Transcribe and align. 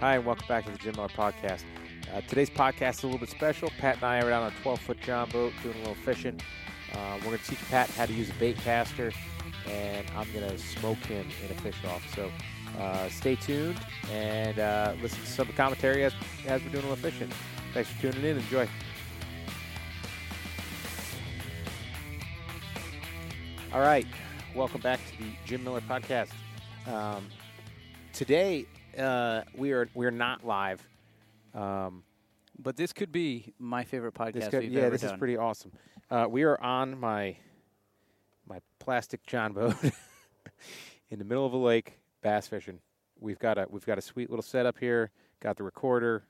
Hi, 0.00 0.14
and 0.14 0.24
welcome 0.24 0.46
back 0.46 0.64
to 0.64 0.70
the 0.70 0.78
Jim 0.78 0.94
Miller 0.94 1.08
Podcast. 1.08 1.64
Uh, 2.14 2.20
today's 2.28 2.48
podcast 2.48 2.98
is 2.98 3.02
a 3.02 3.06
little 3.08 3.18
bit 3.18 3.30
special. 3.30 3.68
Pat 3.80 3.96
and 3.96 4.04
I 4.04 4.20
are 4.20 4.30
out 4.30 4.44
on 4.44 4.52
a 4.52 4.62
12 4.62 4.80
foot 4.80 5.00
John 5.00 5.28
boat 5.30 5.52
doing 5.60 5.74
a 5.74 5.78
little 5.78 5.96
fishing. 5.96 6.40
Uh, 6.92 7.16
we're 7.16 7.24
going 7.30 7.38
to 7.38 7.44
teach 7.44 7.68
Pat 7.68 7.90
how 7.90 8.06
to 8.06 8.12
use 8.12 8.30
a 8.30 8.34
bait 8.34 8.56
caster, 8.58 9.10
and 9.68 10.06
I'm 10.16 10.32
going 10.32 10.48
to 10.48 10.56
smoke 10.56 10.98
him 10.98 11.26
in 11.44 11.50
a 11.50 11.60
fish 11.60 11.84
off. 11.84 12.14
So 12.14 12.30
uh, 12.78 13.08
stay 13.08 13.34
tuned 13.34 13.80
and 14.12 14.60
uh, 14.60 14.94
listen 15.02 15.18
to 15.20 15.26
some 15.26 15.48
commentary 15.48 16.04
as, 16.04 16.12
as 16.46 16.62
we're 16.62 16.70
doing 16.70 16.84
a 16.84 16.90
little 16.90 17.10
fishing. 17.10 17.28
Thanks 17.74 17.90
for 17.90 18.00
tuning 18.02 18.24
in. 18.24 18.36
Enjoy. 18.36 18.68
All 23.72 23.80
right. 23.80 24.06
Welcome 24.54 24.80
back 24.80 25.00
to 25.10 25.24
the 25.24 25.30
Jim 25.44 25.64
Miller 25.64 25.80
Podcast. 25.80 26.30
Um, 26.86 27.26
today, 28.12 28.68
uh, 28.98 29.42
we 29.56 29.72
are 29.72 29.88
we're 29.94 30.10
not 30.10 30.44
live. 30.46 30.86
Um, 31.54 32.02
But 32.58 32.76
this 32.76 32.92
could 32.92 33.12
be 33.12 33.54
my 33.58 33.84
favorite 33.84 34.14
podcast 34.14 34.32
this 34.34 34.48
could- 34.48 34.60
we've 34.64 34.72
yeah, 34.72 34.80
ever 34.82 34.90
this 34.90 35.02
done. 35.02 35.14
is 35.14 35.18
pretty 35.18 35.36
awesome. 35.36 35.72
Uh, 36.10 36.26
we 36.28 36.42
are 36.42 36.60
on 36.60 36.98
my 36.98 37.36
my 38.48 38.60
plastic 38.78 39.24
John 39.26 39.52
boat 39.52 39.74
in 41.10 41.18
the 41.18 41.24
middle 41.24 41.44
of 41.46 41.52
a 41.52 41.56
lake, 41.58 41.98
bass 42.22 42.46
fishing. 42.46 42.80
We've 43.20 43.38
got 43.38 43.58
a 43.58 43.66
we've 43.68 43.84
got 43.86 43.98
a 43.98 44.02
sweet 44.02 44.30
little 44.30 44.42
setup 44.42 44.78
here. 44.78 45.10
Got 45.40 45.56
the 45.56 45.64
recorder. 45.64 46.24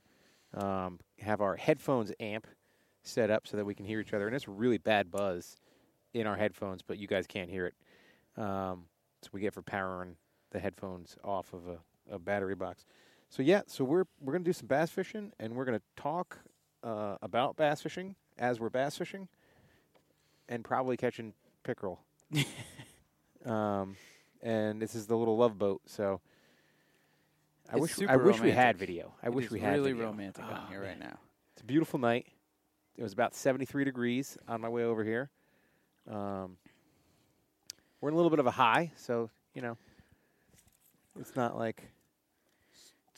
Um, 0.55 0.99
have 1.21 1.41
our 1.41 1.57
headphones 1.57 2.11
amp 2.21 2.47
set 3.03 3.31
up 3.31 3.47
so 3.47 3.57
that 3.57 3.65
we 3.65 3.75
can 3.75 3.85
hear 3.87 4.01
each 4.01 4.13
other, 4.15 4.27
and 4.27 4.35
it's 4.35 4.49
really 4.49 4.79
bad 4.79 5.11
buzz 5.11 5.57
in 6.15 6.27
our 6.27 6.37
headphones, 6.37 6.81
but 6.83 6.99
you 6.99 7.07
guys 7.07 7.27
can't 7.27 7.51
hear 7.51 7.67
it. 7.67 7.75
Um, 8.43 8.85
so 9.23 9.29
we 9.33 9.41
get 9.41 9.53
for 9.53 9.63
powering 9.63 10.17
the 10.51 10.59
headphones 10.59 11.17
off 11.23 11.53
of 11.53 11.69
a, 11.69 11.79
a 12.11 12.19
battery 12.19 12.55
box. 12.55 12.85
So 13.29 13.43
yeah, 13.43 13.63
so 13.67 13.85
we're 13.85 14.05
we're 14.21 14.33
gonna 14.33 14.45
do 14.45 14.53
some 14.53 14.67
bass 14.67 14.91
fishing, 14.91 15.33
and 15.39 15.55
we're 15.55 15.65
gonna 15.65 15.83
talk 15.97 16.39
uh, 16.83 17.17
about 17.23 17.57
bass 17.57 17.83
fishing 17.83 18.15
as 18.39 18.59
we're 18.61 18.71
bass 18.71 18.97
fishing, 18.97 19.29
and 20.49 20.65
probably 20.65 20.97
catching 20.97 21.35
pickerel. 21.63 22.01
um, 23.45 23.97
and 24.43 24.81
this 24.81 24.95
is 24.95 25.07
the 25.07 25.17
little 25.17 25.37
love 25.37 25.59
boat. 25.59 25.83
So 25.87 26.21
I 27.71 27.77
It's 27.77 27.83
wish 27.99 28.09
I 28.09 28.17
wish 28.17 28.41
we 28.41 28.51
had 28.51 28.79
video. 28.79 29.15
I 29.23 29.27
It 29.27 29.35
wish 29.35 29.47
is 29.47 29.51
we 29.51 29.61
had 29.61 29.75
really 29.75 29.93
video. 29.93 30.07
romantic 30.07 30.45
on 30.45 30.63
Oh, 30.67 30.71
here 30.71 30.83
right 30.83 30.99
now. 30.99 31.19
It's 31.53 31.63
a 31.63 31.67
beautiful 31.67 31.99
night. 31.99 32.27
It 32.97 33.03
was 33.03 33.13
about 33.13 33.35
73 33.35 33.85
degrees 33.85 34.37
on 34.49 34.61
my 34.61 34.69
way 34.69 34.85
over 34.85 35.05
here. 35.05 35.31
Um, 36.11 36.57
we're 38.01 38.09
in 38.09 38.15
a 38.15 38.17
little 38.17 38.31
bit 38.31 38.39
of 38.41 38.47
a 38.47 38.51
high, 38.53 38.93
so 38.97 39.29
you 39.55 39.61
know, 39.63 39.77
it's 41.21 41.37
not 41.37 41.57
like 41.59 41.91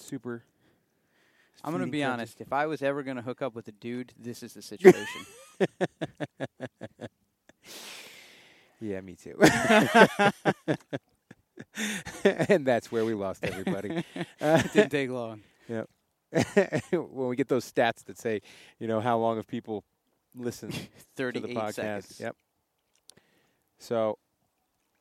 super. 0.00 0.44
I'm 1.62 1.72
going 1.72 1.84
to 1.84 1.90
be 1.90 2.02
honest. 2.02 2.40
If 2.40 2.52
I 2.52 2.66
was 2.66 2.82
ever 2.82 3.02
going 3.02 3.16
to 3.16 3.22
hook 3.22 3.42
up 3.42 3.54
with 3.54 3.68
a 3.68 3.72
dude, 3.72 4.12
this 4.18 4.42
is 4.42 4.54
the 4.54 4.62
situation. 4.62 5.26
Yeah, 8.82 9.02
me 9.02 9.14
too. 9.14 9.36
and 12.24 12.66
that's 12.66 12.90
where 12.90 13.04
we 13.04 13.12
lost 13.14 13.44
everybody. 13.44 14.04
Uh, 14.40 14.62
it 14.64 14.72
didn't 14.72 14.90
take 14.90 15.10
long. 15.10 15.42
Yep 15.68 15.86
When 16.92 17.28
we 17.28 17.36
get 17.36 17.48
those 17.48 17.70
stats 17.70 18.02
that 18.06 18.16
say, 18.16 18.40
you 18.78 18.88
know, 18.88 19.00
how 19.00 19.18
long 19.18 19.36
have 19.36 19.46
people 19.46 19.84
listened 20.34 20.72
to 21.16 21.30
the 21.32 21.40
podcast? 21.40 21.74
seconds. 21.74 22.20
Yep. 22.20 22.36
So, 23.78 24.16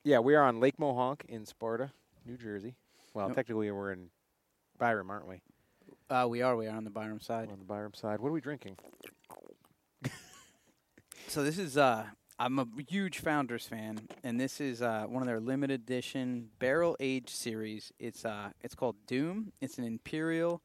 yeah, 0.04 0.20
we 0.20 0.36
are 0.36 0.44
on 0.44 0.60
Lake 0.60 0.78
Mohawk 0.78 1.24
in 1.30 1.46
Sparta, 1.46 1.94
New 2.26 2.36
Jersey. 2.36 2.76
Well, 3.14 3.28
Yep. 3.28 3.36
technically 3.38 3.72
we're 3.72 3.94
in 3.94 4.10
Byram, 4.80 5.12
aren't 5.12 5.28
we? 5.28 5.42
Uh, 6.10 6.26
we 6.28 6.42
are. 6.42 6.56
We 6.56 6.66
are 6.68 6.76
on 6.76 6.84
the 6.86 6.90
Byram 6.90 7.20
side. 7.20 7.48
We're 7.48 7.54
on 7.54 7.60
the 7.60 7.66
Byram 7.66 7.94
side. 7.94 8.20
What 8.20 8.30
are 8.30 8.34
we 8.34 8.42
drinking? 8.42 8.78
So 11.28 11.44
this 11.44 11.60
is. 11.60 11.78
Uh, 11.78 12.06
I'm 12.40 12.58
a 12.58 12.66
huge 12.88 13.20
Founders 13.20 13.68
fan, 13.68 14.00
and 14.24 14.40
this 14.40 14.60
is 14.60 14.82
uh, 14.82 15.06
one 15.08 15.22
of 15.22 15.28
their 15.28 15.40
limited 15.40 15.82
edition 15.82 16.50
barrel 16.58 16.96
aged 17.00 17.30
series. 17.30 17.92
It's 18.00 18.26
uh, 18.26 18.50
it's 18.64 18.74
called 18.74 18.96
Doom. 19.06 19.52
It's 19.62 19.78
an 19.78 19.84
Imperial 19.84 20.64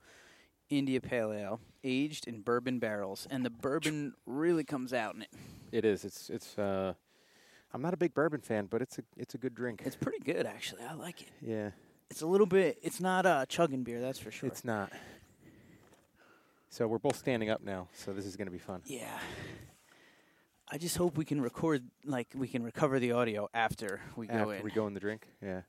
India 0.71 1.03
Pale 1.03 1.33
Ale 1.35 1.61
aged 1.83 2.27
in 2.27 2.41
bourbon 2.41 2.79
barrels, 2.79 3.27
and 3.31 3.45
the 3.45 3.51
bourbon 3.51 4.15
really 4.25 4.65
comes 4.65 4.95
out 4.95 5.15
in 5.17 5.23
it. 5.23 5.29
It 5.71 5.85
is. 5.85 6.07
It's 6.07 6.31
it's. 6.31 6.57
Uh, 6.57 6.95
I'm 7.75 7.83
not 7.83 7.93
a 7.93 7.99
big 7.99 8.15
bourbon 8.15 8.41
fan, 8.41 8.65
but 8.71 8.81
it's 8.81 8.99
a 8.99 9.03
it's 9.19 9.35
a 9.35 9.39
good 9.39 9.55
drink. 9.55 9.83
It's 9.85 9.97
pretty 9.97 10.21
good, 10.21 10.47
actually. 10.47 10.83
I 10.85 10.95
like 10.95 11.21
it. 11.21 11.29
yeah, 11.43 11.71
It's 12.15 12.23
a 12.23 12.29
little 12.29 12.47
bit. 12.47 12.79
It's 12.81 13.01
not 13.01 13.27
uh, 13.27 13.45
chugging 13.47 13.83
beer, 13.83 14.01
that's 14.01 14.21
for 14.21 14.31
sure. 14.31 14.47
it's 14.47 14.65
not. 14.65 14.93
So 16.69 16.87
we're 16.87 17.01
both 17.01 17.17
standing 17.17 17.51
up 17.51 17.61
now, 17.61 17.89
so 17.93 18.13
this 18.13 18.25
is 18.25 18.37
going 18.37 18.47
to 18.47 18.53
be 18.53 18.59
fun. 18.59 18.83
yeah. 18.85 19.19
I 20.71 20.79
just 20.79 20.97
hope 20.97 21.19
we 21.19 21.25
can 21.25 21.41
record, 21.41 21.83
like 22.05 22.29
we 22.33 22.47
can 22.47 22.63
recover 22.63 23.01
the 23.01 23.11
audio 23.11 23.49
after 23.53 24.01
we 24.15 24.29
go 24.29 24.33
After 24.35 24.55
in. 24.55 24.63
we 24.63 24.71
go 24.71 24.87
in 24.87 24.95
the 24.95 25.01
drink, 25.01 25.27
yeah. 25.43 25.63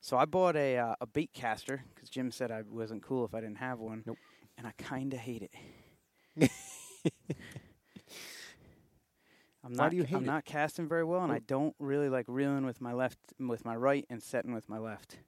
So 0.00 0.16
I 0.16 0.26
bought 0.26 0.54
a 0.54 0.78
uh, 0.78 0.94
a 1.00 1.06
bait 1.08 1.32
caster 1.34 1.82
because 1.92 2.08
Jim 2.08 2.30
said 2.30 2.52
I 2.52 2.62
wasn't 2.62 3.02
cool 3.02 3.24
if 3.24 3.34
I 3.34 3.40
didn't 3.40 3.58
have 3.58 3.80
one. 3.80 4.04
Nope. 4.06 4.18
And 4.56 4.64
I 4.64 4.72
kind 4.78 5.12
of 5.12 5.18
hate 5.18 5.42
it. 5.42 5.52
I'm 9.64 9.72
Why 9.72 9.84
not. 9.86 9.90
do 9.90 9.96
you 9.96 10.04
hate 10.04 10.16
I'm 10.18 10.22
it? 10.22 10.26
not 10.26 10.44
casting 10.44 10.86
very 10.88 11.02
well, 11.02 11.24
and 11.24 11.32
I 11.32 11.40
don't 11.40 11.74
really 11.80 12.08
like 12.08 12.26
reeling 12.28 12.64
with 12.64 12.80
my 12.80 12.92
left, 12.92 13.18
with 13.40 13.64
my 13.64 13.74
right, 13.74 14.06
and 14.08 14.22
setting 14.22 14.54
with 14.54 14.68
my 14.68 14.78
left. 14.78 15.18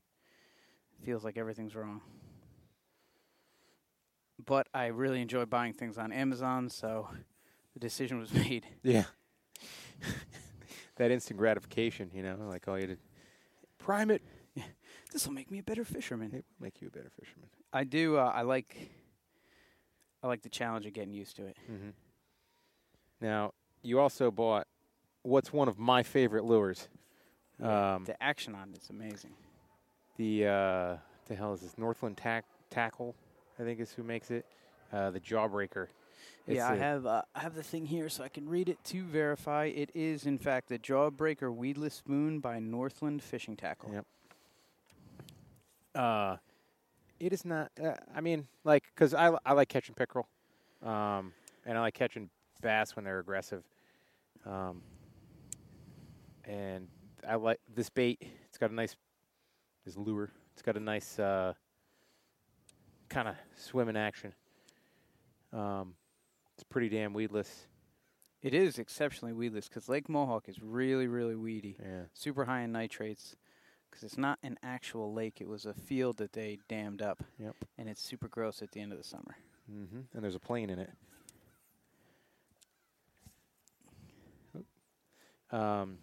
Feels 1.05 1.25
like 1.25 1.37
everything's 1.37 1.75
wrong. 1.75 2.01
But 4.45 4.69
I 4.73 4.87
really 4.87 5.21
enjoy 5.21 5.45
buying 5.45 5.73
things 5.75 5.99
on 5.99 6.13
Amazon, 6.13 6.71
so 6.71 7.09
the 7.75 7.81
decision 7.81 8.19
was 8.19 8.33
made. 8.35 8.67
Yeah. 8.83 9.05
that 10.97 11.11
instant 11.11 11.39
gratification, 11.39 12.11
you 12.15 12.23
know, 12.23 12.37
like 12.49 12.67
all 12.69 12.79
you 12.79 12.87
did. 12.87 12.99
Prime 13.79 14.11
it. 14.11 14.23
This 15.13 15.27
will 15.27 15.35
make 15.35 15.51
me 15.51 15.59
a 15.59 15.63
better 15.63 15.85
fisherman. 15.85 16.29
It 16.29 16.45
will 16.59 16.65
make 16.65 16.81
you 16.81 16.89
a 16.89 16.91
better 16.91 17.11
fisherman. 17.11 17.49
I 17.73 17.85
do. 17.85 18.17
Uh, 18.17 18.33
I 18.35 18.43
like. 18.43 18.77
I 20.23 20.27
like 20.27 20.43
the 20.43 20.49
challenge 20.49 20.87
of 20.87 20.93
getting 20.95 21.13
used 21.13 21.37
to 21.37 21.47
it. 21.47 21.57
Mm-hmm. 21.71 21.91
Now, 23.21 23.53
you 23.83 24.01
also 24.01 24.31
bought 24.31 24.67
what's 25.23 25.53
one 25.53 25.69
of 25.69 25.79
my 25.79 26.03
favorite 26.03 26.45
lures. 26.45 26.89
Um, 27.63 28.05
the 28.05 28.21
action 28.21 28.55
on 28.55 28.73
it's 28.75 28.91
amazing. 28.91 29.35
The 30.17 30.47
uh, 30.47 30.97
the 31.27 31.35
hell 31.35 31.53
is 31.53 31.61
this? 31.61 31.77
Northland 31.79 32.17
tack 32.17 32.45
tackle, 32.71 33.15
I 33.59 33.63
think 33.63 33.81
is 33.81 33.93
who 33.93 34.03
makes 34.03 34.31
it. 34.31 34.47
Uh, 34.93 35.11
the 35.11 35.21
Jawbreaker. 35.21 35.89
It's 36.47 36.57
yeah, 36.57 36.69
I 36.69 36.77
have 36.77 37.07
uh, 37.07 37.23
I 37.35 37.41
have 37.41 37.55
the 37.55 37.63
thing 37.63 37.87
here 37.87 38.09
so 38.09 38.23
I 38.23 38.29
can 38.29 38.49
read 38.49 38.69
it 38.69 38.83
to 38.85 39.05
verify. 39.05 39.67
It 39.67 39.91
is 39.95 40.27
in 40.27 40.39
fact 40.39 40.69
the 40.69 40.79
Jawbreaker 40.79 41.55
Weedless 41.55 41.95
Spoon 41.95 42.41
by 42.41 42.59
Northland 42.61 43.23
Fishing 43.23 43.57
Tackle. 43.57 43.91
Yep. 43.93 44.07
Uh, 45.95 46.37
it 47.19 47.33
is 47.33 47.45
not. 47.45 47.71
Uh, 47.83 47.95
I 48.15 48.21
mean, 48.21 48.47
like, 48.65 48.85
because 48.95 49.15
I, 49.15 49.37
I 49.47 49.53
like 49.53 49.69
catching 49.69 49.95
pickerel, 49.95 50.29
um, 50.83 51.33
and 51.65 51.79
I 51.79 51.81
like 51.81 51.95
catching 51.95 52.29
bass 52.61 52.95
when 52.95 53.05
they're 53.05 53.21
aggressive. 53.21 53.63
Um, 54.45 54.83
and 56.45 56.89
I 57.27 57.37
like 57.37 57.61
this 57.75 57.89
bait. 57.89 58.21
It's 58.49 58.59
got 58.59 58.71
a 58.71 58.75
nice 58.75 58.97
this 59.85 59.97
lure. 59.97 60.31
It's 60.53 60.63
got 60.63 60.77
a 60.77 60.81
nice 60.81 61.19
uh, 61.19 61.55
kind 63.09 63.29
of 63.29 63.35
swimming 63.57 63.97
action. 63.97 64.33
Um, 65.53 65.95
it's 66.55 66.65
pretty 66.65 66.89
damn 66.89 67.13
weedless. 67.13 67.67
It 68.43 68.55
is 68.55 68.79
exceptionally 68.79 69.33
weedless 69.33 69.69
because 69.69 69.89
Lake 69.89 70.09
Mohawk 70.09 70.49
is 70.49 70.61
really 70.61 71.07
really 71.07 71.35
weedy, 71.35 71.77
Yeah. 71.83 72.03
super 72.13 72.45
high 72.45 72.61
in 72.63 72.73
nitrates. 72.73 73.37
Because 73.91 74.03
it's 74.05 74.19
not 74.19 74.41
an 74.43 74.59
actual 74.61 75.13
lake; 75.15 75.41
it 75.41 75.47
was 75.49 75.67
a 75.67 75.73
field 75.73 76.17
that 76.17 76.33
they 76.33 76.59
dammed 76.69 77.01
up, 77.01 77.23
Yep. 77.39 77.55
and 77.79 77.89
it's 77.89 78.03
super 78.03 78.27
gross 78.27 78.61
at 78.61 78.73
the 78.73 78.81
end 78.81 78.91
of 78.91 78.99
the 78.99 79.05
summer. 79.05 79.37
Mm-hmm. 79.71 80.01
And 80.13 80.25
there's 80.25 80.35
a 80.35 80.41
plane 80.41 80.69
in 80.69 80.81
it. 80.81 80.91
Um, 85.53 85.99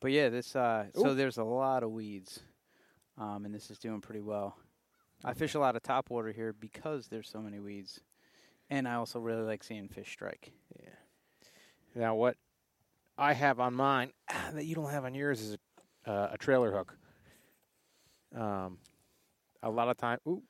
But 0.00 0.12
yeah, 0.12 0.28
this 0.28 0.54
uh, 0.54 0.86
so 0.94 1.14
there's 1.14 1.38
a 1.38 1.44
lot 1.44 1.82
of 1.82 1.90
weeds, 1.90 2.40
um, 3.18 3.44
and 3.44 3.54
this 3.54 3.70
is 3.70 3.78
doing 3.78 4.00
pretty 4.00 4.20
well. 4.20 4.56
I 5.24 5.34
fish 5.34 5.54
a 5.54 5.58
lot 5.58 5.74
of 5.74 5.82
top 5.82 6.10
water 6.10 6.30
here 6.30 6.52
because 6.52 7.08
there's 7.08 7.28
so 7.28 7.40
many 7.40 7.58
weeds, 7.58 8.00
and 8.70 8.86
I 8.86 8.94
also 8.94 9.18
really 9.18 9.42
like 9.42 9.64
seeing 9.64 9.88
fish 9.88 10.10
strike. 10.10 10.52
Yeah. 10.80 10.90
Now, 11.94 12.14
what 12.14 12.36
I 13.16 13.32
have 13.32 13.58
on 13.58 13.74
mine 13.74 14.12
that 14.52 14.64
you 14.64 14.76
don't 14.76 14.90
have 14.90 15.04
on 15.04 15.14
yours 15.14 15.40
is 15.40 15.56
a, 16.06 16.10
uh, 16.10 16.30
a 16.32 16.38
trailer 16.38 16.70
hook. 16.70 16.96
Um, 18.36 18.78
a 19.62 19.70
lot 19.70 19.88
of 19.88 19.96
time, 19.96 20.18
ooh, 20.28 20.42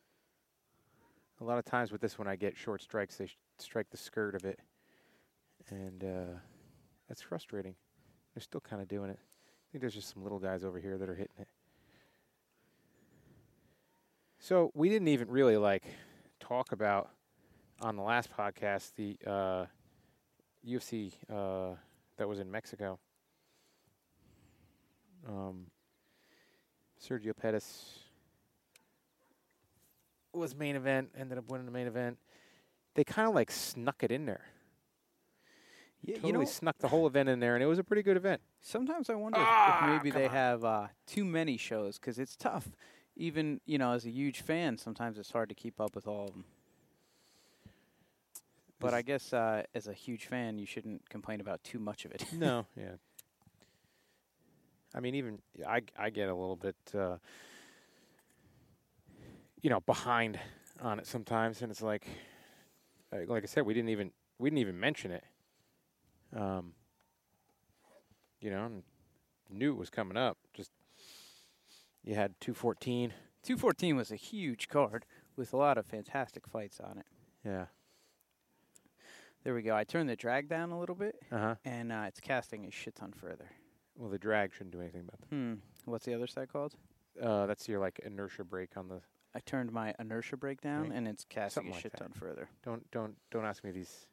a 1.40 1.44
lot 1.44 1.56
of 1.58 1.64
times 1.64 1.90
with 1.90 2.00
this 2.02 2.18
one, 2.18 2.28
I 2.28 2.36
get 2.36 2.56
short 2.56 2.82
strikes. 2.82 3.16
They 3.16 3.26
sh- 3.26 3.38
strike 3.58 3.88
the 3.90 3.96
skirt 3.96 4.34
of 4.34 4.44
it, 4.44 4.58
and 5.70 6.04
uh, 6.04 6.38
that's 7.08 7.22
frustrating. 7.22 7.74
They're 8.34 8.42
still 8.42 8.60
kind 8.60 8.82
of 8.82 8.88
doing 8.88 9.08
it. 9.08 9.18
I 9.18 9.66
think 9.72 9.80
there's 9.80 9.94
just 9.94 10.12
some 10.12 10.22
little 10.22 10.38
guys 10.38 10.64
over 10.64 10.78
here 10.78 10.98
that 10.98 11.08
are 11.08 11.14
hitting 11.14 11.36
it. 11.38 11.48
So 14.38 14.70
we 14.74 14.88
didn't 14.88 15.08
even 15.08 15.28
really 15.28 15.56
like 15.56 15.84
talk 16.40 16.72
about 16.72 17.10
on 17.80 17.96
the 17.96 18.02
last 18.02 18.30
podcast 18.36 18.92
the 18.96 19.16
uh, 19.28 19.66
UFC 20.66 21.12
uh, 21.32 21.74
that 22.16 22.28
was 22.28 22.38
in 22.40 22.50
Mexico. 22.50 22.98
Um, 25.28 25.66
Sergio 27.02 27.36
Pettis 27.36 27.98
was 30.32 30.54
main 30.54 30.76
event, 30.76 31.10
ended 31.18 31.38
up 31.38 31.50
winning 31.50 31.66
the 31.66 31.72
main 31.72 31.86
event. 31.86 32.18
They 32.94 33.04
kind 33.04 33.28
of 33.28 33.34
like 33.34 33.50
snuck 33.50 34.02
it 34.02 34.10
in 34.12 34.24
there. 34.26 34.42
Yeah, 36.00 36.14
Totally 36.16 36.32
you 36.32 36.38
know, 36.38 36.44
snuck 36.44 36.78
the 36.78 36.86
whole 36.88 37.08
event 37.08 37.28
in 37.28 37.40
there, 37.40 37.54
and 37.54 37.62
it 37.62 37.66
was 37.66 37.80
a 37.80 37.84
pretty 37.84 38.02
good 38.04 38.16
event. 38.16 38.40
sometimes 38.60 39.10
I 39.10 39.14
wonder 39.16 39.40
if- 39.40 39.46
Ah, 39.48 39.96
if 39.96 40.04
maybe 40.04 40.12
they 40.16 40.26
on. 40.26 40.30
have 40.30 40.64
uh, 40.64 40.86
too 41.06 41.24
many 41.24 41.56
shows 41.56 41.98
because 41.98 42.20
it's 42.20 42.36
tough. 42.36 42.68
Even 43.18 43.60
you 43.66 43.76
know, 43.78 43.92
as 43.92 44.06
a 44.06 44.10
huge 44.10 44.40
fan, 44.40 44.78
sometimes 44.78 45.18
it's 45.18 45.30
hard 45.30 45.48
to 45.50 45.54
keep 45.54 45.80
up 45.80 45.94
with 45.94 46.06
all 46.06 46.28
of 46.28 46.32
them. 46.32 46.44
But 48.80 48.94
I 48.94 49.02
guess 49.02 49.32
uh, 49.32 49.64
as 49.74 49.88
a 49.88 49.92
huge 49.92 50.26
fan, 50.26 50.56
you 50.56 50.64
shouldn't 50.64 51.08
complain 51.10 51.40
about 51.40 51.62
too 51.64 51.80
much 51.80 52.04
of 52.04 52.12
it. 52.12 52.24
No, 52.32 52.64
yeah. 52.76 52.92
I 54.94 55.00
mean, 55.00 55.16
even 55.16 55.40
I 55.66 55.82
I 55.98 56.10
get 56.10 56.28
a 56.28 56.34
little 56.34 56.56
bit, 56.56 56.76
uh, 56.94 57.16
you 59.60 59.68
know, 59.68 59.80
behind 59.80 60.38
on 60.80 61.00
it 61.00 61.06
sometimes, 61.06 61.60
and 61.60 61.70
it's 61.72 61.82
like, 61.82 62.06
like 63.12 63.42
I 63.42 63.46
said, 63.46 63.66
we 63.66 63.74
didn't 63.74 63.90
even 63.90 64.12
we 64.38 64.48
didn't 64.48 64.60
even 64.60 64.78
mention 64.78 65.10
it. 65.10 65.24
Um, 66.34 66.72
you 68.40 68.50
know, 68.50 68.64
and 68.64 68.82
knew 69.50 69.72
it 69.72 69.76
was 69.76 69.90
coming 69.90 70.16
up. 70.16 70.38
Just 70.54 70.70
you 72.08 72.14
had 72.14 72.34
two 72.40 72.54
fourteen. 72.54 73.12
214 73.44 73.96
was 73.96 74.10
a 74.10 74.16
huge 74.16 74.68
card 74.68 75.04
with 75.36 75.52
a 75.52 75.56
lot 75.56 75.78
of 75.78 75.86
fantastic 75.86 76.46
fights 76.46 76.80
on 76.80 76.98
it. 76.98 77.06
Yeah. 77.44 77.66
There 79.44 79.54
we 79.54 79.62
go. 79.62 79.74
I 79.76 79.84
turned 79.84 80.08
the 80.08 80.16
drag 80.16 80.48
down 80.48 80.70
a 80.70 80.78
little 80.78 80.94
bit, 80.96 81.14
Uh 81.30 81.38
huh. 81.38 81.54
and 81.64 81.92
uh, 81.92 82.04
it's 82.08 82.20
casting 82.20 82.66
a 82.66 82.70
shit 82.70 82.96
ton 82.96 83.12
further. 83.12 83.48
Well, 83.96 84.10
the 84.10 84.18
drag 84.18 84.52
shouldn't 84.52 84.72
do 84.72 84.80
anything 84.80 85.02
about 85.02 85.20
that. 85.20 85.28
Hmm. 85.34 85.54
What's 85.84 86.04
the 86.04 86.14
other 86.14 86.26
side 86.26 86.52
called? 86.52 86.74
Uh, 87.22 87.46
that's 87.46 87.68
your 87.68 87.78
like 87.80 88.00
inertia 88.04 88.44
brake 88.44 88.76
on 88.76 88.88
the. 88.88 89.00
I 89.34 89.40
turned 89.40 89.72
my 89.72 89.94
inertia 89.98 90.36
brake 90.36 90.60
down, 90.60 90.84
Right. 90.84 90.92
and 90.92 91.06
it's 91.06 91.24
casting 91.24 91.62
Something 91.62 91.72
a 91.72 91.74
like 91.74 91.82
shit 91.82 91.92
that. 91.92 91.98
ton 91.98 92.12
further. 92.12 92.48
Don't 92.64 92.90
don't 92.90 93.14
don't 93.30 93.44
ask 93.44 93.62
me 93.64 93.70
these. 93.70 94.06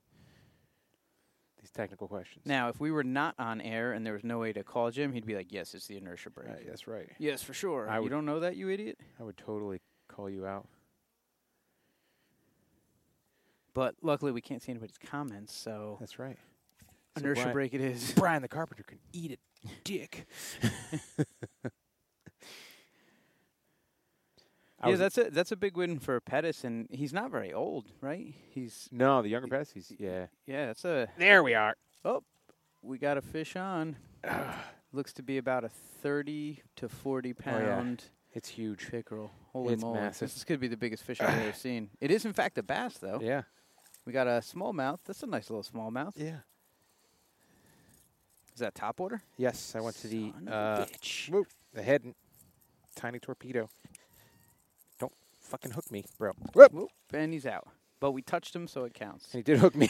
These 1.66 1.72
technical 1.72 2.08
questions. 2.08 2.46
Now, 2.46 2.70
if 2.70 2.80
we 2.80 2.92
were 2.92 3.04
not 3.04 3.34
on 3.40 3.60
air 3.60 3.94
and 3.94 4.06
there 4.06 4.14
was 4.14 4.24
no 4.24 4.38
way 4.38 4.54
to 4.54 4.64
call 4.64 4.92
Jim, 4.92 5.12
he'd 5.14 5.26
be 5.26 5.34
like, 5.34 5.52
"Yes, 5.52 5.74
it's 5.74 5.88
the 5.88 5.98
inertia 5.98 6.30
brake." 6.30 6.48
Right, 6.48 6.68
that's 6.68 6.88
right. 6.88 7.10
Yes, 7.18 7.42
for 7.42 7.56
sure. 7.56 7.90
I 7.90 7.96
you 7.96 8.04
would- 8.04 8.10
don't 8.10 8.24
know 8.24 8.40
that, 8.42 8.56
you 8.56 8.70
idiot. 8.70 9.00
I 9.20 9.24
would 9.24 9.36
totally 9.36 9.82
call 10.08 10.30
you 10.30 10.46
out. 10.46 10.68
But 13.74 13.96
luckily, 14.04 14.32
we 14.32 14.42
can't 14.42 14.62
see 14.62 14.74
anybody's 14.74 15.00
comments, 15.00 15.56
so 15.56 15.98
That's 16.00 16.20
right. 16.20 16.38
So 17.18 17.22
inertia 17.24 17.42
Brian, 17.42 17.54
brake 17.54 17.74
it 17.74 17.82
is. 17.82 18.12
Brian 18.12 18.44
the 18.44 18.48
carpenter 18.48 18.84
can 18.84 19.00
eat 19.12 19.32
it, 19.32 19.40
dick. 19.84 20.28
I 24.86 24.90
yeah, 24.90 24.96
that's 24.98 25.18
a 25.18 25.30
that's 25.32 25.52
a 25.52 25.56
big 25.56 25.76
win 25.78 26.00
for 26.00 26.20
Pettis, 26.20 26.64
and 26.64 26.88
he's 26.92 27.12
not 27.14 27.32
very 27.32 27.52
old, 27.52 27.86
right? 28.02 28.34
He's 28.50 28.88
no 28.92 29.22
the 29.22 29.30
younger 29.30 29.48
Pettis. 29.48 29.72
He's 29.72 29.92
yeah. 29.98 30.28
yeah, 30.46 30.68
that's 30.68 30.86
a 30.86 31.08
There 31.18 31.44
we 31.44 31.54
are. 31.56 31.76
Oh, 32.04 32.24
we 32.82 32.98
got 32.98 33.18
a 33.18 33.22
fish 33.22 33.56
on. 33.56 33.96
Looks 34.94 35.12
to 35.14 35.24
be 35.24 35.38
about 35.38 35.64
a 35.64 35.70
thirty 35.70 36.62
to 36.76 36.88
forty 36.88 37.34
Oh, 37.46 37.58
yeah. 37.58 37.84
It's 38.34 38.50
huge. 38.50 38.90
pickerel. 38.92 39.32
Holy 39.54 39.74
It's 39.74 39.82
moly! 39.82 40.00
massive. 40.00 40.34
This 40.34 40.44
could 40.44 40.60
be 40.60 40.68
the 40.68 40.78
biggest 40.78 41.04
fish 41.04 41.22
I've 41.22 41.40
ever 41.42 41.54
seen. 41.58 41.90
It 42.02 42.12
is 42.12 42.26
in 42.26 42.34
fact 42.34 42.58
a 42.58 42.64
bass, 42.64 42.98
though. 42.98 43.20
Yeah. 43.22 43.44
We 44.06 44.14
got 44.14 44.28
a 44.28 44.42
smallmouth. 44.42 45.00
That's 45.06 45.24
a 45.24 45.28
nice 45.28 45.50
little 45.50 45.64
smallmouth. 45.64 46.14
Yeah. 46.16 46.40
Is 48.54 48.60
that 48.60 48.76
top 48.76 49.00
water? 49.00 49.22
Yes, 49.38 49.74
I 49.76 49.82
went 49.82 49.96
to 49.98 50.08
the 50.08 50.32
Son 50.32 50.48
of 50.48 50.54
a 50.54 50.56
uh, 50.56 50.86
bitch. 50.86 51.30
whoop, 51.30 51.48
the 51.74 51.82
head 51.82 52.14
tiny 52.96 53.20
torpedo. 53.20 53.70
Don't 55.46 55.52
fucking 55.52 55.72
hook 55.72 55.92
me, 55.92 56.04
bro. 56.18 56.32
Whoop. 56.54 56.72
Whoop, 56.74 56.90
and 57.14 57.32
he's 57.32 57.46
out. 57.46 57.68
But 58.00 58.12
we 58.12 58.22
touched 58.24 58.56
him, 58.56 58.68
so 58.68 58.84
it 58.84 58.94
counts. 58.94 59.26
And 59.34 59.40
he 59.40 59.44
did 59.44 59.60
hook 59.60 59.76
me. 59.76 59.90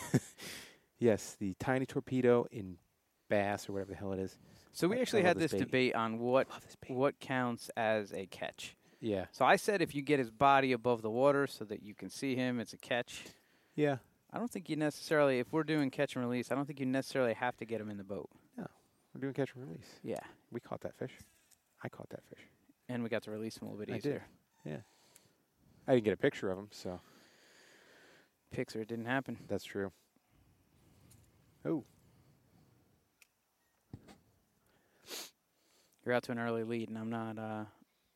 yes, 0.98 1.36
the 1.38 1.54
tiny 1.58 1.86
torpedo 1.86 2.46
in 2.50 2.76
bass 3.28 3.68
or 3.68 3.72
whatever 3.74 3.92
the 3.92 3.96
hell 3.96 4.12
it 4.12 4.18
is. 4.18 4.36
So 4.72 4.88
we 4.88 4.96
I- 4.96 4.98
I 4.98 5.02
actually 5.02 5.22
had 5.22 5.38
this 5.38 5.52
this 5.52 5.60
debate 5.60 5.94
on 5.94 6.18
what 6.18 6.48
Love 6.50 6.62
this 6.64 6.76
bait. 6.76 6.94
what 6.94 7.18
counts 7.20 7.70
as 7.76 8.12
a 8.12 8.26
catch. 8.26 8.76
Yeah. 9.00 9.26
So 9.32 9.44
I 9.44 9.56
said 9.56 9.82
if 9.82 9.94
you 9.94 10.02
get 10.02 10.18
his 10.18 10.30
body 10.30 10.72
above 10.72 11.00
the 11.02 11.10
water 11.10 11.46
so 11.46 11.64
that 11.64 11.82
you 11.82 11.94
can 11.94 12.10
see 12.10 12.34
him, 12.36 12.60
it's 12.60 12.72
a 12.72 12.76
catch. 12.76 13.24
Yeah. 13.74 13.96
I 14.32 14.38
don't 14.38 14.50
think 14.50 14.68
you 14.68 14.76
necessarily, 14.76 15.38
if 15.40 15.52
we're 15.52 15.64
doing 15.64 15.90
catch 15.90 16.14
and 16.14 16.24
release, 16.24 16.52
I 16.52 16.54
don't 16.54 16.66
think 16.66 16.78
you 16.80 16.86
necessarily 16.86 17.34
have 17.34 17.56
to 17.58 17.64
get 17.64 17.80
him 17.80 17.88
in 17.90 17.96
the 17.96 18.04
boat. 18.04 18.28
No, 18.56 18.66
we're 19.14 19.20
doing 19.22 19.32
catch 19.34 19.54
and 19.54 19.64
release. 19.66 19.88
Yeah. 20.04 20.20
We 20.52 20.60
caught 20.60 20.82
that 20.82 20.96
fish. 20.96 21.12
I 21.82 21.88
caught 21.88 22.10
that 22.10 22.22
fish. 22.28 22.44
And 22.88 23.02
we 23.02 23.08
got 23.08 23.22
to 23.24 23.30
release 23.30 23.56
him 23.56 23.66
a 23.68 23.70
little 23.70 23.84
bit 23.86 23.92
I 23.94 23.96
easier. 23.98 24.12
did. 24.14 24.22
I 24.66 25.94
didn't 25.94 26.04
get 26.04 26.12
a 26.14 26.16
picture 26.18 26.50
of 26.52 26.58
him, 26.58 26.68
so 26.70 27.00
Picks 28.52 28.76
or 28.76 28.80
it 28.82 28.88
didn't 28.88 29.06
happen. 29.06 29.38
that's 29.48 29.64
true. 29.64 29.90
Oh, 31.64 31.84
You're 36.04 36.14
out 36.14 36.22
to 36.24 36.32
an 36.32 36.38
early 36.38 36.64
lead, 36.64 36.88
and 36.88 36.98
I'm 36.98 37.10
not. 37.10 37.38
Uh, 37.38 37.64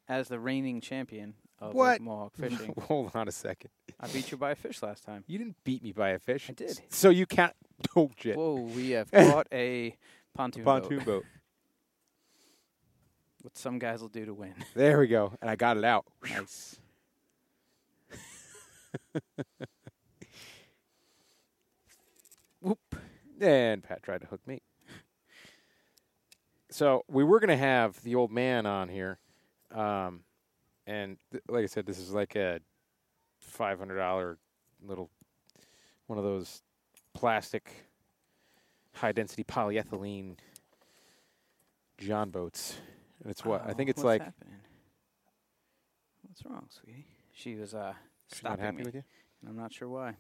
as 0.09 0.29
the 0.29 0.39
reigning 0.41 0.81
champion 0.81 1.35
of 1.59 1.75
What? 1.75 1.93
Lake 1.93 2.01
Mohawk 2.03 2.35
fishing, 2.39 2.75
hold 2.83 3.11
on 3.15 3.29
a 3.29 3.33
second. 3.33 3.71
I 4.01 4.07
beat 4.09 4.31
you 4.31 4.37
by 4.39 4.53
a 4.53 4.55
fish 4.55 4.83
last 4.83 5.05
time. 5.05 5.25
You 5.27 5.39
didn't 5.39 5.57
beat 5.65 5.83
me 5.83 5.93
by 5.93 6.11
a 6.11 6.19
fish. 6.19 6.47
I 6.49 6.53
did. 6.53 6.81
So 6.91 7.11
you 7.11 7.27
can't. 7.27 7.55
Oh 7.97 8.11
shit. 8.17 8.37
Whoa, 8.37 8.55
we 8.75 8.91
have 8.91 9.11
caught 9.13 9.47
a 9.53 9.97
pontoon, 10.35 10.65
Pontoon 10.65 10.99
boat. 11.01 11.07
boat. 11.07 11.25
What 13.45 13.57
some 13.59 13.79
guys 13.79 14.01
will 14.01 14.09
do 14.09 14.25
to 14.25 14.33
win. 14.33 14.55
There 14.75 14.99
we 14.99 15.07
go. 15.07 15.35
And 15.43 15.51
I 15.51 15.57
got 15.57 15.77
it 15.77 15.85
out. 15.85 16.07
nice. 16.27 16.81
Whoop. 22.63 22.97
And 23.39 23.83
Pat 23.83 24.03
tried 24.03 24.23
to 24.23 24.27
hook 24.29 24.41
me. 24.47 24.63
So 26.71 27.05
we 27.07 27.23
were 27.23 27.39
going 27.39 27.51
to 27.51 27.57
have 27.59 28.03
the 28.03 28.15
old 28.15 28.33
man 28.33 28.65
on 28.65 28.89
here. 28.89 29.19
Um, 29.71 30.21
and 30.87 31.19
th- 31.31 31.45
like 31.47 31.65
I 31.65 31.67
said, 31.67 31.85
this 31.85 31.99
is 31.99 32.13
like 32.13 32.37
a 32.37 32.61
$500 33.59 34.37
little 34.87 35.11
one 36.07 36.19
of 36.19 36.25
those 36.25 36.63
plastic 37.13 37.71
high 38.95 39.13
density 39.13 39.45
polyethylene 39.45 40.39
John 41.99 42.31
boats. 42.31 42.77
And 43.23 43.31
it's 43.31 43.45
what? 43.45 43.63
I 43.67 43.73
think 43.73 43.89
Oh, 43.89 43.91
it's 43.91 43.99
what's 43.99 44.05
like 44.05 44.23
happening? 44.23 44.57
What's 46.27 46.45
wrong, 46.45 46.67
sweetie? 46.71 47.07
She 47.33 47.55
was 47.55 47.75
uh 47.75 47.95
she's 48.33 48.43
not 48.43 48.59
happy 48.59 48.79
me. 48.79 48.83
with 48.85 48.95
you. 48.95 49.05
and 49.41 49.51
I'm 49.51 49.57
not 49.57 49.73
sure 49.73 49.89
why. 49.89 50.17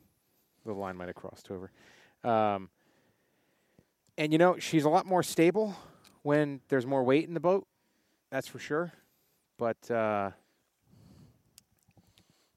The 0.64 0.72
line 0.72 0.96
might 0.96 1.08
have 1.08 1.14
crossed 1.16 1.50
over. 1.50 1.70
Um, 2.22 2.70
and 4.16 4.32
you 4.32 4.38
know, 4.38 4.58
she's 4.58 4.84
a 4.84 4.88
lot 4.88 5.04
more 5.06 5.22
stable 5.22 5.76
when 6.22 6.60
there's 6.68 6.86
more 6.86 7.02
weight 7.04 7.26
in 7.28 7.34
the 7.34 7.40
boat. 7.40 7.66
That's 8.30 8.48
for 8.48 8.58
sure. 8.58 8.92
But 9.58 9.90
uh, 9.90 10.30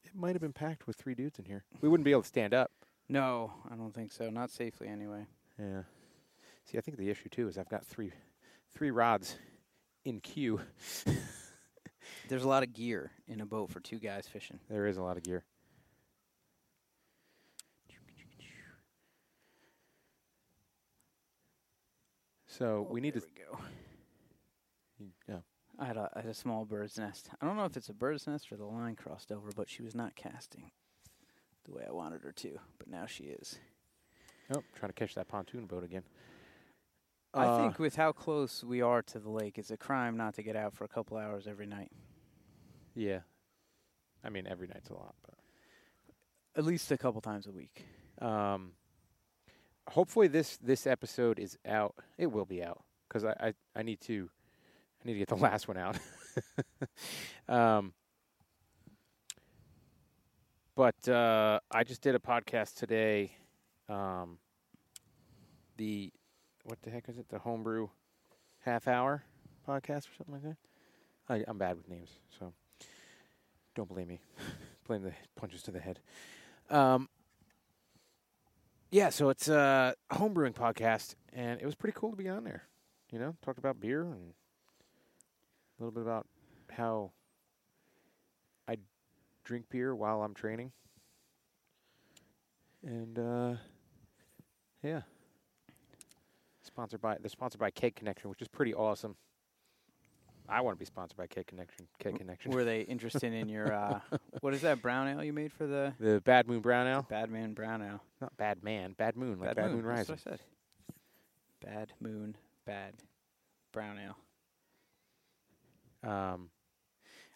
it 0.06 0.12
might 0.16 0.34
have 0.34 0.42
been 0.42 0.54
packed 0.54 0.88
with 0.88 0.96
three 0.96 1.16
dudes 1.16 1.38
in 1.40 1.46
here. 1.46 1.64
We 1.82 1.90
wouldn't 1.90 2.06
be 2.06 2.12
able 2.12 2.22
to 2.22 2.28
stand 2.28 2.54
up. 2.54 2.72
No, 3.10 3.52
I 3.72 3.76
don't 3.76 3.94
think 3.94 4.12
so. 4.12 4.30
Not 4.30 4.50
safely, 4.52 4.88
anyway. 4.88 5.26
Yeah. 5.60 5.82
See, 6.66 6.78
I 6.78 6.82
think 6.82 6.98
the 6.98 7.10
issue 7.10 7.30
too 7.30 7.48
is 7.48 7.58
I've 7.58 7.70
got 7.70 7.86
three, 7.86 8.12
three 8.74 8.92
rods 8.92 9.36
in 10.08 10.22
queue. 10.22 10.62
There's 12.30 12.44
a 12.44 12.48
lot 12.48 12.64
of 12.64 12.74
gear 12.74 13.12
in 13.28 13.42
a 13.42 13.46
boat 13.46 13.70
for 13.70 13.80
two 13.80 14.00
guys 14.00 14.28
fishing. 14.28 14.60
There 14.70 14.88
is 14.88 14.98
a 14.98 15.04
lot 15.04 15.18
of 15.18 15.24
gear. 15.24 15.44
So 22.48 22.88
oh, 22.90 22.92
we 22.92 23.02
need 23.02 23.14
to. 23.14 23.20
There 23.20 23.30
we 25.00 25.06
go. 25.06 25.14
Yeah. 25.30 25.40
I 25.80 25.86
had, 25.86 25.96
a, 25.96 26.10
I 26.16 26.22
had 26.22 26.30
a 26.32 26.34
small 26.34 26.66
bird's 26.66 26.98
nest. 26.98 27.30
I 27.40 27.46
don't 27.46 27.56
know 27.56 27.66
if 27.66 27.78
it's 27.78 27.90
a 27.90 27.94
bird's 27.94 28.26
nest 28.26 28.52
or 28.52 28.58
the 28.58 28.66
line 28.66 28.96
crossed 28.96 29.32
over, 29.32 29.52
but 29.56 29.70
she 29.70 29.84
was 29.84 29.94
not 29.94 30.16
casting 30.16 30.72
the 31.66 31.72
way 31.72 31.84
I 31.88 31.92
wanted 31.92 32.24
her 32.24 32.32
to. 32.32 32.58
But 32.80 32.90
now 32.90 33.06
she 33.06 33.26
is. 33.26 33.60
Oh, 34.56 34.64
trying 34.76 34.90
to 34.90 34.94
catch 34.94 35.14
that 35.14 35.28
pontoon 35.28 35.68
boat 35.68 35.84
again. 35.84 36.02
I 37.34 37.46
Uh, 37.46 37.58
think 37.58 37.80
with 37.80 37.96
how 37.96 38.12
close 38.12 38.64
we 38.64 38.82
are 38.82 39.02
to 39.04 39.20
the 39.20 39.30
lake, 39.30 39.58
it's 39.58 39.72
a 39.72 39.78
crime 39.78 40.18
not 40.18 40.34
to 40.36 40.44
get 40.44 40.56
out 40.56 40.74
for 40.74 40.84
a 40.86 40.88
couple 40.88 41.18
hours 41.18 41.46
every 41.48 41.66
night. 41.68 41.92
Yeah. 42.96 43.20
I 44.24 44.30
mean, 44.30 44.48
every 44.48 44.68
night's 44.68 44.90
a 44.90 44.94
lot, 44.94 45.16
but. 45.24 45.36
At 46.56 46.66
least 46.66 46.92
a 46.92 46.98
couple 46.98 47.22
times 47.22 47.46
a 47.46 47.52
week. 47.52 47.86
Um, 48.20 48.72
hopefully 49.90 50.28
this 50.28 50.58
this 50.58 50.88
episode 50.88 51.38
is 51.38 51.56
out. 51.68 51.96
It 52.18 52.28
will 52.32 52.46
be 52.46 52.64
out 52.64 52.84
because 53.08 53.24
I, 53.24 53.36
I 53.40 53.54
I 53.76 53.84
need 53.84 54.02
to 54.02 54.30
I 55.00 55.08
need 55.08 55.14
to 55.14 55.20
get 55.20 55.28
the 55.28 55.36
last 55.50 55.68
one 55.68 55.78
out. 55.78 55.98
um, 57.48 57.94
but 60.76 61.08
uh, 61.08 61.60
I 61.70 61.84
just 61.84 62.02
did 62.02 62.16
a 62.16 62.20
podcast 62.20 62.76
today. 62.76 63.34
Um, 63.88 64.40
the 65.78 66.12
what 66.68 66.82
the 66.82 66.90
heck 66.90 67.08
is 67.08 67.18
it? 67.18 67.30
The 67.30 67.40
homebrew 67.40 67.88
half 68.60 68.90
hour 68.90 69.24
podcast 69.66 70.10
or 70.10 70.16
something 70.18 70.34
like 70.34 70.44
that. 70.44 70.58
I, 71.30 71.44
I'm 71.48 71.58
bad 71.58 71.78
with 71.78 71.88
names, 71.88 72.10
so 72.38 72.52
don't 73.74 73.88
blame 73.88 74.10
me. 74.10 74.20
blame 74.88 75.02
the 75.02 75.14
punches 75.38 75.64
to 75.64 75.72
the 75.72 75.80
head. 75.80 76.00
Um, 76.70 77.08
yeah, 78.92 79.10
so 79.10 79.30
it's 79.30 79.48
a 79.48 79.96
homebrewing 80.12 80.56
podcast, 80.56 81.16
and 81.32 81.62
it 81.62 81.66
was 81.66 81.76
pretty 81.76 81.96
cool 81.98 82.12
to 82.12 82.18
be 82.18 82.28
on 82.28 82.44
there. 82.44 82.64
You 83.12 83.20
know, 83.20 83.36
talked 83.42 83.60
about 83.60 83.80
beer 83.80 84.02
and 84.02 84.34
a 85.80 85.84
little 85.84 85.92
bit 85.94 86.04
about 86.04 86.28
how 86.70 87.12
I 88.68 88.76
drink 89.46 89.70
beer 89.70 89.96
while 89.96 90.22
I'm 90.22 90.34
training. 90.34 90.74
And 92.84 93.18
uh, 93.18 93.56
yeah, 94.84 95.02
sponsored 96.78 97.02
by 97.02 97.18
they're 97.20 97.30
sponsored 97.30 97.60
by 97.60 97.72
Keg 97.72 97.96
Connection, 97.96 98.30
which 98.30 98.40
is 98.40 98.48
pretty 98.48 98.72
awesome. 98.72 99.16
I 100.48 100.62
want 100.62 100.78
to 100.78 100.80
be 100.80 100.86
sponsored 100.86 101.18
by 101.18 101.26
Keg 101.26 101.48
Connection. 101.48 101.88
Keg 101.98 102.20
Connection. 102.20 102.52
Were 102.52 102.64
they 102.64 102.82
interested 102.88 103.34
in 103.34 103.50
your 103.50 103.74
uh, 103.74 104.00
what 104.42 104.54
is 104.54 104.62
that 104.62 104.80
brown 104.84 105.08
ale 105.08 105.24
you 105.24 105.34
made 105.34 105.52
for 105.52 105.66
the 105.66 105.96
the 106.00 106.22
Bad 106.22 106.48
Moon 106.48 106.60
Brown 106.60 106.88
Ale, 106.88 107.02
Bad 107.10 107.32
Man 107.32 107.54
Brown 107.54 107.82
Ale? 107.82 108.00
not 108.22 108.38
Bad 108.38 108.64
Man, 108.64 108.94
Bad 108.96 109.18
Moon, 109.18 109.40
like 109.40 109.56
Bad, 109.56 109.72
Moon, 109.72 109.78
That's 109.78 110.08
Rising. 110.10 110.18
what 110.24 110.28
I 110.28 110.30
said. 110.30 110.40
Bad 111.66 111.94
Moon, 112.00 112.36
Bad 112.68 112.94
Brown 113.74 113.98
Ale. 116.04 116.12
Um, 116.12 116.52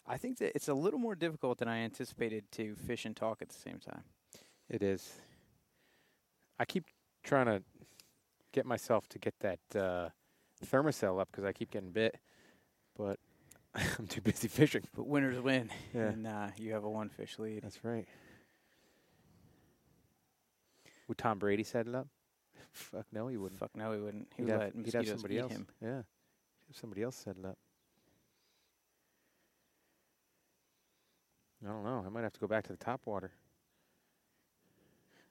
I 0.06 0.18
think 0.18 0.38
that 0.38 0.52
it's 0.54 0.68
a 0.68 0.74
little 0.74 1.00
more 1.00 1.16
difficult 1.16 1.58
than 1.58 1.66
I 1.66 1.78
anticipated 1.78 2.44
to 2.52 2.76
fish 2.76 3.04
and 3.04 3.16
talk 3.16 3.42
at 3.42 3.48
the 3.48 3.58
same 3.58 3.80
time. 3.80 4.04
It 4.70 4.84
is. 4.84 5.12
I 6.60 6.64
keep 6.64 6.84
trying 7.24 7.46
to 7.46 7.62
get 8.52 8.66
myself 8.66 9.08
to 9.08 9.18
get 9.18 9.34
that 9.40 9.58
uh, 9.74 10.08
Thermacell 10.64 11.20
up 11.20 11.28
because 11.30 11.44
I 11.44 11.52
keep 11.52 11.70
getting 11.70 11.90
bit, 11.90 12.16
but 12.96 13.18
I'm 13.74 14.06
too 14.06 14.20
busy 14.20 14.48
fishing. 14.48 14.82
But 14.94 15.06
winners 15.06 15.40
win, 15.40 15.70
Yeah. 15.94 16.02
and 16.08 16.26
uh, 16.26 16.48
you 16.56 16.72
have 16.72 16.84
a 16.84 16.90
one 16.90 17.08
fish 17.08 17.38
lead. 17.38 17.62
That's 17.62 17.82
right. 17.84 18.06
Would 21.08 21.18
Tom 21.18 21.38
Brady 21.38 21.64
set 21.64 21.86
it 21.88 21.94
up? 21.94 22.06
Fuck 22.72 23.06
no, 23.12 23.26
he 23.28 23.36
wouldn't. 23.36 23.58
Fuck 23.60 23.74
no, 23.76 23.92
he 23.92 24.00
wouldn't. 24.00 24.28
He 24.36 24.42
He'd 24.42 24.44
would 24.44 24.52
have, 24.52 24.60
let 24.60 24.74
he'd 24.74 24.82
mosquitoes 24.84 25.08
have 25.08 25.18
somebody 25.18 25.38
else. 25.38 25.52
him. 25.52 25.66
Yeah, 25.82 26.02
somebody 26.72 27.02
else 27.02 27.16
set 27.16 27.36
it 27.36 27.44
up. 27.44 27.58
I 31.64 31.68
don't 31.68 31.84
know. 31.84 32.02
I 32.04 32.08
might 32.08 32.22
have 32.24 32.32
to 32.32 32.40
go 32.40 32.46
back 32.48 32.64
to 32.64 32.72
the 32.72 32.78
top 32.78 33.02
water. 33.04 33.30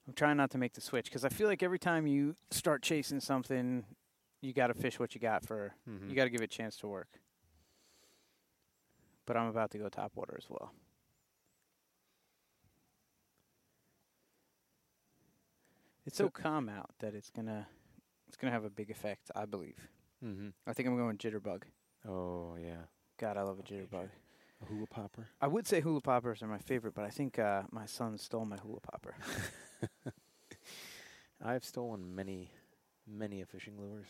I'm 0.07 0.13
trying 0.13 0.37
not 0.37 0.49
to 0.51 0.57
make 0.57 0.73
the 0.73 0.81
switch 0.81 1.05
because 1.05 1.23
I 1.23 1.29
feel 1.29 1.47
like 1.47 1.61
every 1.63 1.79
time 1.79 2.07
you 2.07 2.35
start 2.49 2.81
chasing 2.81 3.19
something, 3.19 3.85
you 4.41 4.53
got 4.53 4.67
to 4.67 4.73
fish 4.73 4.99
what 4.99 5.13
you 5.13 5.21
got 5.21 5.45
for. 5.45 5.75
Mm-hmm. 5.89 6.09
You 6.09 6.15
got 6.15 6.23
to 6.23 6.29
give 6.29 6.41
it 6.41 6.45
a 6.45 6.47
chance 6.47 6.75
to 6.77 6.87
work. 6.87 7.07
But 9.25 9.37
I'm 9.37 9.47
about 9.47 9.71
to 9.71 9.77
go 9.77 9.87
top 9.89 10.13
water 10.15 10.35
as 10.37 10.49
well. 10.49 10.73
It's 16.05 16.17
so 16.17 16.29
calm 16.29 16.67
out 16.67 16.89
that 16.99 17.13
it's 17.13 17.29
gonna 17.29 17.67
it's 18.27 18.35
gonna 18.35 18.51
have 18.51 18.65
a 18.65 18.69
big 18.69 18.89
effect, 18.89 19.29
I 19.35 19.45
believe. 19.45 19.77
Mm-hmm. 20.25 20.49
I 20.65 20.73
think 20.73 20.89
I'm 20.89 20.97
going 20.97 21.17
jitterbug. 21.17 21.63
Oh 22.07 22.55
yeah, 22.59 22.85
God, 23.19 23.37
I 23.37 23.43
love 23.43 23.59
a 23.59 23.63
jitterbug. 23.63 24.09
a 24.61 24.65
hula 24.65 24.87
popper. 24.87 25.29
I 25.39 25.47
would 25.47 25.67
say 25.67 25.79
hula 25.79 26.01
poppers 26.01 26.41
are 26.41 26.47
my 26.47 26.57
favorite, 26.57 26.95
but 26.95 27.05
I 27.05 27.09
think 27.09 27.37
uh, 27.37 27.63
my 27.71 27.85
son 27.85 28.17
stole 28.17 28.45
my 28.45 28.57
hula 28.57 28.79
popper. 28.79 29.15
I've 31.43 31.63
stolen 31.65 32.15
many, 32.15 32.51
many 33.07 33.41
a 33.41 33.45
fishing 33.45 33.79
lures. 33.79 34.07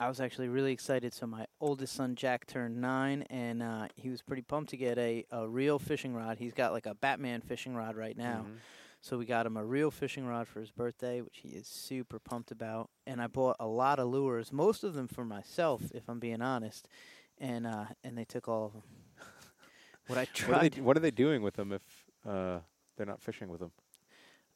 I 0.00 0.08
was 0.08 0.20
actually 0.20 0.48
really 0.48 0.72
excited. 0.72 1.12
So 1.12 1.26
my 1.26 1.46
oldest 1.60 1.94
son 1.94 2.16
Jack 2.16 2.46
turned 2.46 2.80
nine, 2.80 3.22
and 3.30 3.62
uh, 3.62 3.88
he 3.94 4.08
was 4.08 4.22
pretty 4.22 4.42
pumped 4.42 4.70
to 4.70 4.76
get 4.76 4.98
a, 4.98 5.24
a 5.30 5.46
real 5.48 5.78
fishing 5.78 6.14
rod. 6.14 6.38
He's 6.38 6.54
got 6.54 6.72
like 6.72 6.86
a 6.86 6.94
Batman 6.94 7.40
fishing 7.40 7.74
rod 7.74 7.96
right 7.96 8.16
now. 8.16 8.46
Mhm. 8.48 8.56
So 9.00 9.18
we 9.18 9.26
got 9.26 9.46
him 9.46 9.56
a 9.56 9.64
real 9.64 9.90
fishing 9.90 10.26
rod 10.26 10.46
for 10.46 10.60
his 10.60 10.70
birthday, 10.70 11.20
which 11.20 11.38
he 11.42 11.48
is 11.50 11.66
super 11.66 12.20
pumped 12.20 12.52
about. 12.52 12.88
And 13.06 13.20
I 13.20 13.26
bought 13.26 13.56
a 13.58 13.66
lot 13.66 13.98
of 13.98 14.06
lures, 14.08 14.52
most 14.52 14.84
of 14.84 14.94
them 14.94 15.08
for 15.08 15.24
myself, 15.24 15.82
if 15.92 16.08
I'm 16.08 16.20
being 16.20 16.40
honest. 16.40 16.88
And 17.38 17.66
uh, 17.66 17.86
and 18.04 18.16
they 18.16 18.24
took 18.24 18.48
all 18.48 18.66
of 18.66 18.72
them. 18.74 18.82
what 20.06 20.18
I 20.18 20.20
What 20.20 20.28
are, 20.28 20.32
tried, 20.34 20.72
they, 20.74 20.80
what 20.80 20.96
are 20.96 21.00
they 21.00 21.10
doing 21.10 21.42
with 21.42 21.54
them 21.54 21.72
if 21.72 21.82
uh, 22.26 22.60
they're 22.96 23.06
not 23.06 23.20
fishing 23.20 23.48
with 23.48 23.58
them? 23.60 23.72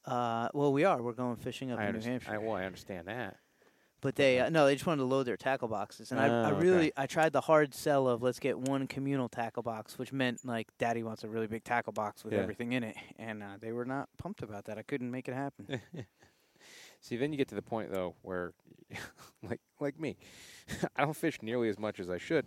Uh, 0.06 0.48
well, 0.54 0.72
we 0.72 0.84
are. 0.84 1.02
We're 1.02 1.12
going 1.12 1.36
fishing 1.36 1.70
up 1.72 1.78
I 1.78 1.88
in 1.88 1.96
New. 1.96 2.00
Hampshire. 2.02 2.30
I, 2.32 2.38
well, 2.38 2.54
I 2.56 2.64
understand 2.64 3.08
that. 3.08 3.36
But 4.02 4.14
they 4.14 4.38
uh, 4.40 4.50
no, 4.50 4.66
they 4.66 4.74
just 4.74 4.86
wanted 4.86 5.00
to 5.00 5.06
load 5.06 5.24
their 5.26 5.38
tackle 5.38 5.68
boxes, 5.68 6.12
and 6.12 6.20
I, 6.20 6.26
I 6.26 6.28
Oh, 6.50 6.54
okay. 6.54 6.60
really 6.66 6.92
I 6.96 7.06
tried 7.06 7.32
the 7.32 7.40
hard 7.40 7.74
sell 7.74 8.06
of 8.06 8.22
let's 8.22 8.38
get 8.38 8.58
one 8.58 8.86
communal 8.86 9.28
tackle 9.28 9.62
box, 9.62 9.98
which 9.98 10.12
meant 10.12 10.44
like 10.44 10.68
Daddy 10.78 11.02
wants 11.02 11.24
a 11.24 11.28
really 11.28 11.46
big 11.46 11.64
tackle 11.64 11.92
box 11.94 12.22
with 12.22 12.34
Yeah. 12.34 12.40
everything 12.40 12.72
in 12.72 12.84
it, 12.84 12.94
and 13.18 13.42
uh, 13.42 13.56
they 13.58 13.72
were 13.72 13.86
not 13.86 14.08
pumped 14.18 14.42
about 14.42 14.66
that. 14.66 14.76
I 14.78 14.82
couldn't 14.82 15.10
make 15.10 15.28
it 15.28 15.34
happen. 15.34 15.80
See, 17.00 17.16
then 17.16 17.32
you 17.32 17.38
get 17.38 17.48
to 17.48 17.54
the 17.54 17.62
point 17.62 17.90
though 17.90 18.14
where, 18.22 18.52
like 19.42 19.60
like 19.80 19.98
me, 19.98 20.16
I 20.96 21.02
don't 21.04 21.16
fish 21.16 21.38
nearly 21.42 21.68
as 21.68 21.78
much 21.78 21.98
as 21.98 22.10
I 22.10 22.18
should 22.18 22.46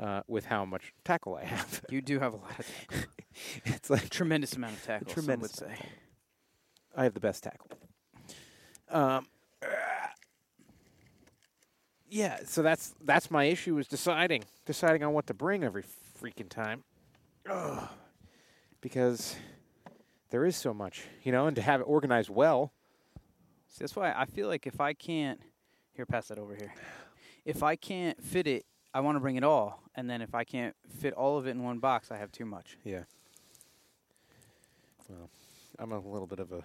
uh, 0.00 0.22
with 0.26 0.46
how 0.46 0.64
much 0.64 0.92
tackle 1.04 1.36
I 1.36 1.44
have. 1.44 1.82
you 1.90 2.02
do 2.02 2.18
have 2.18 2.34
a 2.34 2.36
lot 2.36 2.58
of 2.58 2.66
tackle, 2.66 3.08
it's 3.66 3.88
like 3.88 4.10
tremendous 4.10 4.54
amount 4.54 4.74
of 4.74 4.84
tackle. 4.84 5.12
tremendous 5.12 5.52
some 5.52 5.68
would 5.68 5.78
say. 5.78 5.84
I 6.96 7.04
have 7.04 7.14
the 7.14 7.20
best 7.20 7.42
tackle. 7.44 7.68
Um, 8.90 9.26
yeah, 12.08 12.40
so 12.44 12.62
that's 12.62 12.94
that's 13.02 13.30
my 13.30 13.44
issue 13.44 13.78
is 13.78 13.88
deciding 13.88 14.44
deciding 14.66 15.02
on 15.02 15.14
what 15.14 15.26
to 15.28 15.34
bring 15.34 15.64
every 15.64 15.84
freaking 16.20 16.48
time. 16.48 16.84
Ugh. 17.48 17.88
Because 18.80 19.36
there 20.30 20.44
is 20.44 20.56
so 20.56 20.74
much, 20.74 21.04
you 21.22 21.32
know, 21.32 21.46
and 21.46 21.56
to 21.56 21.62
have 21.62 21.80
it 21.80 21.84
organized 21.84 22.28
well. 22.28 22.72
So 23.68 23.76
that's 23.80 23.96
why 23.96 24.12
I 24.12 24.26
feel 24.26 24.48
like 24.48 24.66
if 24.66 24.80
I 24.80 24.92
can't, 24.92 25.40
here, 25.94 26.04
pass 26.04 26.28
that 26.28 26.38
over 26.38 26.54
here. 26.54 26.74
If 27.44 27.62
I 27.62 27.76
can't 27.76 28.22
fit 28.22 28.46
it, 28.46 28.66
I 28.92 29.00
want 29.00 29.16
to 29.16 29.20
bring 29.20 29.36
it 29.36 29.44
all, 29.44 29.82
and 29.94 30.10
then 30.10 30.20
if 30.20 30.34
I 30.34 30.44
can't 30.44 30.76
fit 31.00 31.14
all 31.14 31.38
of 31.38 31.46
it 31.46 31.50
in 31.52 31.62
one 31.62 31.78
box, 31.78 32.10
I 32.10 32.18
have 32.18 32.30
too 32.30 32.44
much. 32.44 32.76
Yeah. 32.84 33.04
Well, 35.08 35.30
I'm 35.82 35.90
a 35.90 35.98
little 35.98 36.28
bit 36.28 36.38
of 36.38 36.52
a 36.52 36.62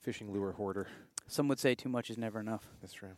fishing 0.00 0.32
lure 0.32 0.50
hoarder. 0.50 0.88
Some 1.28 1.46
would 1.46 1.60
say 1.60 1.76
too 1.76 1.88
much 1.88 2.10
is 2.10 2.18
never 2.18 2.40
enough. 2.40 2.66
That's 2.80 2.92
true. 2.92 3.16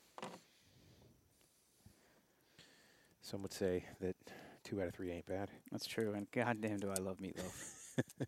Some 3.23 3.41
would 3.41 3.55
say 3.55 3.87
that 4.01 4.15
two 4.63 4.83
out 4.83 4.89
of 4.89 4.95
three 4.95 5.11
ain't 5.11 5.25
bad. 5.25 5.49
That's 5.73 5.87
true, 5.87 6.13
and 6.13 6.31
goddamn, 6.33 6.77
do 6.81 6.91
I 6.91 7.01
love 7.01 7.17
Meatloaf. 7.17 8.27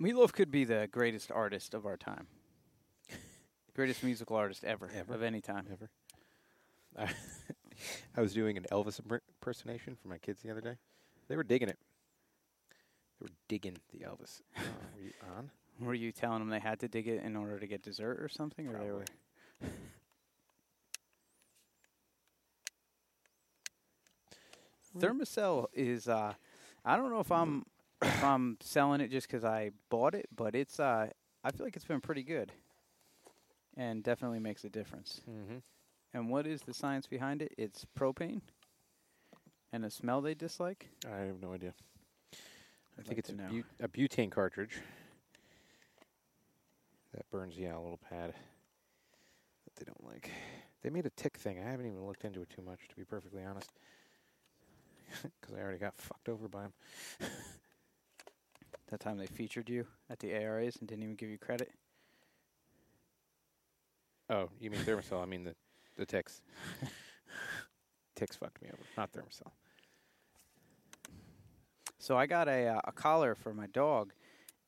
Meatloaf 0.00 0.32
could 0.32 0.50
be 0.50 0.64
the 0.64 0.88
greatest 0.90 1.30
artist 1.30 1.74
of 1.74 1.86
our 1.86 1.96
time, 1.96 2.26
greatest 3.76 4.02
musical 4.02 4.34
artist 4.34 4.64
ever, 4.64 4.90
Ever. 4.92 5.14
of 5.14 5.22
any 5.22 5.40
time. 5.40 5.66
Ever. 5.70 5.90
I, 8.16 8.20
was 8.20 8.34
doing 8.34 8.56
an 8.56 8.66
Elvis 8.72 9.00
imper- 9.00 9.20
impersonation 9.28 9.94
for 9.94 10.08
my 10.08 10.18
kids 10.18 10.42
the 10.42 10.50
other 10.50 10.60
day. 10.60 10.74
They 11.28 11.36
were 11.36 11.44
digging 11.44 11.68
it. 11.68 11.78
They 13.20 13.26
were 13.26 13.30
digging 13.48 13.76
the 13.92 13.98
Elvis. 14.00 14.40
Uh, 14.56 14.60
were 14.96 15.02
you 15.02 15.12
on? 15.36 15.50
Were 15.80 15.94
you 15.94 16.12
telling 16.12 16.38
them 16.40 16.48
they 16.48 16.60
had 16.60 16.80
to 16.80 16.88
dig 16.88 17.06
it 17.08 17.22
in 17.22 17.36
order 17.36 17.58
to 17.58 17.66
get 17.66 17.82
dessert 17.82 18.18
or 18.20 18.28
something, 18.28 18.68
or 18.68 18.78
they 18.78 18.90
were? 18.90 19.04
Thermacell 24.98 25.66
is. 25.72 26.08
Uh, 26.08 26.34
I 26.84 26.96
don't 26.96 27.10
know 27.10 27.20
if 27.20 27.30
I'm 27.30 27.64
if 28.02 28.24
I'm 28.24 28.56
selling 28.60 29.00
it 29.00 29.10
just 29.10 29.28
because 29.28 29.44
I 29.44 29.70
bought 29.88 30.14
it, 30.14 30.28
but 30.34 30.54
it's. 30.54 30.80
Uh, 30.80 31.08
I 31.42 31.50
feel 31.50 31.64
like 31.64 31.76
it's 31.76 31.84
been 31.84 32.00
pretty 32.00 32.22
good, 32.22 32.52
and 33.76 34.02
definitely 34.02 34.40
makes 34.40 34.64
a 34.64 34.68
difference. 34.68 35.20
Mm-hmm. 35.30 35.58
And 36.12 36.28
what 36.28 36.46
is 36.46 36.62
the 36.62 36.74
science 36.74 37.06
behind 37.06 37.40
it? 37.40 37.54
It's 37.56 37.86
propane 37.98 38.40
and 39.72 39.84
a 39.84 39.90
smell 39.90 40.20
they 40.20 40.34
dislike. 40.34 40.88
I 41.06 41.18
have 41.20 41.40
no 41.40 41.52
idea. 41.52 41.74
I 42.98 43.02
think 43.02 43.08
like 43.08 43.18
it's 43.18 43.30
a, 43.30 43.84
a 43.84 43.88
butane 43.88 44.30
cartridge 44.30 44.80
that 47.14 47.28
burns 47.30 47.56
yeah 47.56 47.76
a 47.76 47.80
little 47.80 48.00
pad 48.08 48.34
that 49.64 49.76
they 49.76 49.84
don't 49.84 50.04
like. 50.04 50.30
They 50.82 50.90
made 50.90 51.06
a 51.06 51.10
tick 51.10 51.36
thing. 51.36 51.58
I 51.58 51.70
haven't 51.70 51.86
even 51.86 52.06
looked 52.06 52.24
into 52.24 52.40
it 52.42 52.50
too 52.50 52.62
much, 52.62 52.80
to 52.88 52.96
be 52.96 53.04
perfectly 53.04 53.44
honest, 53.44 53.70
because 55.40 55.56
I 55.56 55.60
already 55.60 55.78
got 55.78 55.94
fucked 55.96 56.28
over 56.28 56.48
by 56.48 56.62
them. 56.62 56.72
That 58.90 59.00
time 59.00 59.18
they 59.18 59.26
featured 59.26 59.70
you 59.70 59.86
at 60.08 60.18
the 60.18 60.34
ARAs 60.34 60.76
and 60.76 60.88
didn't 60.88 61.04
even 61.04 61.14
give 61.14 61.30
you 61.30 61.38
credit. 61.38 61.70
Oh, 64.28 64.48
you 64.60 64.70
mean 64.70 64.80
Thermacell? 64.80 65.22
I 65.22 65.26
mean 65.26 65.44
the 65.44 65.54
the 65.96 66.06
ticks. 66.06 66.42
ticks 68.16 68.36
fucked 68.36 68.62
me 68.62 68.68
over, 68.72 68.82
not 68.96 69.12
Thermacell. 69.12 69.52
So 72.00 72.16
I 72.16 72.24
got 72.26 72.48
a 72.48 72.66
uh, 72.66 72.80
a 72.84 72.92
collar 72.92 73.34
for 73.34 73.52
my 73.52 73.66
dog, 73.66 74.12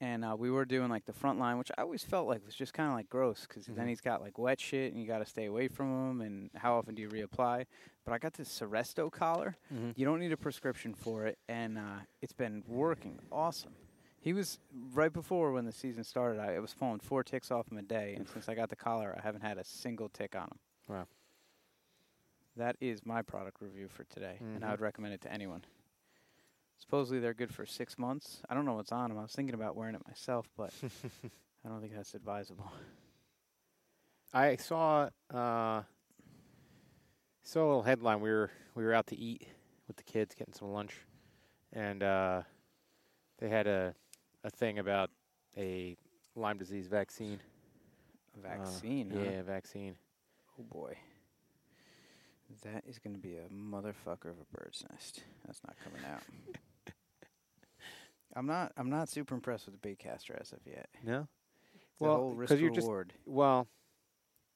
and 0.02 0.22
uh, 0.22 0.36
we 0.38 0.50
were 0.50 0.66
doing 0.66 0.90
like 0.90 1.06
the 1.06 1.14
Frontline, 1.14 1.56
which 1.58 1.70
I 1.78 1.80
always 1.82 2.04
felt 2.04 2.28
like 2.28 2.44
was 2.44 2.54
just 2.54 2.74
kind 2.74 2.90
of 2.90 2.94
like 2.94 3.08
gross 3.08 3.46
because 3.48 3.64
then 3.66 3.86
Mhm. 3.86 3.88
he's 3.88 4.02
got 4.02 4.20
like 4.20 4.36
wet 4.38 4.60
shit 4.60 4.92
and 4.92 5.00
you 5.00 5.08
got 5.08 5.18
to 5.20 5.24
stay 5.24 5.46
away 5.46 5.66
from 5.68 5.86
him. 6.10 6.20
And 6.20 6.50
how 6.54 6.76
often 6.76 6.94
do 6.94 7.00
you 7.00 7.08
reapply? 7.08 7.64
But 8.04 8.12
I 8.12 8.18
got 8.18 8.34
this 8.34 8.50
Seresto 8.50 9.10
collar. 9.10 9.56
Mm-hmm. 9.72 9.92
You 9.96 10.04
don't 10.04 10.20
need 10.20 10.32
a 10.32 10.36
prescription 10.36 10.92
for 10.94 11.24
it, 11.24 11.38
and 11.48 11.78
uh, 11.78 12.00
it's 12.20 12.34
been 12.34 12.62
working 12.68 13.18
awesome. 13.32 13.72
He 14.20 14.34
was 14.34 14.58
right 14.92 15.12
before 15.12 15.52
when 15.52 15.64
the 15.64 15.72
season 15.72 16.04
started. 16.04 16.38
I 16.38 16.52
it 16.52 16.60
was 16.60 16.74
pulling 16.74 17.00
four 17.00 17.24
ticks 17.24 17.50
off 17.50 17.72
him 17.72 17.78
a 17.78 17.82
day, 17.82 18.14
and 18.14 18.28
since 18.28 18.46
I 18.48 18.54
got 18.54 18.68
the 18.68 18.76
collar, 18.76 19.16
I 19.18 19.22
haven't 19.22 19.40
had 19.40 19.56
a 19.56 19.64
single 19.64 20.10
tick 20.10 20.36
on 20.36 20.42
him. 20.48 20.58
Wow. 20.86 21.06
That 22.56 22.76
is 22.80 23.06
my 23.06 23.22
product 23.22 23.62
review 23.62 23.88
for 23.88 24.04
today, 24.04 24.36
and 24.40 24.62
I 24.62 24.68
Mhm. 24.68 24.70
would 24.72 24.80
recommend 24.82 25.14
it 25.14 25.22
to 25.22 25.32
anyone. 25.32 25.64
Supposedly 26.82 27.20
they're 27.20 27.32
good 27.32 27.54
for 27.54 27.64
six 27.64 27.96
months. 27.96 28.42
I 28.50 28.54
don't 28.54 28.64
know 28.64 28.74
what's 28.74 28.90
on 28.90 29.08
them. 29.10 29.18
I 29.18 29.22
was 29.22 29.30
thinking 29.32 29.54
about 29.54 29.76
wearing 29.76 29.94
it 29.94 30.02
myself, 30.06 30.48
but 30.56 30.72
I 31.64 31.68
don't 31.68 31.80
think 31.80 31.94
that's 31.94 32.14
advisable. 32.14 32.70
I 34.34 34.56
saw 34.56 35.08
uh, 35.32 35.82
saw 37.44 37.60
a 37.60 37.66
little 37.66 37.82
headline. 37.82 38.20
We 38.20 38.30
were 38.30 38.50
we 38.74 38.82
were 38.84 38.94
out 38.94 39.06
to 39.08 39.16
eat 39.16 39.46
with 39.86 39.96
the 39.96 40.02
kids, 40.02 40.34
getting 40.34 40.54
some 40.54 40.72
lunch, 40.72 40.96
and 41.72 42.02
uh, 42.02 42.42
they 43.38 43.48
had 43.48 43.68
a 43.68 43.94
a 44.42 44.50
thing 44.50 44.80
about 44.80 45.10
a 45.56 45.96
Lyme 46.34 46.58
disease 46.58 46.88
vaccine. 46.88 47.38
A 48.34 48.38
Uh, 48.38 48.56
vaccine, 48.56 49.10
huh? 49.14 49.20
yeah, 49.22 49.42
vaccine. 49.42 49.94
Oh 50.58 50.64
boy. 50.64 50.96
That 52.64 52.84
is 52.86 52.98
going 52.98 53.14
to 53.14 53.20
be 53.20 53.36
a 53.36 53.48
motherfucker 53.52 54.30
of 54.30 54.36
a 54.38 54.56
bird's 54.56 54.84
nest. 54.90 55.22
That's 55.46 55.60
not 55.66 55.74
coming 55.84 56.02
out. 56.12 56.22
I'm 58.34 58.46
not. 58.46 58.72
I'm 58.76 58.88
not 58.90 59.08
super 59.08 59.34
impressed 59.34 59.66
with 59.66 59.80
the 59.80 59.88
baitcaster 59.88 60.40
as 60.40 60.52
of 60.52 60.60
yet. 60.66 60.88
No, 61.04 61.28
The 61.98 62.04
Well, 62.04 62.16
whole 62.16 62.34
risk 62.34 62.50
'cause 62.50 62.60
you're 62.60 62.70
just- 62.70 62.88
well, 63.26 63.68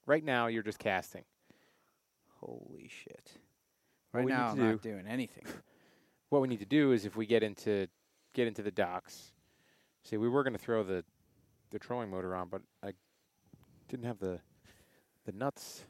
right 0.06 0.24
now 0.24 0.46
you're 0.46 0.62
just 0.62 0.78
casting. 0.78 1.24
Holy 2.40 2.88
shit! 2.88 3.38
Right 4.12 4.26
now, 4.26 4.48
I'm 4.48 4.58
not 4.58 4.82
doing 4.82 5.06
anything. 5.06 5.44
What 6.28 6.42
we 6.42 6.48
need 6.48 6.58
to 6.58 6.66
do 6.66 6.90
is 6.90 7.04
if 7.04 7.14
we 7.14 7.24
get 7.24 7.44
into 7.44 7.88
get 8.32 8.48
into 8.48 8.60
the 8.60 8.72
docks. 8.72 9.32
See, 10.02 10.16
we 10.16 10.28
were 10.28 10.42
going 10.42 10.54
to 10.54 10.58
throw 10.58 10.82
the 10.82 11.04
the 11.70 11.78
trolling 11.78 12.10
motor 12.10 12.34
on, 12.34 12.48
but 12.48 12.62
I 12.82 12.94
didn't 13.86 14.06
have 14.06 14.18
the 14.18 14.40
the 15.24 15.30
nuts 15.32 15.84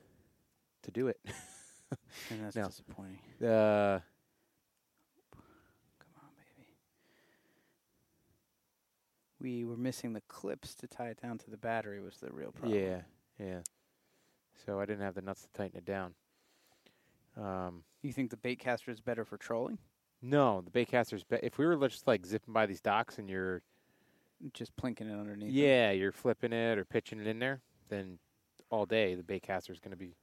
to 0.83 0.91
do 0.91 1.09
it. 1.09 1.19
and 2.31 2.45
that's 2.45 2.55
No. 2.55 2.67
disappointing. 2.67 3.19
Uh, 3.41 4.01
Come 5.99 6.13
on, 6.23 6.31
baby. 6.37 6.69
We 9.41 9.65
were 9.65 9.77
missing 9.77 10.13
the 10.13 10.23
clips 10.23 10.75
to 10.77 10.87
tie 10.87 11.09
it 11.09 11.21
down 11.21 11.39
to 11.39 11.51
the 11.51 11.57
battery. 11.59 12.01
Was 12.01 12.17
the 12.19 12.31
real 12.33 12.53
problem? 12.53 12.79
yeah, 12.81 13.01
yeah. 13.39 13.61
So 14.65 14.81
I 14.81 14.87
didn't 14.87 15.03
have 15.03 15.15
the 15.15 15.21
nuts 15.23 15.43
to 15.43 15.53
tighten 15.53 15.77
it 15.77 15.85
down. 15.85 16.15
Um, 17.37 17.85
You 18.03 18.13
think 18.13 18.31
the 18.31 18.37
baitcaster 18.37 18.89
is 18.89 19.01
better 19.01 19.25
for 19.25 19.37
trolling? 19.37 19.79
no, 20.23 20.63
the 20.63 20.71
baitcaster's. 20.71 21.23
Be- 21.25 21.39
if 21.43 21.59
we 21.59 21.67
were 21.67 21.77
just 21.89 22.07
like 22.07 22.25
zipping 22.25 22.55
by 22.55 22.65
these 22.67 22.81
docks 22.81 23.19
and 23.19 23.29
you're, 23.29 23.63
Just 24.55 24.75
plinking 24.77 25.03
it 25.13 25.19
underneath. 25.19 25.49
them? 25.49 25.55
yeah, 25.55 25.91
you're 25.91 26.13
flipping 26.13 26.53
it 26.55 26.79
or 26.79 26.85
pitching 26.87 27.21
it 27.21 27.27
in 27.27 27.39
there, 27.39 27.61
then 27.91 28.19
all 28.71 28.87
day 28.87 29.15
the 29.15 29.23
bait 29.23 29.43
caster 29.43 29.73
is 29.73 29.79
going 29.81 29.91
to 29.93 29.97
be 29.99 30.15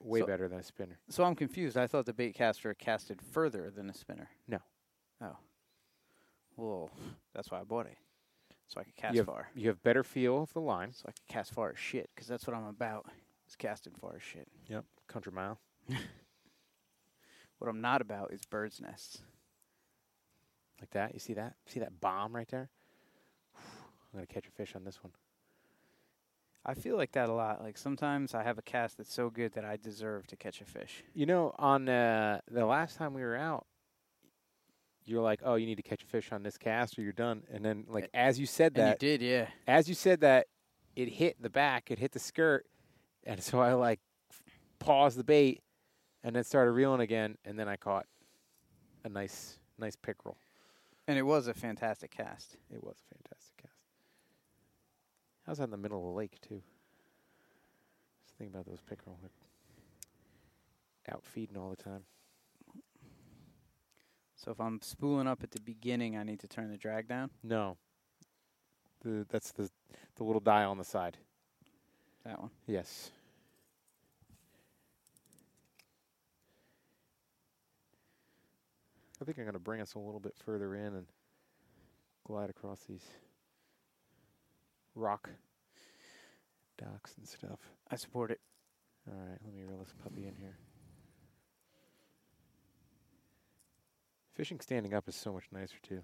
way 0.00 0.20
So- 0.20 0.26
better 0.26 0.46
than 0.46 0.60
a 0.60 0.62
spinner. 0.62 0.98
So 1.08 1.24
I'm 1.24 1.34
confused. 1.34 1.76
I 1.76 1.88
thought 1.88 2.06
the 2.06 2.12
baitcaster 2.12 2.78
casted 2.78 3.20
further 3.20 3.70
than 3.70 3.90
a 3.90 3.94
spinner. 3.94 4.30
No. 4.46 4.58
Oh. 5.20 5.36
Well, 6.56 6.90
that's 7.34 7.50
why 7.50 7.60
I 7.60 7.64
bought 7.64 7.86
it. 7.86 7.96
So 8.68 8.80
I 8.80 8.84
could 8.84 8.96
cast 8.96 9.14
you 9.14 9.20
have, 9.20 9.26
far. 9.26 9.48
You 9.54 9.68
have 9.68 9.82
better 9.82 10.02
feel 10.02 10.42
of 10.42 10.52
the 10.52 10.60
line. 10.60 10.92
So 10.92 11.04
I 11.08 11.12
could 11.12 11.28
cast 11.28 11.52
far 11.52 11.70
as 11.70 11.78
shit, 11.78 12.10
because 12.14 12.28
that's 12.28 12.46
what 12.46 12.56
I'm 12.56 12.66
about. 12.66 13.06
Is 13.48 13.56
casting 13.56 13.92
far 13.94 14.14
as 14.16 14.22
shit. 14.22 14.48
Yep. 14.68 14.84
Country 15.06 15.32
mile. 15.32 15.58
What 17.64 17.70
I'm 17.70 17.80
not 17.80 18.02
about 18.02 18.30
is 18.30 18.44
bird's 18.44 18.78
nests. 18.78 19.22
Like 20.80 20.90
that. 20.90 21.14
You 21.14 21.18
see 21.20 21.32
that? 21.32 21.54
See 21.64 21.80
that 21.80 21.98
bomb 21.98 22.36
right 22.36 22.48
there? 22.48 22.68
I'm 23.56 24.18
going 24.18 24.26
to 24.26 24.30
catch 24.32 24.46
a 24.46 24.50
fish 24.50 24.74
on 24.74 24.84
this 24.84 25.02
one. 25.02 25.12
I 26.66 26.74
feel 26.74 26.98
like 26.98 27.12
that 27.12 27.30
a 27.30 27.32
lot. 27.32 27.62
Like 27.62 27.78
sometimes 27.78 28.34
I 28.34 28.42
have 28.42 28.58
a 28.58 28.62
cast 28.62 28.98
that's 28.98 29.12
so 29.12 29.30
good 29.30 29.52
that 29.52 29.64
I 29.64 29.76
deserve 29.76 30.26
to 30.26 30.36
catch 30.36 30.60
a 30.60 30.64
fish. 30.66 31.04
You 31.14 31.24
know, 31.24 31.54
on 31.58 31.88
uh, 31.88 32.40
the 32.50 32.66
last 32.66 32.96
time 32.96 33.14
we 33.14 33.22
were 33.22 33.36
out, 33.36 33.66
you're 35.06 35.22
like, 35.22 35.40
"Oh, 35.44 35.54
you 35.54 35.66
need 35.66 35.76
to 35.76 35.82
catch 35.82 36.02
a 36.02 36.06
fish 36.06 36.32
on 36.32 36.42
this 36.42 36.56
cast, 36.56 36.98
or 36.98 37.02
you're 37.02 37.12
done." 37.12 37.42
And 37.52 37.64
then, 37.64 37.84
like, 37.88 38.10
as 38.14 38.38
you 38.38 38.46
said 38.46 38.72
And 38.76 38.86
that, 38.88 39.02
you 39.02 39.08
did, 39.18 39.22
yeah. 39.22 39.48
as 39.66 39.88
you 39.88 39.94
said 39.94 40.20
that, 40.20 40.46
it 40.96 41.08
hit 41.08 41.40
the 41.40 41.50
back, 41.50 41.90
it 41.90 41.98
hit 41.98 42.12
the 42.12 42.18
skirt, 42.18 42.66
and 43.24 43.42
so 43.42 43.60
I 43.60 43.72
like 43.74 44.00
paused 44.78 45.18
the 45.18 45.24
bait, 45.24 45.62
and 46.22 46.34
then 46.34 46.44
started 46.44 46.72
reeling 46.72 47.00
again, 47.00 47.36
and 47.44 47.58
then 47.58 47.68
I 47.68 47.76
caught 47.76 48.06
a 49.04 49.08
nice, 49.08 49.58
nice 49.78 49.96
pickerel. 49.96 50.36
And 51.06 51.18
it 51.18 51.22
was 51.22 51.48
a 51.48 51.54
fantastic 51.54 52.10
cast. 52.10 52.56
It 52.70 52.82
was 52.82 52.96
a 52.98 53.14
fantastic 53.14 53.56
cast. 53.58 53.74
I 55.46 55.50
was 55.50 55.60
out 55.60 55.64
in 55.64 55.70
the 55.70 55.76
middle 55.76 55.98
of 55.98 56.04
the 56.04 56.16
lake 56.18 56.40
too. 56.40 56.62
Just 58.24 58.38
think 58.38 58.50
about 58.50 58.64
those 58.66 58.80
pickerel. 58.80 59.18
They're 59.20 59.30
out 61.14 61.24
feeding 61.24 61.58
all 61.58 61.68
the 61.68 61.76
time. 61.76 62.04
So 64.44 64.50
if 64.50 64.60
I'm 64.60 64.80
spooling 64.82 65.26
up 65.26 65.42
at 65.42 65.52
the 65.52 65.60
beginning, 65.60 66.18
I 66.18 66.22
need 66.22 66.40
to 66.40 66.46
turn 66.46 66.70
the 66.70 66.76
drag 66.76 67.08
down. 67.08 67.30
No. 67.42 67.78
The 69.02 69.24
that's 69.30 69.52
the 69.52 69.70
the 70.16 70.24
little 70.24 70.40
dial 70.40 70.70
on 70.70 70.76
the 70.76 70.84
side. 70.84 71.16
That 72.26 72.38
one. 72.38 72.50
Yes. 72.66 73.10
I 79.20 79.24
think 79.24 79.38
I'm 79.38 79.44
going 79.44 79.54
to 79.54 79.58
bring 79.58 79.80
us 79.80 79.94
a 79.94 79.98
little 79.98 80.20
bit 80.20 80.34
further 80.44 80.74
in 80.74 80.94
and 80.94 81.06
glide 82.26 82.50
across 82.50 82.80
these 82.80 83.06
rock 84.94 85.30
docks 86.76 87.14
and 87.16 87.26
stuff. 87.26 87.60
I 87.90 87.96
support 87.96 88.30
it. 88.30 88.40
All 89.08 89.16
right, 89.16 89.38
let 89.42 89.54
me 89.54 89.62
reel 89.64 89.78
this 89.78 89.94
puppy 90.02 90.26
in 90.26 90.34
here. 90.34 90.58
Fishing 94.34 94.58
standing 94.58 94.94
up 94.94 95.08
is 95.08 95.14
so 95.14 95.32
much 95.32 95.44
nicer 95.52 95.76
too. 95.82 96.02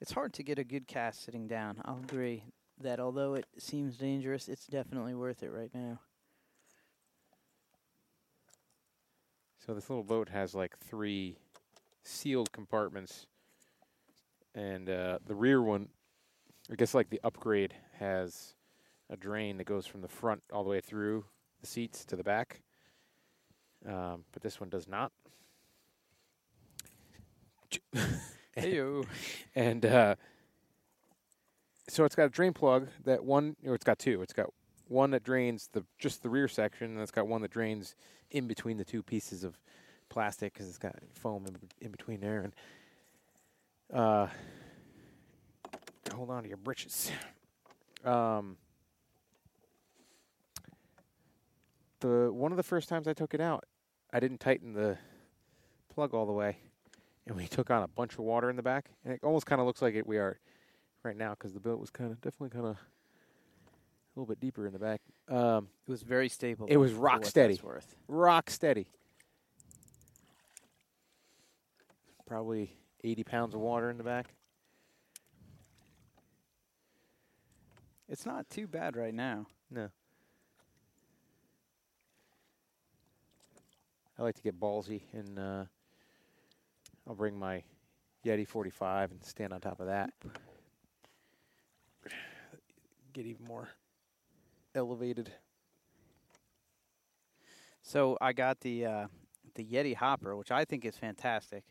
It's 0.00 0.12
hard 0.12 0.32
to 0.34 0.42
get 0.42 0.58
a 0.58 0.64
good 0.64 0.88
cast 0.88 1.24
sitting 1.24 1.46
down. 1.46 1.76
I'll 1.84 2.00
agree 2.02 2.42
that 2.80 2.98
although 2.98 3.34
it 3.34 3.46
seems 3.58 3.96
dangerous, 3.96 4.48
it's 4.48 4.66
definitely 4.66 5.14
worth 5.14 5.42
it 5.42 5.52
right 5.52 5.70
now. 5.72 6.00
So 9.64 9.74
this 9.74 9.88
little 9.88 10.02
boat 10.02 10.30
has 10.30 10.54
like 10.54 10.76
three 10.78 11.36
sealed 12.02 12.50
compartments, 12.50 13.26
and 14.54 14.88
uh, 14.90 15.18
the 15.24 15.34
rear 15.34 15.62
one, 15.62 15.90
I 16.72 16.74
guess 16.74 16.94
like 16.94 17.10
the 17.10 17.20
upgrade 17.22 17.74
has 17.98 18.54
a 19.10 19.16
drain 19.16 19.58
that 19.58 19.64
goes 19.64 19.86
from 19.86 20.00
the 20.00 20.08
front 20.08 20.42
all 20.52 20.64
the 20.64 20.70
way 20.70 20.80
through 20.80 21.24
the 21.60 21.66
seats 21.66 22.04
to 22.06 22.16
the 22.16 22.24
back. 22.24 22.62
Um, 23.86 24.24
but 24.32 24.42
this 24.42 24.58
one 24.58 24.70
does 24.70 24.88
not. 24.88 25.12
Heyo. 28.56 29.04
and 29.54 29.84
uh, 29.86 30.14
so 31.88 32.04
it's 32.04 32.14
got 32.14 32.24
a 32.24 32.28
drain 32.28 32.52
plug 32.52 32.88
that 33.04 33.24
one, 33.24 33.56
or 33.64 33.74
it's 33.74 33.84
got 33.84 33.98
two. 33.98 34.22
It's 34.22 34.32
got 34.32 34.46
one 34.88 35.10
that 35.10 35.22
drains 35.22 35.68
the 35.72 35.84
just 35.98 36.22
the 36.22 36.28
rear 36.28 36.48
section, 36.48 36.90
and 36.92 37.00
it's 37.00 37.10
got 37.10 37.28
one 37.28 37.42
that 37.42 37.50
drains 37.50 37.94
in 38.30 38.46
between 38.46 38.76
the 38.76 38.84
two 38.84 39.02
pieces 39.02 39.44
of 39.44 39.58
plastic 40.08 40.52
because 40.52 40.68
it's 40.68 40.78
got 40.78 40.94
foam 41.14 41.46
in, 41.46 41.56
in 41.80 41.90
between 41.90 42.20
there. 42.20 42.40
And 42.42 42.54
uh, 43.92 44.26
hold 46.14 46.30
on 46.30 46.42
to 46.42 46.48
your 46.48 46.58
britches. 46.58 47.10
Um, 48.04 48.56
the 52.00 52.30
one 52.32 52.50
of 52.52 52.56
the 52.56 52.62
first 52.62 52.88
times 52.88 53.06
I 53.08 53.12
took 53.12 53.34
it 53.34 53.40
out, 53.40 53.64
I 54.12 54.20
didn't 54.20 54.40
tighten 54.40 54.72
the 54.72 54.98
plug 55.92 56.14
all 56.14 56.26
the 56.26 56.32
way, 56.32 56.56
and 57.30 57.38
we 57.38 57.46
took 57.46 57.70
on 57.70 57.84
a 57.84 57.86
bunch 57.86 58.14
of 58.14 58.18
water 58.18 58.50
in 58.50 58.56
the 58.56 58.62
back, 58.62 58.90
and 59.04 59.14
it 59.14 59.20
almost 59.22 59.46
kind 59.46 59.60
of 59.60 59.66
looks 59.66 59.80
like 59.80 59.94
it 59.94 60.04
we 60.04 60.18
are 60.18 60.40
right 61.04 61.16
now 61.16 61.30
because 61.30 61.54
the 61.54 61.60
boat 61.60 61.78
was 61.78 61.88
kind 61.88 62.10
of 62.10 62.20
definitely 62.20 62.50
kind 62.50 62.66
of 62.66 62.72
a 62.74 62.78
little 64.16 64.26
bit 64.26 64.40
deeper 64.40 64.66
in 64.66 64.72
the 64.72 64.80
back. 64.80 65.00
Um, 65.28 65.68
It 65.86 65.92
was 65.92 66.02
very 66.02 66.28
stable. 66.28 66.66
It 66.68 66.76
was 66.76 66.92
rock 66.92 67.24
steady. 67.24 67.60
Worth. 67.62 67.94
rock 68.08 68.50
steady. 68.50 68.88
Probably 72.26 72.72
80 73.04 73.22
pounds 73.22 73.54
of 73.54 73.60
water 73.60 73.90
in 73.90 73.96
the 73.96 74.02
back. 74.02 74.34
It's 78.08 78.26
not 78.26 78.50
too 78.50 78.66
bad 78.66 78.96
right 78.96 79.14
now. 79.14 79.46
No. 79.70 79.88
I 84.18 84.22
like 84.22 84.34
to 84.34 84.42
get 84.42 84.58
ballsy, 84.58 85.02
and 85.12 85.38
uh, 85.38 85.64
I'll 87.10 87.16
bring 87.16 87.36
my 87.36 87.64
Yeti 88.24 88.46
45 88.46 89.10
and 89.10 89.24
stand 89.24 89.52
on 89.52 89.60
top 89.60 89.80
of 89.80 89.88
that. 89.88 90.12
Get 93.12 93.26
even 93.26 93.44
more 93.46 93.68
elevated. 94.76 95.32
So 97.82 98.16
I 98.20 98.32
got 98.32 98.60
the 98.60 98.86
uh, 98.86 99.06
the 99.56 99.64
Yeti 99.64 99.96
Hopper, 99.96 100.36
which 100.36 100.52
I 100.52 100.64
think 100.64 100.84
is 100.84 100.96
fantastic, 100.96 101.64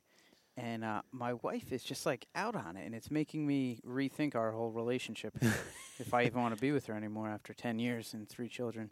and 0.57 0.83
uh, 0.83 1.03
my 1.13 1.35
wife 1.35 1.71
is 1.71 1.83
just 1.83 2.05
like 2.05 2.27
out 2.35 2.57
on 2.57 2.75
it, 2.75 2.85
and 2.85 2.93
it's 2.93 3.09
making 3.09 3.47
me 3.47 3.79
rethink 3.87 4.35
our 4.35 4.51
whole 4.51 4.71
relationship. 4.71 5.33
if 5.99 6.13
I 6.13 6.23
even 6.25 6.41
want 6.41 6.53
to 6.53 6.59
be 6.59 6.73
with 6.73 6.87
her 6.87 6.93
anymore 6.95 7.29
after 7.29 7.53
ten 7.53 7.79
years 7.79 8.13
and 8.13 8.27
three 8.27 8.49
children, 8.49 8.91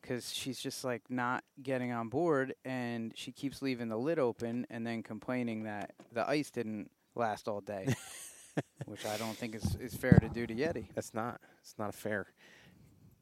because 0.00 0.32
she's 0.32 0.58
just 0.58 0.84
like 0.84 1.02
not 1.10 1.44
getting 1.62 1.92
on 1.92 2.08
board, 2.08 2.54
and 2.64 3.12
she 3.16 3.32
keeps 3.32 3.62
leaving 3.62 3.88
the 3.88 3.96
lid 3.96 4.18
open 4.18 4.66
and 4.70 4.86
then 4.86 5.02
complaining 5.02 5.64
that 5.64 5.92
the 6.12 6.28
ice 6.28 6.50
didn't 6.50 6.90
last 7.14 7.48
all 7.48 7.60
day, 7.60 7.94
which 8.86 9.06
I 9.06 9.16
don't 9.16 9.36
think 9.36 9.54
is 9.54 9.76
is 9.76 9.94
fair 9.94 10.18
to 10.20 10.28
do 10.28 10.46
to 10.46 10.54
Yeti. 10.54 10.86
That's 10.94 11.14
not. 11.14 11.40
It's 11.60 11.74
not 11.78 11.90
a 11.90 11.96
fair. 11.96 12.26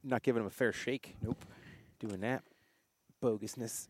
Not 0.04 0.22
giving 0.22 0.42
him 0.42 0.46
a 0.46 0.50
fair 0.50 0.72
shake. 0.72 1.16
Nope. 1.22 1.44
Doing 1.98 2.20
that 2.20 2.42
bogusness. 3.22 3.88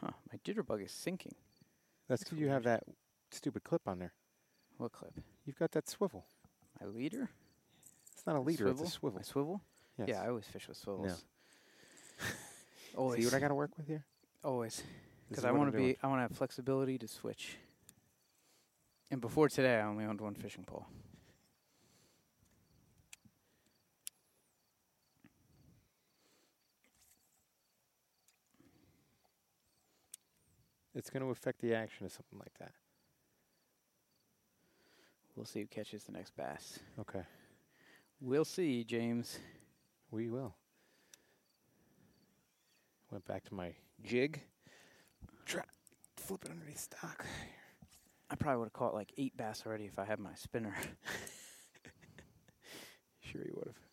Huh? 0.00 0.10
My 0.30 0.35
jitterbug 0.46 0.84
is 0.84 0.92
sinking. 0.92 1.34
That's 2.08 2.22
because 2.22 2.38
you 2.38 2.48
have 2.48 2.62
that 2.64 2.84
stupid 3.30 3.64
clip 3.64 3.82
on 3.86 3.98
there. 3.98 4.12
What 4.78 4.92
clip? 4.92 5.12
You've 5.44 5.58
got 5.58 5.72
that 5.72 5.88
swivel. 5.88 6.26
My 6.80 6.86
leader? 6.86 7.30
It's 8.12 8.26
not 8.26 8.36
a 8.36 8.40
leader. 8.40 8.64
Swivel? 8.64 8.84
It's 8.84 8.90
a 8.90 8.94
swivel. 8.94 9.18
My 9.18 9.22
swivel? 9.22 9.60
Yes. 9.98 10.08
Yeah, 10.10 10.22
I 10.22 10.28
always 10.28 10.44
fish 10.44 10.68
with 10.68 10.76
swivels. 10.76 11.24
See 12.20 12.96
always. 12.96 13.24
what 13.24 13.34
I 13.34 13.40
got 13.40 13.48
to 13.48 13.54
work 13.54 13.70
with 13.76 13.86
here? 13.86 14.04
always. 14.44 14.82
Because 15.28 15.44
I 15.44 15.50
want 15.50 15.72
to 15.72 15.76
be. 15.76 15.96
I 16.02 16.06
want 16.06 16.18
to 16.18 16.22
have 16.22 16.32
flexibility 16.32 16.98
to 16.98 17.08
switch. 17.08 17.56
And 19.10 19.20
before 19.20 19.48
today, 19.48 19.76
I 19.76 19.86
only 19.86 20.04
owned 20.04 20.20
one 20.20 20.34
fishing 20.34 20.64
pole. 20.64 20.86
It's 30.96 31.10
going 31.10 31.22
to 31.22 31.30
affect 31.30 31.60
the 31.60 31.74
action 31.74 32.06
of 32.06 32.12
something 32.12 32.38
like 32.38 32.58
that. 32.58 32.72
We'll 35.36 35.44
see 35.44 35.60
who 35.60 35.66
catches 35.66 36.04
the 36.04 36.12
next 36.12 36.34
bass. 36.36 36.78
Okay. 36.98 37.22
We'll 38.20 38.46
see, 38.46 38.82
James. 38.82 39.38
We 40.10 40.30
will. 40.30 40.54
Went 43.10 43.26
back 43.26 43.44
to 43.44 43.54
my 43.54 43.74
jig. 44.02 44.40
Try 45.44 45.62
flip 46.16 46.44
it 46.44 46.50
underneath 46.50 46.80
stock. 46.80 47.24
I 48.30 48.34
probably 48.34 48.58
would 48.58 48.64
have 48.64 48.72
caught 48.72 48.94
like 48.94 49.12
eight 49.18 49.36
bass 49.36 49.62
already 49.64 49.84
if 49.84 49.98
I 49.98 50.04
had 50.04 50.18
my 50.18 50.34
spinner. 50.34 50.74
Sure 53.32 53.42
you 53.44 53.54
would 53.56 53.66
have. 53.66 53.85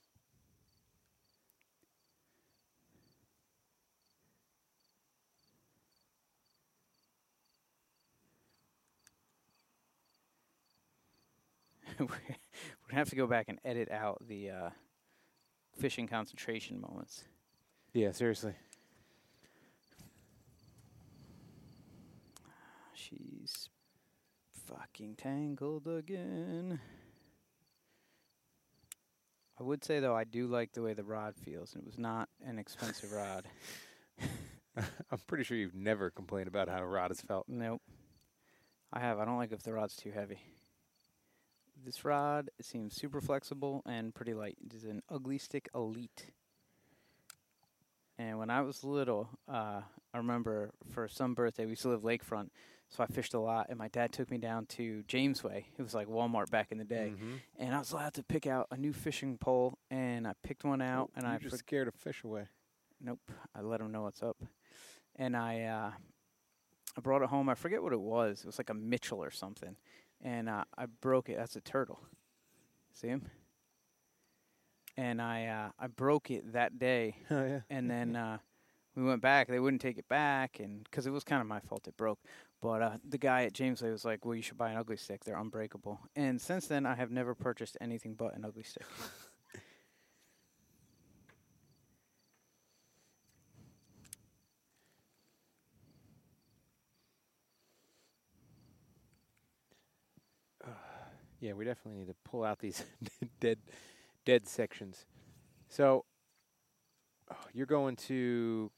We're 12.00 12.08
gonna 12.08 13.00
have 13.00 13.10
to 13.10 13.16
go 13.16 13.28
back 13.28 13.46
and 13.48 13.60
edit 13.64 13.92
out 13.92 14.22
the 14.28 14.50
uh, 14.50 14.70
fishing 15.78 16.08
concentration 16.08 16.80
moments. 16.82 17.24
Yeah, 17.94 18.12
seriously. 18.12 18.54
She's 22.94 23.70
fucking 24.68 25.16
tangled 25.16 25.88
again. 25.88 26.80
I 29.60 29.64
would 29.64 29.84
say 29.84 30.00
though, 30.00 30.16
I 30.16 30.24
do 30.24 30.48
like 30.48 30.74
the 30.74 30.82
way 30.82 30.94
the 30.94 31.04
rod 31.04 31.36
feels, 31.36 31.74
and 31.74 31.84
it 31.84 31.86
was 31.86 32.00
not 32.00 32.30
an 32.46 32.58
expensive 32.58 33.12
rod. 33.14 33.46
I'm 34.78 35.20
pretty 35.28 35.44
sure 35.44 35.58
you've 35.58 35.76
never 35.76 36.10
complained 36.10 36.48
about 36.48 36.68
how 36.68 36.80
a 36.80 36.86
rod 36.86 37.12
has 37.12 37.22
felt. 37.22 37.46
Nope. 37.48 37.82
I 38.92 39.00
have. 39.00 39.20
I 39.20 39.26
don't 39.26 39.38
like 39.38 39.52
if 39.52 39.62
the 39.64 39.74
rod's 39.74 39.96
too 39.96 40.12
heavy. 40.12 40.40
This 41.84 42.06
rod 42.06 42.50
it 42.58 42.66
seems 42.66 42.96
super 42.96 43.20
flexible 43.20 43.82
and 43.86 44.14
pretty 44.16 44.34
light. 44.34 44.58
It 44.66 44.74
is 44.74 44.86
an 44.86 45.02
Ugly 45.10 45.38
Stik 45.38 45.70
Elite. 45.76 46.28
And 48.18 48.38
when 48.38 48.50
I 48.50 48.62
was 48.62 48.84
little, 48.84 49.30
uh, 49.52 49.82
I 50.14 50.18
remember 50.18 50.72
for 50.92 51.08
some 51.08 51.34
birthday 51.34 51.66
we 51.66 51.72
used 51.72 51.82
to 51.82 51.90
live 51.90 52.02
lakefront, 52.04 52.50
so 52.90 53.04
I 53.04 53.08
fished 53.08 53.34
a 53.34 53.40
lot. 53.40 53.68
And 53.70 53.78
my 53.78 53.88
dad 53.88 54.14
took 54.14 54.30
me 54.30 54.38
down 54.38 54.66
to 54.68 55.04
Jamesway. 55.08 55.66
It 55.78 55.82
was 55.82 55.94
like 55.96 56.08
Walmart 56.08 56.50
back 56.52 56.72
in 56.72 56.78
the 56.78 56.84
day, 56.86 57.14
Mhm. 57.18 57.40
and 57.58 57.76
I 57.76 57.80
was 57.80 57.92
allowed 57.92 58.14
to 58.14 58.24
pick 58.24 58.46
out 58.48 58.68
a 58.72 58.78
new 58.78 58.94
fishing 58.94 59.38
pole. 59.38 59.78
And 59.90 60.28
I 60.28 60.34
picked 60.44 60.64
one 60.64 60.82
out, 60.82 61.12
and 61.16 61.26
I 61.26 61.38
just 61.38 61.56
for- 61.56 61.58
scared 61.58 61.92
to 61.92 61.98
fish 61.98 62.24
away. 62.24 62.48
Nope. 63.02 63.20
I 63.54 63.62
let 63.62 63.82
him 63.82 63.92
know 63.92 64.04
what's 64.04 64.22
up. 64.24 64.38
And 65.16 65.36
I 65.36 65.64
uh, 65.64 65.92
I 66.96 67.02
brought 67.02 67.24
it 67.24 67.30
home. 67.30 67.50
I 67.50 67.56
forget 67.56 67.82
what 67.82 67.92
it 67.94 68.00
was. 68.00 68.42
It 68.42 68.46
was 68.46 68.60
like 68.60 68.70
a 68.70 68.74
Mitchell 68.76 69.22
or 69.24 69.32
something. 69.32 69.76
And 70.24 70.50
uh, 70.50 70.64
I 70.78 70.86
broke 71.02 71.30
it. 71.30 71.38
That's 71.38 71.56
a 71.56 71.62
turtle. 71.62 72.00
See 72.94 73.08
him? 73.08 73.30
And 74.96 75.22
I 75.22 75.48
uh, 75.48 75.70
I 75.80 75.88
broke 75.88 76.32
it 76.32 76.54
that 76.54 76.80
day. 76.80 77.18
Oh 77.32 77.46
yeah. 77.46 77.60
And 77.70 77.90
then 77.90 78.16
uh, 78.16 78.38
we 78.96 79.04
went 79.04 79.22
back. 79.22 79.48
They 79.48 79.60
wouldn't 79.60 79.82
take 79.82 79.98
it 79.98 80.08
back, 80.08 80.60
and 80.60 80.84
because 80.84 81.08
it 81.08 81.12
was 81.12 81.24
kind 81.24 81.42
of 81.42 81.48
my 81.48 81.60
fault 81.60 81.88
it 81.88 81.98
broke. 81.98 82.20
But 82.62 82.82
uh, 82.82 82.98
the 83.08 83.18
guy 83.18 83.44
at 83.44 83.54
James 83.54 83.82
Jamesway 83.82 83.92
was 83.92 84.06
like, 84.06 84.24
"Well, 84.24 84.36
you 84.36 84.42
should 84.42 84.58
buy 84.58 84.72
an 84.72 84.78
ugly 84.78 84.98
stik. 84.98 85.24
They're 85.26 85.38
unbreakable." 85.38 86.00
And 86.16 86.40
since 86.40 86.68
then, 86.68 86.86
I 86.86 86.96
have 86.96 87.12
never 87.12 87.36
purchased 87.36 87.76
anything 87.82 88.14
but 88.14 88.36
an 88.36 88.46
ugly 88.46 88.64
stik. 88.64 88.86
Yeah, 101.44 101.52
we 101.52 101.66
definitely 101.66 102.00
need 102.00 102.08
to 102.08 102.16
pull 102.24 102.46
out 102.46 102.60
these 102.60 102.86
dead, 103.42 103.58
dead 104.24 104.48
sections. 104.48 105.06
So, 105.68 106.06
oh, 107.30 107.36
you're 107.52 107.66
going 107.66 107.98
to 108.08 108.72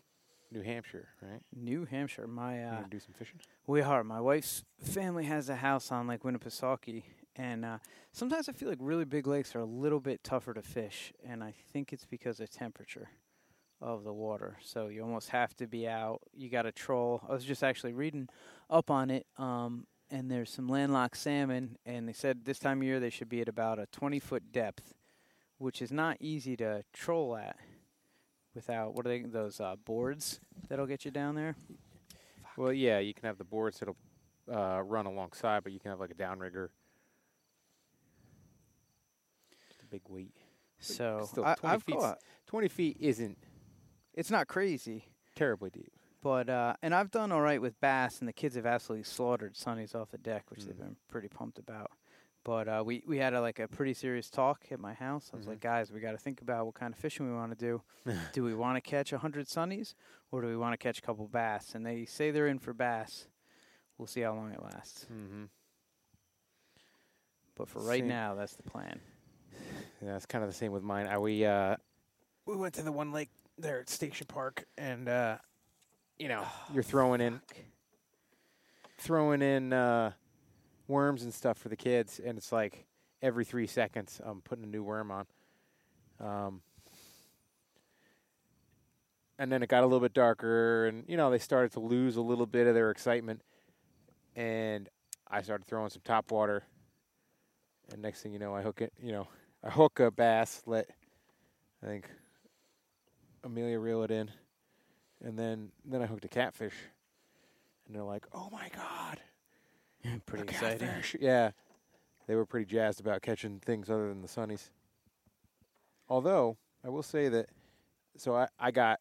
New 0.52 0.64
Hampshire, 0.64 1.10
right? 1.22 1.42
New 1.56 1.86
Hampshire, 1.86 2.26
my 2.26 2.64
uh, 2.64 2.82
do 2.90 3.00
some 3.00 3.14
fishing. 3.14 3.40
We 3.68 3.82
are. 3.82 4.04
My 4.04 4.20
wife's 4.20 4.64
family 4.82 5.26
has 5.26 5.48
a 5.48 5.58
house 5.58 5.92
on 5.92 6.08
Lake 6.08 6.24
Winnipesaukee, 6.24 7.04
and 7.36 7.64
uh, 7.64 7.78
sometimes 8.12 8.50
I 8.50 8.54
feel 8.54 8.70
like 8.70 8.80
really 8.82 9.06
big 9.06 9.28
lakes 9.28 9.56
are 9.56 9.60
a 9.60 9.66
little 9.66 10.00
bit 10.00 10.24
tougher 10.24 10.56
to 10.56 10.64
fish, 10.64 11.14
and 11.24 11.44
I 11.44 11.54
think 11.72 11.94
it's 11.94 12.08
because 12.08 12.40
of 12.40 12.50
temperature 12.50 13.10
of 13.80 14.04
the 14.04 14.14
water. 14.14 14.58
So 14.64 14.88
you 14.88 15.04
almost 15.04 15.30
have 15.30 15.56
to 15.58 15.68
be 15.68 15.88
out. 15.88 16.22
You 16.34 16.50
got 16.50 16.64
to 16.64 16.72
troll. 16.72 17.22
I 17.30 17.34
was 17.34 17.46
just 17.46 17.64
actually 17.64 17.94
reading 17.94 18.28
up 18.72 18.90
on 18.90 19.12
it, 19.12 19.28
um, 19.38 19.86
and 20.12 20.30
there's 20.30 20.50
some 20.50 20.68
landlocked 20.68 21.18
salmon, 21.18 21.78
and 21.86 22.08
they 22.08 22.14
said 22.14 22.46
this 22.46 22.60
time 22.60 22.80
of 22.82 22.84
year 22.86 23.00
they 23.00 23.10
should 23.10 23.30
be 23.30 23.42
at 23.42 23.48
about 23.48 23.80
a 23.80 23.86
20 23.88 24.20
foot 24.20 24.52
depth, 24.52 24.94
which 25.58 25.82
is 25.82 25.92
not 25.92 26.18
easy 26.20 26.56
to 26.58 26.84
troll 26.94 27.36
at 27.36 27.58
without 28.54 28.94
what 28.96 29.06
are 29.06 29.10
they 29.10 29.22
those 29.22 29.60
uh, 29.60 29.76
boards 29.84 30.40
that'll 30.70 30.86
get 30.86 31.04
you 31.06 31.12
down 31.12 31.36
there. 31.36 31.56
Well, 32.58 32.72
yeah, 32.72 33.00
you 33.00 33.14
can 33.14 33.26
have 33.26 33.38
the 33.38 33.44
boards 33.44 33.80
that'll 33.80 33.98
uh, 34.54 34.82
run 34.82 35.06
alongside, 35.06 35.64
but 35.64 35.74
you 35.74 35.80
can 35.80 35.92
have 35.92 36.00
like 36.00 36.12
a 36.12 36.16
downrigger. 36.16 36.70
Just 39.68 39.82
a 39.82 39.86
big 39.88 40.02
weight. 40.08 40.34
So 40.80 41.28
still, 41.30 41.46
I, 41.46 41.56
20 41.56 41.74
I've 41.74 41.84
feet's- 41.84 42.16
Twenty 42.48 42.68
feet 42.68 42.98
isn't 43.00 43.38
It's 44.14 44.30
not 44.30 44.48
crazy, 44.48 45.06
terribly 45.36 45.72
deep. 45.72 45.92
But 46.26 46.50
uh, 46.50 46.74
and 46.82 46.96
I've 46.96 47.12
done 47.12 47.32
all 47.32 47.40
right 47.42 47.62
with 47.62 47.80
bass, 47.80 48.18
and 48.18 48.28
the 48.28 48.34
kids 48.34 48.56
have 48.56 48.66
absolutely 48.66 49.04
slaughtered 49.04 49.54
sunnies 49.54 49.94
off 49.94 50.10
the 50.10 50.18
deck, 50.18 50.46
which 50.50 50.66
they've 50.66 50.74
Mm. 50.76 50.80
been 50.80 50.96
pretty 51.08 51.28
pumped 51.28 51.60
about. 51.60 51.92
But 52.44 52.68
uh, 52.68 52.82
we 52.84 53.04
we 53.06 53.20
had 53.20 53.36
a, 53.36 53.42
like 53.42 53.60
a 53.60 53.68
pretty 53.68 53.94
serious 53.94 54.32
talk 54.32 54.66
at 54.72 54.80
my 54.80 54.96
house. 54.96 55.30
I 55.32 55.38
was 55.38 55.46
Mhm. 55.46 55.50
like, 55.50 55.60
guys, 55.60 55.92
we 55.92 56.00
got 56.00 56.14
to 56.14 56.18
think 56.18 56.42
about 56.42 56.66
what 56.66 56.74
kind 56.74 56.92
of 56.96 57.00
fishing 57.00 57.28
we 57.28 57.36
want 57.36 57.52
to 57.52 57.56
do. 57.56 57.84
do 58.34 58.44
we 58.44 58.56
want 58.56 58.76
to 58.76 58.82
catch 58.82 59.14
a 59.14 59.20
hundred 59.20 59.46
sunnies, 59.46 59.94
or 60.32 60.42
do 60.42 60.48
we 60.48 60.58
want 60.58 60.74
to 60.74 60.78
catch 60.78 60.98
a 60.98 61.02
couple 61.04 61.28
bass? 61.28 61.76
And 61.76 61.86
they 61.86 62.06
say 62.06 62.32
they're 62.32 62.48
in 62.48 62.58
for 62.58 62.74
bass. 62.74 63.28
We'll 64.00 64.08
see 64.08 64.22
how 64.22 64.34
long 64.34 64.52
it 64.52 64.64
lasts. 64.64 65.06
Mm-hmm. 65.14 65.44
But 67.56 67.70
for 67.70 67.84
right 67.84 68.00
Same. 68.00 68.08
now, 68.08 68.34
that's 68.34 68.56
the 68.56 68.64
plan. 68.64 69.00
Yeah, 70.02 70.16
it's 70.16 70.26
kind 70.26 70.44
of 70.44 70.50
the 70.50 70.56
same 70.56 70.72
with 70.72 70.82
mine. 70.84 71.06
I, 71.06 71.20
we 71.20 71.46
uh, 71.46 71.76
we 72.48 72.56
went 72.56 72.74
to 72.76 72.82
the 72.84 72.92
one 72.92 73.12
lake 73.12 73.30
there 73.60 73.80
at 73.80 73.90
Station 73.90 74.26
Park, 74.28 74.66
and 74.78 75.08
uh, 75.08 75.38
you 76.18 76.28
know, 76.28 76.46
you're 76.74 76.84
throwing 76.84 77.22
in 77.22 77.42
throwing 78.98 79.42
in 79.42 79.74
uh, 79.74 80.12
worms 80.88 81.24
and 81.24 81.34
stuff 81.34 81.58
for 81.58 81.70
the 81.70 81.76
kids, 81.76 82.20
and 82.24 82.38
it's 82.38 82.52
like 82.52 82.86
every 83.22 83.46
three 83.46 83.68
seconds 83.68 84.22
I'm 84.24 84.42
putting 84.42 84.64
a 84.64 84.68
new 84.68 84.84
worm 84.84 85.12
on. 85.12 85.26
Um, 86.20 86.62
and 89.38 89.52
then 89.52 89.62
it 89.62 89.70
got 89.70 89.84
a 89.84 89.86
little 89.86 90.00
bit 90.00 90.14
darker, 90.14 90.88
and 90.88 91.04
you 91.08 91.18
know 91.18 91.30
they 91.30 91.40
started 91.40 91.72
to 91.74 91.80
lose 91.80 92.16
a 92.16 92.22
little 92.22 92.46
bit 92.46 92.68
of 92.68 92.74
their 92.74 92.92
excitement, 92.92 93.42
and 94.36 94.90
I 95.30 95.42
started 95.42 95.68
throwing 95.68 95.90
some 95.90 96.02
top 96.06 96.32
water, 96.32 96.64
and 97.92 98.02
next 98.02 98.22
thing 98.22 98.32
you 98.32 98.40
know, 98.40 98.56
I 98.56 98.62
hook 98.62 98.82
it. 98.82 98.94
You 99.02 99.12
know, 99.12 99.28
I 99.64 99.70
hook 99.70 100.00
a 100.00 100.10
bass, 100.10 100.62
let 100.66 100.90
I 101.84 101.88
think 101.88 102.10
Amelia 103.44 103.78
reel 103.78 104.04
it 104.04 104.12
in, 104.12 104.32
and 105.26 105.38
then 105.38 105.72
then 105.84 106.02
I 106.02 106.06
hooked 106.06 106.24
a 106.24 106.30
catfish, 106.30 106.76
and 107.86 107.96
they're 107.96 108.04
like, 108.04 108.26
"Oh 108.32 108.50
my 108.52 108.70
god!" 108.74 109.20
pretty 110.26 110.44
exciting. 110.44 110.88
Yeah, 111.20 111.52
they 112.28 112.36
were 112.36 112.46
pretty 112.46 112.68
jazzed 112.68 113.02
about 113.02 113.22
catching 113.24 113.60
things 113.60 113.90
other 113.90 114.08
than 114.08 114.22
the 114.22 114.28
sunnies. 114.28 114.70
Although 116.08 116.58
I 116.84 116.90
will 116.90 117.04
say 117.04 117.28
that, 117.30 117.50
so 118.16 118.36
I 118.36 118.48
I 118.60 118.72
got 118.72 119.00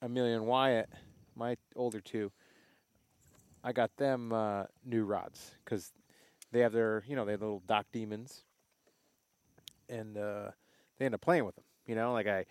Amelia 0.00 0.34
and 0.34 0.46
Wyatt, 0.46 0.88
my 1.36 1.56
older 1.76 2.00
two. 2.00 2.32
I 3.62 3.72
got 3.72 3.94
them 3.98 4.32
uh, 4.32 4.64
new 4.86 5.04
rods 5.04 5.52
because 5.62 5.92
they 6.50 6.60
have 6.60 6.72
their 6.72 7.04
you 7.06 7.14
know 7.14 7.26
they 7.26 7.32
have 7.32 7.42
little 7.42 7.62
dock 7.68 7.86
demons, 7.92 8.44
and 9.90 10.16
uh, 10.16 10.50
they 10.98 11.04
end 11.04 11.14
up 11.14 11.20
playing 11.20 11.44
with 11.44 11.54
them. 11.54 11.64
You 11.86 11.94
know, 11.94 12.12
like 12.14 12.26
I. 12.26 12.46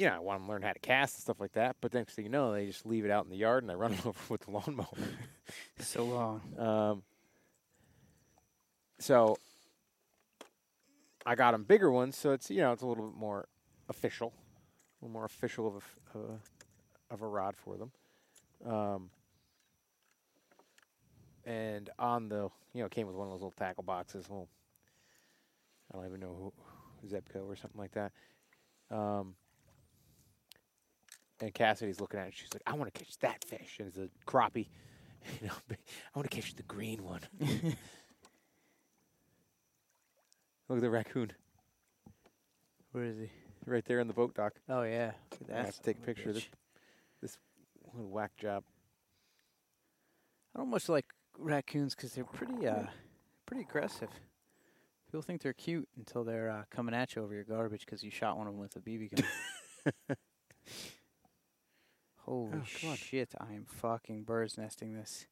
You 0.00 0.06
know, 0.06 0.14
I 0.14 0.18
want 0.20 0.40
them 0.40 0.46
to 0.46 0.52
learn 0.52 0.62
how 0.62 0.72
to 0.72 0.78
cast 0.78 1.16
and 1.16 1.20
stuff 1.20 1.40
like 1.40 1.52
that. 1.52 1.76
But 1.82 1.92
next 1.92 2.14
thing 2.14 2.24
you 2.24 2.30
know, 2.30 2.54
they 2.54 2.64
just 2.64 2.86
leave 2.86 3.04
it 3.04 3.10
out 3.10 3.24
in 3.24 3.30
the 3.30 3.36
yard 3.36 3.64
and 3.64 3.70
I 3.70 3.74
run 3.74 3.92
it 3.92 4.00
over 4.06 4.18
with 4.30 4.40
the 4.40 4.50
lawnmower. 4.50 4.86
So 5.78 6.04
long. 6.06 6.40
Um, 6.58 7.02
so 8.98 9.36
I 11.26 11.34
got 11.34 11.50
them 11.52 11.64
bigger 11.64 11.90
ones, 11.90 12.16
so 12.16 12.32
it's 12.32 12.50
you 12.50 12.62
know 12.62 12.72
it's 12.72 12.80
a 12.80 12.86
little 12.86 13.08
bit 13.10 13.18
more 13.18 13.46
official, 13.90 14.32
a 14.32 15.04
little 15.04 15.12
more 15.12 15.26
official 15.26 15.66
of 15.66 15.74
a 16.14 16.18
uh, 16.18 16.36
of 17.10 17.20
a 17.20 17.26
rod 17.26 17.54
for 17.58 17.76
them. 17.76 17.92
Um, 18.64 19.10
and 21.44 21.90
on 21.98 22.30
the 22.30 22.48
you 22.72 22.82
know 22.82 22.88
came 22.88 23.06
with 23.06 23.16
one 23.16 23.26
of 23.26 23.32
those 23.32 23.42
little 23.42 23.54
tackle 23.58 23.82
boxes. 23.82 24.30
Well, 24.30 24.48
I 25.92 25.98
don't 25.98 26.06
even 26.06 26.20
know 26.20 26.52
who 27.02 27.06
Zebco 27.06 27.46
or 27.46 27.56
something 27.56 27.80
like 27.80 27.92
that. 27.92 28.12
Um, 28.90 29.34
and 31.40 31.52
Cassidy's 31.54 32.00
looking 32.00 32.20
at 32.20 32.28
it. 32.28 32.34
She's 32.36 32.52
like, 32.52 32.62
"I 32.66 32.74
want 32.74 32.92
to 32.92 32.98
catch 32.98 33.18
that 33.18 33.44
fish." 33.44 33.76
And 33.78 33.88
it's 33.88 33.98
a 33.98 34.08
crappie. 34.26 34.68
You 35.42 35.48
know, 35.48 35.52
I 35.70 36.18
want 36.18 36.30
to 36.30 36.34
catch 36.34 36.54
the 36.54 36.62
green 36.62 37.04
one. 37.04 37.20
Look 40.68 40.78
at 40.78 40.80
the 40.80 40.88
raccoon 40.88 41.32
Where 42.92 43.04
is 43.04 43.18
he? 43.18 43.30
right 43.66 43.84
there 43.84 44.00
in 44.00 44.06
the 44.06 44.14
boat 44.14 44.34
dock. 44.34 44.54
Oh 44.66 44.82
yeah, 44.82 45.12
Look 45.32 45.50
at 45.50 45.56
I 45.56 45.64
have 45.66 45.76
to 45.76 45.82
take 45.82 45.98
a 45.98 46.00
picture 46.00 46.30
of 46.30 46.36
this. 47.20 47.36
Little 47.92 48.08
whack 48.08 48.34
job. 48.38 48.64
I 50.54 50.60
don't 50.60 50.70
much 50.70 50.88
like 50.88 51.06
raccoons 51.38 51.94
because 51.94 52.12
they're 52.12 52.24
pretty 52.24 52.66
uh 52.66 52.84
pretty 53.44 53.62
aggressive. 53.62 54.08
People 55.06 55.22
think 55.22 55.42
they're 55.42 55.52
cute 55.52 55.88
until 55.98 56.22
they're 56.22 56.50
uh, 56.50 56.62
coming 56.70 56.94
at 56.94 57.16
you 57.16 57.22
over 57.22 57.34
your 57.34 57.42
garbage 57.42 57.84
because 57.84 58.04
you 58.04 58.12
shot 58.12 58.38
one 58.38 58.46
of 58.46 58.52
them 58.52 58.60
with 58.60 58.76
a 58.76 58.80
BB 58.80 59.10
gun. 59.16 60.16
Holy 62.30 62.60
Oh, 62.84 62.94
shit! 62.94 63.34
I 63.40 63.54
am 63.54 63.64
fucking 63.64 64.22
bird's 64.22 64.56
nesting 64.56 64.94
this. 64.94 65.26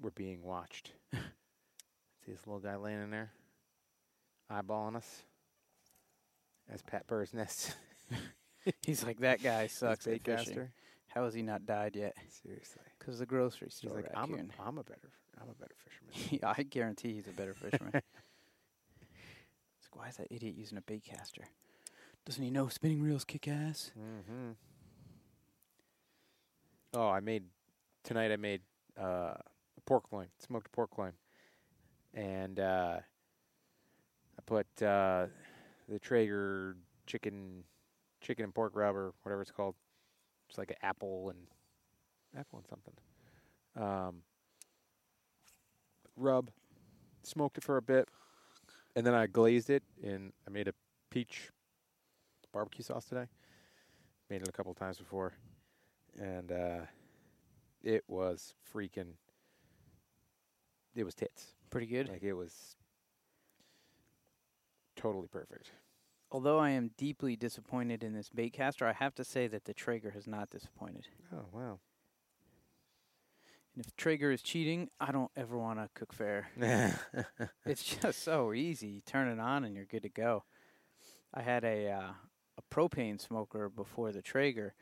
We're 0.00 0.10
being 0.10 0.42
watched. 0.42 0.90
See 1.12 2.32
this 2.32 2.44
little 2.48 2.58
guy 2.58 2.74
laying 2.74 3.00
in 3.00 3.10
there, 3.12 3.30
eyeballing 4.50 4.96
us. 4.96 5.22
As 6.70 6.82
Pat 6.82 7.06
Burr's 7.06 7.34
nest. 7.34 7.74
He's 8.86 9.04
like 9.04 9.20
that 9.20 9.42
guy 9.42 9.66
sucks 9.68 10.06
at 10.06 10.22
fishing. 10.24 10.54
baitcaster. 10.54 10.68
How 11.08 11.24
has 11.24 11.34
he 11.34 11.42
not 11.42 11.66
died 11.66 11.94
yet? 11.96 12.14
Seriously. 12.42 12.82
Because 12.98 13.18
the 13.18 13.26
grocery 13.26 13.68
He's 13.68 13.76
store 13.76 13.96
like, 13.96 14.06
I'm 14.14 14.32
a. 14.34 14.38
I'm 14.66 14.78
a 14.78 14.84
better, 14.84 15.10
I'm 15.40 15.48
a 15.50 15.54
better 15.54 15.74
fisherman. 15.76 16.38
Yeah, 16.42 16.54
I 16.56 16.62
guarantee 16.62 17.14
he's 17.14 17.26
a 17.26 17.32
better 17.32 17.54
fisherman. 17.54 17.92
it's 17.94 18.02
like, 19.90 19.94
why 19.94 20.08
is 20.08 20.16
that 20.16 20.28
idiot 20.30 20.54
using 20.56 20.78
a 20.78 20.82
bait 20.82 21.02
caster? 21.04 21.44
Doesn't 22.24 22.42
he 22.42 22.50
know 22.50 22.68
spinning 22.68 23.02
reels 23.02 23.24
kick 23.24 23.48
ass? 23.48 23.90
Mm-hmm. 23.98 24.52
Oh, 26.94 27.08
I 27.08 27.20
made 27.20 27.44
tonight. 28.04 28.30
I 28.30 28.36
made 28.36 28.60
uh, 29.00 29.34
a 29.34 29.80
pork 29.86 30.04
loin, 30.12 30.28
smoked 30.38 30.70
pork 30.72 30.96
loin, 30.98 31.12
and 32.14 32.60
uh, 32.60 32.98
I 34.38 34.42
put 34.46 34.66
uh, 34.82 35.26
the 35.92 35.98
Traeger 35.98 36.76
chicken, 37.06 37.64
chicken 38.20 38.44
and 38.44 38.54
pork 38.54 38.72
rub 38.74 38.96
or 38.96 39.12
whatever 39.22 39.42
it's 39.42 39.50
called. 39.50 39.74
It's 40.48 40.58
like 40.58 40.70
an 40.70 40.76
apple 40.82 41.30
and 41.30 41.38
apple 42.38 42.58
and 42.58 42.66
something. 42.66 42.94
Um, 43.76 44.22
rub, 46.16 46.50
smoked 47.22 47.58
it 47.58 47.64
for 47.64 47.76
a 47.76 47.82
bit, 47.82 48.08
and 48.96 49.06
then 49.06 49.14
I 49.14 49.26
glazed 49.26 49.70
it, 49.70 49.82
and 50.02 50.32
I 50.46 50.50
made 50.50 50.68
a 50.68 50.74
peach 51.10 51.50
barbecue 52.52 52.84
sauce 52.84 53.04
today. 53.04 53.26
Made 54.30 54.42
it 54.42 54.48
a 54.48 54.52
couple 54.52 54.72
times 54.74 54.98
before, 54.98 55.34
and 56.18 56.52
uh, 56.52 56.80
it 57.82 58.04
was 58.08 58.54
freaking. 58.74 59.12
It 60.94 61.04
was 61.04 61.14
tits. 61.14 61.48
Pretty 61.70 61.86
good. 61.86 62.08
Like 62.08 62.22
it 62.22 62.34
was 62.34 62.76
totally 64.96 65.28
perfect. 65.28 65.70
Although 66.32 66.58
I 66.58 66.70
am 66.70 66.92
deeply 66.96 67.36
disappointed 67.36 68.02
in 68.02 68.14
this 68.14 68.30
bait 68.30 68.54
caster, 68.54 68.86
I 68.86 68.94
have 68.94 69.14
to 69.16 69.24
say 69.24 69.46
that 69.48 69.66
the 69.66 69.74
Traeger 69.74 70.12
has 70.12 70.26
not 70.26 70.48
disappointed. 70.48 71.06
Oh 71.30 71.44
wow! 71.52 71.78
And 73.74 73.84
if 73.84 73.94
Traeger 73.96 74.32
is 74.32 74.40
cheating, 74.40 74.88
I 74.98 75.12
don't 75.12 75.30
ever 75.36 75.58
want 75.58 75.78
to 75.78 75.90
cook 75.94 76.14
fair. 76.14 76.48
it's 77.66 77.84
just 77.84 78.22
so 78.22 78.54
easy. 78.54 78.88
You 78.88 79.00
turn 79.02 79.28
it 79.28 79.38
on 79.38 79.64
and 79.64 79.76
you're 79.76 79.84
good 79.84 80.04
to 80.04 80.08
go. 80.08 80.44
I 81.34 81.42
had 81.42 81.64
a 81.64 81.90
uh, 81.90 82.12
a 82.56 82.74
propane 82.74 83.20
smoker 83.20 83.68
before 83.68 84.10
the 84.10 84.22
Traeger, 84.22 84.74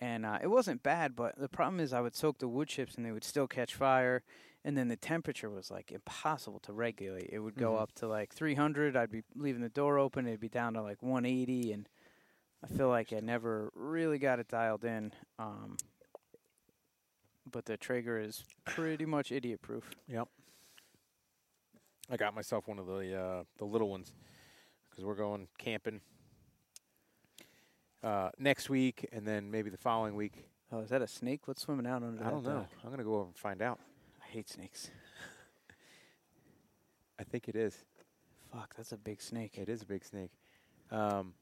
and 0.00 0.24
uh, 0.24 0.38
it 0.40 0.48
wasn't 0.48 0.84
bad. 0.84 1.16
But 1.16 1.36
the 1.36 1.48
problem 1.48 1.80
is, 1.80 1.92
I 1.92 2.00
would 2.00 2.14
soak 2.14 2.38
the 2.38 2.46
wood 2.46 2.68
chips 2.68 2.94
and 2.94 3.04
they 3.04 3.12
would 3.12 3.24
still 3.24 3.48
catch 3.48 3.74
fire, 3.74 4.22
and 4.64 4.76
then 4.76 4.88
the 4.88 4.96
temperature 4.96 5.50
was 5.50 5.70
like 5.70 5.90
impossible 5.92 6.60
to 6.60 6.72
regulate. 6.72 7.30
It 7.32 7.40
would 7.40 7.56
go 7.56 7.72
Mhm. 7.74 7.80
up 7.80 7.92
to 7.96 8.06
like 8.06 8.32
300. 8.32 8.96
I'd 8.96 9.10
be 9.10 9.22
leaving 9.34 9.60
the 9.62 9.68
door 9.68 9.98
open. 9.98 10.26
It'd 10.26 10.40
be 10.40 10.48
down 10.48 10.74
to 10.74 10.82
like 10.82 11.02
180, 11.02 11.72
and 11.72 11.88
I 12.62 12.68
feel 12.68 12.88
like 12.88 13.12
I 13.12 13.20
never 13.20 13.70
really 13.74 14.18
got 14.18 14.38
it 14.38 14.48
dialed 14.48 14.84
in. 14.84 15.12
Um, 15.38 15.76
but 17.50 17.64
the 17.64 17.76
Traeger 17.76 18.18
is 18.20 18.44
pretty 18.64 19.04
much 19.04 19.32
idiot 19.32 19.60
proof. 19.62 19.90
Yep. 20.06 20.28
I 22.10 22.16
got 22.16 22.34
myself 22.34 22.68
one 22.68 22.78
of 22.78 22.86
the 22.86 23.16
uh, 23.18 23.44
the 23.58 23.64
little 23.64 23.88
ones 23.88 24.12
because 24.90 25.04
we're 25.04 25.14
going 25.16 25.48
camping 25.58 26.00
uh, 28.02 28.30
next 28.38 28.68
week, 28.70 29.08
and 29.12 29.26
then 29.26 29.50
maybe 29.50 29.70
the 29.70 29.76
following 29.78 30.14
week. 30.14 30.44
Oh, 30.70 30.80
is 30.80 30.90
that 30.90 31.02
a 31.02 31.06
snake? 31.06 31.46
What's 31.46 31.62
swimming 31.62 31.86
out 31.86 32.02
under 32.02 32.24
I 32.24 32.30
don't 32.30 32.42
know. 32.44 32.60
dock? 32.60 32.70
I'm 32.84 32.90
gonna 32.90 33.04
go 33.04 33.14
over 33.16 33.26
and 33.26 33.36
find 33.36 33.60
out. 33.62 33.78
Hate 34.32 34.48
snakes. 34.48 34.90
I 37.20 37.22
think 37.22 37.50
it 37.50 37.54
is. 37.54 37.84
Fuck, 38.50 38.74
that's 38.74 38.92
a 38.92 38.96
big 38.96 39.20
snake. 39.20 39.58
It 39.58 39.68
is 39.68 39.82
a 39.82 39.84
big 39.84 40.06
snake. 40.06 40.30
Um, 40.90 41.34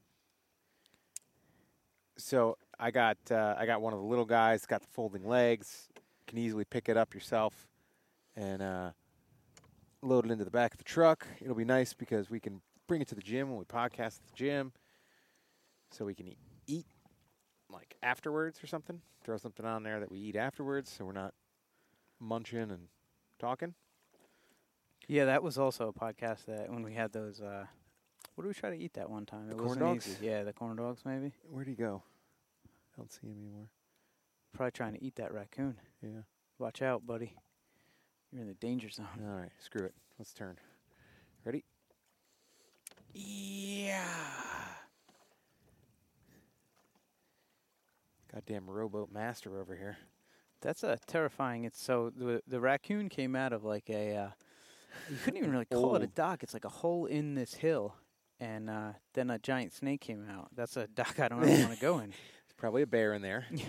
so 2.17 2.59
I 2.81 2.91
got 2.91 3.17
uh, 3.31 3.55
I 3.57 3.65
got 3.65 3.81
one 3.81 3.93
of 3.93 4.01
the 4.01 4.05
little 4.05 4.25
guys. 4.25 4.67
Got 4.67 4.83
the 4.83 4.89
folding 4.89 5.25
legs. 5.25 5.89
Can 6.27 6.39
easily 6.39 6.65
pick 6.65 6.89
it 6.89 6.97
up 6.97 7.15
yourself, 7.15 7.69
and 8.35 8.61
uh, 8.61 8.91
load 10.03 10.27
it 10.27 10.33
into 10.33 10.45
the 10.45 10.51
back 10.51 10.73
of 10.73 10.79
the 10.79 10.85
truck. 10.85 11.29
It'll 11.41 11.55
be 11.55 11.65
nice 11.65 11.95
because 11.95 12.29
we 12.29 12.41
can 12.41 12.61
bring 12.89 13.01
it 13.01 13.07
to 13.11 13.15
the 13.15 13.23
gym 13.23 13.51
when 13.51 13.59
we 13.61 13.67
podcast 13.67 14.19
at 14.19 14.27
the 14.27 14.37
gym, 14.37 14.73
so 15.93 16.05
we 16.05 16.15
can 16.17 16.27
eat, 16.27 16.39
eat 16.67 16.87
like 17.73 17.97
afterwards 18.03 18.61
or 18.65 18.67
something. 18.67 19.01
Throw 19.23 19.37
something 19.37 19.65
on 19.65 19.85
there 19.85 20.01
that 20.01 20.11
we 20.11 20.19
eat 20.19 20.35
afterwards, 20.35 20.91
so 20.91 21.05
we're 21.05 21.13
not 21.13 21.35
munching 22.21 22.71
and 22.71 22.89
talking. 23.39 23.75
Yeah, 25.09 25.25
that 25.25 25.43
was 25.43 25.59
also 25.59 25.89
a 25.89 25.93
podcast 25.93 26.45
that 26.47 26.71
when 26.71 26.83
we 26.83 26.95
had 26.95 27.13
those. 27.13 27.41
Uh, 27.41 27.67
what 28.35 28.45
did 28.45 28.49
we 28.49 28.55
try 28.55 28.71
to 28.71 28.77
eat 28.77 28.95
that 28.95 29.11
one 29.11 29.27
time? 29.27 29.49
The 29.49 29.57
it 29.57 29.59
corn 29.59 29.79
dogs? 29.79 30.07
easy. 30.07 30.27
Yeah, 30.27 30.45
the 30.45 30.53
corn 30.53 30.77
dogs 30.77 31.03
maybe. 31.05 31.33
Where'd 31.51 31.67
he 31.67 31.75
go? 31.75 32.03
I 32.67 32.97
don't 32.97 33.13
see 33.13 33.27
him 33.27 33.37
anymore. 33.41 33.69
Probably 34.53 34.71
trying 34.73 34.95
to 34.95 35.05
eat 35.05 35.17
that 35.17 35.33
raccoon. 35.33 35.77
Yeah. 36.03 36.23
Watch 36.59 36.83
out, 36.83 37.07
buddy. 37.07 37.35
You're 38.33 38.43
in 38.43 38.49
the 38.49 38.55
danger 38.55 38.89
zone. 38.89 39.07
All 39.27 39.37
right, 39.37 39.51
screw 39.59 39.85
it. 39.85 39.95
Let's 40.19 40.33
turn. 40.33 40.57
Ready? 41.45 41.65
Yeah. 43.13 44.05
Goddamn 48.33 48.71
rowboat 48.71 49.11
master 49.11 49.59
over 49.59 49.75
here. 49.75 49.97
That's 50.61 50.83
a 50.83 50.99
terrifying. 51.07 51.65
It's 51.65 51.83
so 51.83 52.11
the 52.15 52.43
the 52.47 52.61
raccoon 52.61 53.09
came 53.09 53.35
out 53.37 53.53
of 53.53 53.65
like 53.65 53.89
a. 53.91 54.17
Uh, 54.17 54.29
you 55.09 55.17
couldn't 55.25 55.39
even 55.39 55.51
really 55.53 55.65
call 55.67 55.95
it 55.97 56.03
a 56.03 56.07
dock. 56.07 56.43
It's 56.43 56.53
like 56.53 56.65
a 56.65 56.69
hole 56.71 57.07
in 57.07 57.35
this 57.35 57.55
hill, 57.55 57.95
and 58.41 58.69
uh, 58.69 58.93
then 59.15 59.31
a 59.31 59.39
giant 59.39 59.73
snake 59.73 60.01
came 60.01 60.27
out. 60.29 60.49
That's 60.55 60.77
a 60.77 60.87
dock 60.89 61.19
I 61.21 61.29
don't 61.29 61.43
ever 61.49 61.63
want 61.67 61.75
to 61.75 61.81
go 61.81 61.99
in. 62.01 62.11
There's 62.11 62.57
probably 62.57 62.83
a 62.83 62.87
bear 62.87 63.15
in 63.15 63.23
there. 63.23 63.47
Yeah. 63.55 63.65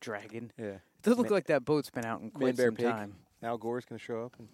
Dragon. 0.00 0.50
Yeah. 0.58 0.64
It 0.66 0.80
does 1.02 1.16
look 1.16 1.28
Ma- 1.30 1.34
like 1.36 1.46
that 1.46 1.64
boat's 1.64 1.90
been 1.90 2.04
out 2.04 2.20
in 2.22 2.30
quite 2.32 2.56
bear, 2.56 2.66
some 2.68 2.74
pig. 2.76 2.86
time. 2.86 3.14
Al 3.40 3.56
Gore's 3.56 3.84
gonna 3.84 4.00
show 4.00 4.24
up 4.24 4.34
and 4.38 4.48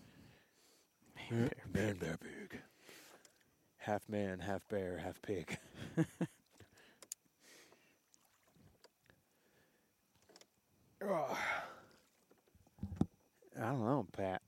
Man, 1.31 1.49
bear, 1.49 1.53
man, 1.87 1.97
bear, 1.97 2.17
pig. 2.19 2.61
Half 3.79 4.09
man, 4.11 4.41
half 4.41 4.61
bear, 4.69 4.99
half 4.99 5.23
pig. 5.23 5.59
I 13.61 13.63
don't 13.71 13.85
know, 13.85 14.07
Pat. 14.17 14.43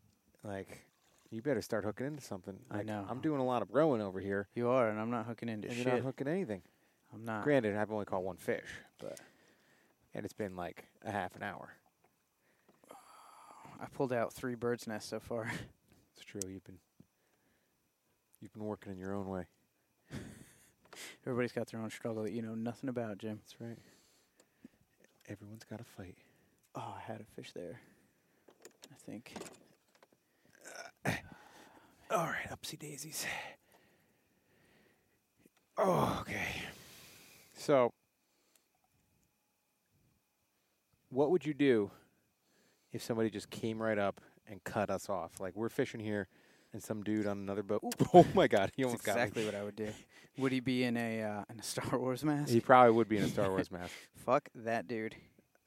Like, 0.44 0.84
you 1.30 1.42
better 1.42 1.62
start 1.62 1.84
hooking 1.84 2.06
into 2.06 2.22
something. 2.22 2.56
I 2.70 2.78
Like, 2.78 2.86
know. 2.86 3.04
I'm 3.08 3.20
doing 3.20 3.40
a 3.40 3.44
lot 3.44 3.62
of 3.62 3.68
rowing 3.72 4.00
over 4.00 4.20
here, 4.20 4.48
You 4.54 4.68
are, 4.68 4.88
and 4.88 4.98
I'm 5.00 5.10
not 5.10 5.26
hooking 5.26 5.48
into 5.48 5.68
and 5.68 5.76
shit. 5.76 5.86
you're 5.86 5.94
not 5.96 6.04
hooking 6.04 6.28
anything. 6.28 6.62
I'm 7.12 7.24
not. 7.24 7.42
Granted, 7.44 7.76
I've 7.76 7.90
only 7.90 8.04
caught 8.04 8.22
one 8.22 8.36
fish, 8.36 8.66
but 9.00 9.18
and 10.14 10.24
it's 10.24 10.32
been 10.34 10.54
like 10.56 10.84
a 11.04 11.10
half 11.10 11.34
an 11.36 11.42
hour. 11.42 11.70
I 13.80 13.86
pulled 13.92 14.12
out 14.12 14.32
three 14.32 14.54
birds' 14.54 14.86
nests 14.86 15.08
so 15.10 15.20
far. 15.20 15.50
It's 16.16 16.24
true. 16.26 16.40
You've 16.50 16.64
been 16.64 16.78
you've 18.42 18.52
been 18.52 18.64
working 18.64 18.92
in 18.92 18.98
your 18.98 19.14
own 19.14 19.26
way. 19.28 19.46
Everybody's 21.26 21.52
got 21.52 21.68
their 21.68 21.80
own 21.80 21.88
struggle 21.88 22.24
that 22.24 22.32
you 22.32 22.42
know 22.42 22.54
nothing 22.54 22.90
about, 22.90 23.16
Jim. 23.16 23.38
That's 23.42 23.58
right. 23.58 23.78
Everyone's 25.26 25.64
got 25.64 25.78
to 25.78 25.84
fight. 25.84 26.18
Oh, 26.74 26.94
I 26.96 27.00
had 27.00 27.20
a 27.20 27.24
fish 27.24 27.52
there. 27.52 27.80
I 28.90 28.96
think. 29.04 29.34
All 32.10 32.26
right, 32.26 32.48
upsy 32.50 32.78
daisies. 32.78 33.26
Oh, 35.76 36.18
okay. 36.22 36.46
So, 37.54 37.92
what 41.10 41.30
would 41.30 41.46
you 41.46 41.54
do 41.54 41.90
if 42.92 43.02
somebody 43.02 43.30
just 43.30 43.50
came 43.50 43.80
right 43.80 43.98
up 43.98 44.20
and 44.46 44.62
cut 44.64 44.90
us 44.90 45.08
off? 45.08 45.40
Like 45.40 45.56
we're 45.56 45.68
fishing 45.68 46.00
here, 46.00 46.28
and 46.72 46.82
some 46.82 47.02
dude 47.02 47.26
on 47.26 47.38
another 47.38 47.62
boat. 47.62 47.82
Oh 48.14 48.26
my 48.34 48.48
God, 48.48 48.72
he 48.76 48.84
almost 48.84 49.06
exactly 49.06 49.44
got 49.44 49.54
what 49.54 49.60
I 49.60 49.64
would 49.64 49.76
do. 49.76 49.88
Would 50.38 50.52
he 50.52 50.60
be 50.60 50.84
in 50.84 50.96
a 50.96 51.22
uh, 51.22 51.44
in 51.50 51.60
a 51.60 51.62
Star 51.62 51.98
Wars 51.98 52.24
mask? 52.24 52.50
He 52.50 52.60
probably 52.60 52.92
would 52.92 53.08
be 53.08 53.18
in 53.18 53.24
a 53.24 53.28
Star 53.28 53.48
Wars 53.50 53.70
mask. 53.70 53.92
Fuck 54.24 54.48
that 54.54 54.88
dude. 54.88 55.14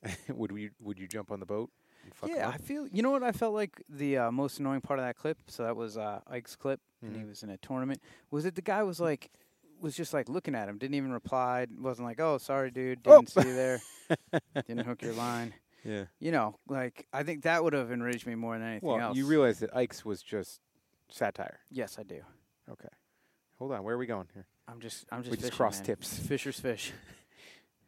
would 0.29 0.51
we? 0.51 0.69
Would 0.81 0.99
you 0.99 1.07
jump 1.07 1.31
on 1.31 1.39
the 1.39 1.45
boat? 1.45 1.69
And 2.03 2.13
fuck 2.13 2.29
him 2.29 2.35
yeah, 2.35 2.49
up? 2.49 2.55
I 2.55 2.57
feel. 2.57 2.87
You 2.87 3.01
know 3.01 3.11
what 3.11 3.23
I 3.23 3.31
felt 3.31 3.53
like 3.53 3.81
the 3.89 4.17
uh, 4.17 4.31
most 4.31 4.59
annoying 4.59 4.81
part 4.81 4.99
of 4.99 5.05
that 5.05 5.15
clip. 5.15 5.37
So 5.47 5.63
that 5.63 5.75
was 5.75 5.97
uh, 5.97 6.19
Ike's 6.27 6.55
clip, 6.55 6.81
and 7.01 7.15
he 7.15 7.21
Mhm. 7.23 7.29
was 7.29 7.43
in 7.43 7.49
a 7.49 7.57
tournament. 7.57 8.01
Was 8.31 8.45
it 8.45 8.55
the 8.55 8.61
guy 8.61 8.83
was 8.83 8.99
like, 8.99 9.31
was 9.79 9.95
just 9.95 10.13
like 10.13 10.27
looking 10.29 10.55
at 10.55 10.67
him, 10.67 10.77
didn't 10.77 10.95
even 10.95 11.11
reply, 11.11 11.67
wasn't 11.79 12.07
like, 12.07 12.19
oh, 12.19 12.37
sorry, 12.37 12.71
dude, 12.71 12.99
Oh. 13.05 13.17
didn't 13.19 13.29
see 13.29 13.47
you 13.47 13.55
there, 13.55 13.81
didn't 14.67 14.85
hook 14.85 15.01
your 15.01 15.13
line. 15.13 15.53
yeah. 15.85 16.05
You 16.19 16.31
know, 16.31 16.57
like 16.67 17.07
I 17.13 17.23
think 17.23 17.43
that 17.43 17.63
would 17.63 17.73
have 17.73 17.91
enraged 17.91 18.25
me 18.27 18.35
more 18.35 18.57
than 18.57 18.67
anything 18.67 18.87
Well, 18.89 18.99
else. 18.99 19.17
you 19.17 19.25
realize 19.25 19.59
that 19.59 19.75
Ike's 19.75 20.03
was 20.03 20.21
just 20.21 20.59
satire. 21.09 21.59
Yes, 21.69 21.97
I 21.99 22.03
do. 22.03 22.21
Okay. 22.69 22.89
Hold 23.59 23.71
on. 23.73 23.83
Where 23.83 23.95
are 23.95 23.97
we 23.97 24.05
going 24.07 24.27
here? 24.33 24.45
I'm 24.67 24.79
just, 24.79 25.05
I'm 25.11 25.21
just. 25.23 25.31
We 25.31 25.37
just 25.37 25.53
cross 25.53 25.77
man. 25.77 25.85
tips. 25.85 26.17
Fishers 26.19 26.59
fish. 26.59 26.91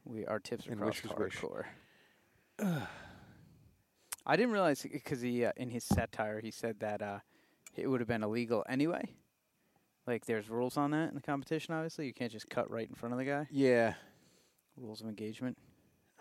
We 0.08 0.23
our 0.28 0.39
tips 0.39 0.67
are 0.67 0.71
And 0.71 0.80
crossed 0.80 1.04
wishers 1.04 1.17
wish. 1.17 1.41
I 4.26 4.36
didn't 4.36 4.52
realize 4.52 4.86
because 4.91 5.22
he 5.22 5.46
uh, 5.46 5.52
in 5.58 5.70
his 5.70 5.84
satire 5.84 6.39
he 6.39 6.52
said 6.52 6.80
that 6.80 7.02
uh, 7.02 7.20
it 7.76 7.88
would 7.88 8.02
have 8.02 8.08
been 8.08 8.24
illegal 8.24 8.65
anyway. 8.68 9.10
Like 10.08 10.26
there's 10.26 10.50
rules 10.50 10.78
on 10.78 10.91
that 10.91 11.10
in 11.10 11.15
the 11.15 11.22
competition. 11.22 11.74
Obviously, 11.74 12.06
you 12.06 12.13
can't 12.13 12.32
just 12.32 12.50
cut 12.50 12.70
right 12.70 12.88
in 12.88 12.96
front 12.96 13.13
of 13.13 13.20
the 13.20 13.26
guy. 13.26 13.48
Yeah. 13.52 13.94
Rules 14.78 15.02
of 15.02 15.08
engagement. 15.08 15.58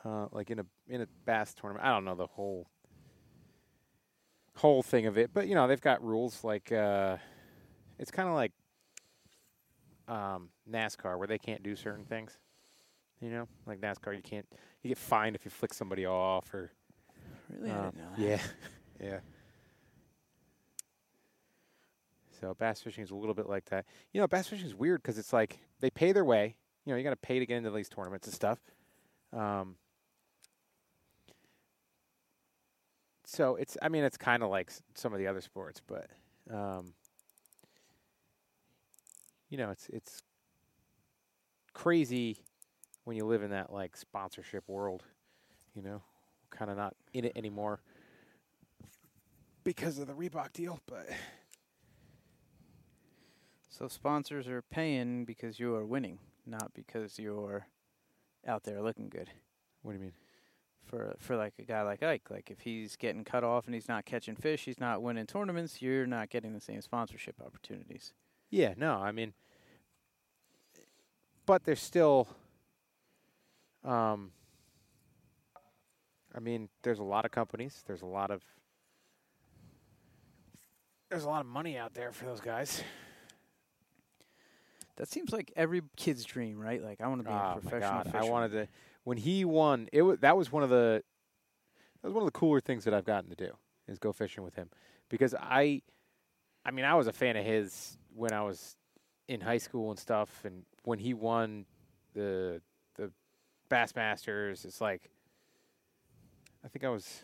Uh, 0.05 0.27
like 0.33 0.51
in 0.51 0.59
a 0.59 0.67
in 0.89 1.01
a 1.01 1.07
bass 1.25 1.55
tournament. 1.55 1.87
I 1.87 1.91
don't 1.91 2.05
know 2.05 2.15
the 2.15 2.27
whole 2.27 2.69
whole 4.57 4.83
thing 4.83 5.07
of 5.07 5.19
it, 5.19 5.31
but 5.33 5.49
you 5.49 5.55
know 5.55 5.67
they've 5.67 5.81
got 5.81 6.03
rules 6.05 6.45
like 6.45 6.71
uh, 6.73 7.17
it's 7.99 8.11
kind 8.11 8.29
of 8.29 8.35
like 8.35 8.53
um, 10.09 10.51
NASCAR 10.71 11.19
where 11.19 11.27
they 11.27 11.39
can't 11.39 11.63
do 11.63 11.75
certain 11.75 12.05
things. 12.05 12.39
You 13.21 13.31
know, 13.31 13.49
like 13.67 13.81
NASCAR, 13.81 14.15
you 14.15 14.23
can't 14.23 14.47
you 14.83 14.89
get 14.89 14.99
fined 14.99 15.35
if 15.37 15.45
you 15.45 15.51
flick 15.51 15.73
somebody 15.73 16.05
off 16.07 16.53
or 16.53 16.71
Really, 17.49 17.71
I 17.71 17.75
uh, 17.75 17.83
didn't 17.83 17.97
know 17.97 18.09
that. 18.17 18.21
yeah, 18.21 18.39
yeah. 19.03 19.19
So 22.41 22.55
bass 22.55 22.81
fishing 22.83 23.05
is 23.05 23.11
a 23.11 23.15
little 23.15 23.35
bit 23.35 23.49
like 23.49 23.65
that. 23.67 23.87
You 24.13 24.21
know, 24.21 24.27
bass 24.27 24.49
fishing 24.49 24.67
is 24.67 24.75
weird 24.75 25.03
because 25.03 25.19
it's 25.19 25.33
like 25.33 25.59
they 25.81 25.91
pay 25.91 26.13
their 26.13 26.25
way. 26.25 26.57
You 26.85 26.93
know, 26.93 26.99
you 26.99 27.05
got 27.05 27.11
to 27.11 27.17
pay 27.17 27.39
to 27.39 27.47
get 27.47 27.57
into 27.57 27.71
these 27.71 27.89
tournaments 27.89 28.27
and 28.27 28.35
stuff. 28.35 28.59
Um, 29.33 29.77
so 33.25 33.57
it's, 33.57 33.77
I 33.81 33.89
mean, 33.89 34.05
it's 34.05 34.19
kind 34.19 34.43
of 34.43 34.51
like 34.51 34.69
s- 34.69 34.83
some 34.95 35.13
of 35.13 35.19
the 35.19 35.27
other 35.27 35.41
sports, 35.41 35.81
but, 35.87 36.09
um, 36.53 36.93
you 39.49 39.57
know, 39.57 39.71
it's 39.71 39.89
it's 39.89 40.23
crazy 41.73 42.39
when 43.05 43.17
you 43.17 43.25
live 43.25 43.43
in 43.43 43.51
that 43.51 43.73
like 43.73 43.97
sponsorship 43.97 44.65
world. 44.69 45.03
You 45.75 45.83
know, 45.83 46.03
kind 46.51 46.71
of 46.71 46.77
not 46.77 46.95
in 47.13 47.25
it 47.25 47.33
anymore 47.35 47.81
because 49.65 49.99
of 49.99 50.07
the 50.07 50.13
Reebok 50.13 50.53
deal, 50.53 50.79
but 50.87 51.09
So 53.69 53.89
sponsors 53.89 54.47
are 54.47 54.63
paying 54.63 55.25
because 55.25 55.59
you 55.59 55.75
are 55.75 55.85
winning, 55.85 56.21
not 56.47 56.73
because 56.75 57.19
you're 57.19 57.67
out 58.47 58.63
there 58.63 58.81
looking 58.81 59.09
good. 59.09 59.31
what 59.83 59.93
do 59.93 59.99
you 59.99 60.05
mean? 60.05 60.13
For 60.85 61.17
for 61.19 61.35
like 61.35 61.55
a 61.59 61.63
guy 61.63 61.83
like 61.83 62.03
Ike, 62.03 62.31
like 62.31 62.51
if 62.51 62.61
he's 62.61 62.95
getting 62.95 63.25
cut 63.25 63.43
off 63.43 63.65
and 63.67 63.75
he's 63.75 63.89
not 63.89 64.05
catching 64.05 64.37
fish, 64.37 64.67
he's 64.67 64.79
not 64.79 65.03
winning 65.03 65.27
tournaments. 65.27 65.83
You're 65.83 66.07
not 66.07 66.29
getting 66.31 66.53
the 66.53 66.61
same 66.61 66.83
sponsorship 66.83 67.41
opportunities. 67.45 68.13
Yeah, 68.51 68.75
no, 68.77 68.93
I 68.93 69.11
mean, 69.11 69.33
but 71.47 71.65
there's 71.65 71.83
still, 71.83 72.29
um, 73.85 74.31
I 76.35 76.41
mean, 76.41 76.69
there's 76.83 76.99
a 76.99 77.05
lot 77.05 77.25
of 77.25 77.31
companies. 77.31 77.83
There's 77.87 78.03
a 78.03 78.07
lot 78.07 78.31
of, 78.31 78.43
there's 81.11 81.25
a 81.25 81.29
lot 81.29 81.41
of 81.41 81.47
money 81.47 81.77
out 81.79 81.95
there 81.95 82.13
for 82.13 82.25
those 82.25 82.41
guys. 82.41 82.83
That 84.97 85.09
seems 85.09 85.33
like 85.33 85.53
every 85.57 85.83
kid's 85.97 86.25
dream, 86.25 86.59
right? 86.59 86.83
Like 86.83 87.01
I 87.01 87.09
want 87.09 87.21
to 87.23 87.29
be 87.29 87.35
Oh 87.35 87.55
a 87.57 87.61
professional 87.61 88.05
god. 88.05 88.15
I 88.15 88.25
wanted 88.25 88.53
to. 88.53 88.69
When 89.03 89.17
he 89.19 89.45
won, 89.45 89.89
it 89.93 90.03
was 90.03 90.19
that 90.21 90.37
was 90.37 90.51
one 90.53 90.63
of 90.63 90.71
the 90.71 91.03
that 92.01 92.09
was 92.09 92.15
one 92.15 92.23
of 92.23 92.27
the 92.27 92.39
cooler 92.39 92.61
things 92.61 92.85
that 92.85 92.95
I've 92.95 93.05
gotten 93.05 93.29
to 93.31 93.37
do 93.37 93.53
is 93.89 93.99
go 93.99 94.13
fishing 94.13 94.45
with 94.45 94.55
him 94.55 94.71
because 95.09 95.35
I, 95.35 95.83
I 96.65 96.71
mean, 96.71 96.85
I 96.85 96.95
was 96.95 97.07
a 97.07 97.13
fan 97.13 97.37
of 97.37 97.45
his 97.45 97.99
when 98.15 98.33
I 98.33 98.43
was 98.43 98.77
in 99.29 99.41
high 99.41 99.59
school 99.59 99.91
and 99.91 99.99
stuff, 99.99 100.43
and 100.45 100.65
when 100.85 100.99
he 101.01 101.13
won 101.13 101.67
the 102.15 102.61
the 102.61 102.74
Bassmasters, 103.71 104.65
it's 104.65 104.81
like 104.81 105.11
I 106.65 106.69
think 106.69 106.85
I 106.85 106.89
was 106.89 107.23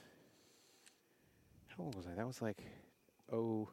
how 1.68 1.84
old 1.84 1.95
was 1.95 2.07
I? 2.07 2.14
That 2.14 2.26
was 2.26 2.43
like 2.43 2.62
oh 3.32 3.68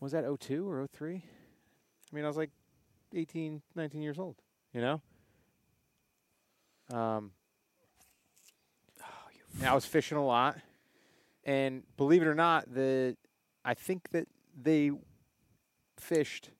was 0.00 0.12
that 0.12 0.24
02 0.40 0.68
or 0.68 0.86
03? 0.86 1.16
I 1.16 2.14
mean, 2.14 2.24
I 2.24 2.28
was 2.28 2.36
like 2.36 2.50
18, 3.14 3.62
19 3.74 4.00
years 4.00 4.18
old. 4.18 4.36
You 4.72 4.80
know. 4.80 5.00
Um. 6.92 7.32
I 9.64 9.74
was 9.74 9.84
fishing 9.84 10.16
a 10.16 10.24
lot, 10.24 10.56
and 11.44 11.82
believe 11.96 12.22
it 12.22 12.28
or 12.28 12.34
not, 12.34 12.72
the 12.72 13.16
I 13.64 13.74
think 13.74 14.10
that 14.12 14.28
they 14.60 14.92
fished 15.98 16.50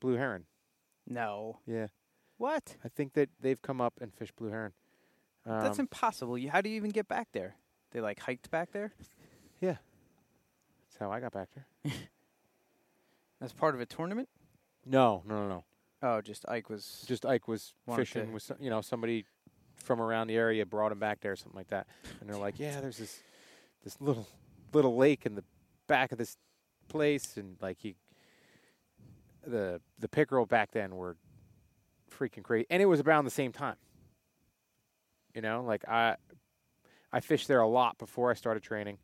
blue 0.00 0.14
heron. 0.14 0.44
No. 1.06 1.58
Yeah, 1.66 1.88
What? 2.40 2.76
I 2.82 2.88
think 2.88 3.12
that 3.12 3.28
they've 3.38 3.60
come 3.60 3.82
up 3.82 3.92
and 4.00 4.14
fished 4.14 4.34
blue 4.34 4.48
heron. 4.48 4.72
Um, 5.44 5.60
That's 5.60 5.78
impossible. 5.78 6.38
You, 6.38 6.48
how 6.48 6.62
do 6.62 6.70
you 6.70 6.76
even 6.76 6.88
get 6.88 7.06
back 7.06 7.28
there? 7.32 7.54
They 7.90 8.00
like 8.00 8.18
hiked 8.18 8.50
back 8.50 8.72
there. 8.72 8.94
yeah. 9.60 9.76
That's 10.88 10.96
how 10.98 11.12
I 11.12 11.20
got 11.20 11.32
back 11.32 11.48
there. 11.54 11.92
As 13.42 13.52
part 13.52 13.74
of 13.74 13.82
a 13.82 13.84
tournament. 13.84 14.30
No, 14.86 15.22
no, 15.26 15.42
no, 15.42 15.48
no. 15.48 15.64
Oh, 16.02 16.22
just 16.22 16.48
Ike 16.48 16.70
was. 16.70 17.04
Just 17.06 17.26
Ike 17.26 17.46
was 17.46 17.74
fishing 17.94 18.32
with 18.32 18.42
some, 18.42 18.56
you 18.58 18.70
know 18.70 18.80
somebody 18.80 19.26
from 19.84 20.00
around 20.00 20.28
the 20.28 20.36
area 20.36 20.64
brought 20.64 20.92
him 20.92 20.98
back 20.98 21.20
there, 21.20 21.32
or 21.32 21.36
something 21.36 21.58
like 21.58 21.68
that. 21.68 21.86
And 22.20 22.28
they're 22.30 22.38
like, 22.38 22.58
yeah, 22.58 22.80
there's 22.80 22.96
this 22.96 23.20
this 23.84 24.00
little 24.00 24.26
little 24.72 24.96
lake 24.96 25.26
in 25.26 25.34
the 25.34 25.44
back 25.88 26.10
of 26.10 26.16
this 26.16 26.38
place, 26.88 27.36
and 27.36 27.58
like 27.60 27.76
he 27.80 27.96
the 29.46 29.82
the 29.98 30.08
pickerel 30.08 30.46
back 30.46 30.70
then 30.72 30.96
were 30.96 31.18
freaking 32.10 32.42
crazy, 32.42 32.66
and 32.70 32.82
it 32.82 32.86
was 32.86 33.00
around 33.00 33.24
the 33.24 33.30
same 33.30 33.52
time. 33.52 33.76
You 35.34 35.42
know, 35.42 35.62
like 35.62 35.88
I 35.88 36.16
I 37.12 37.20
fished 37.20 37.48
there 37.48 37.60
a 37.60 37.68
lot 37.68 37.98
before 37.98 38.30
I 38.30 38.34
started 38.34 38.62
training, 38.62 38.98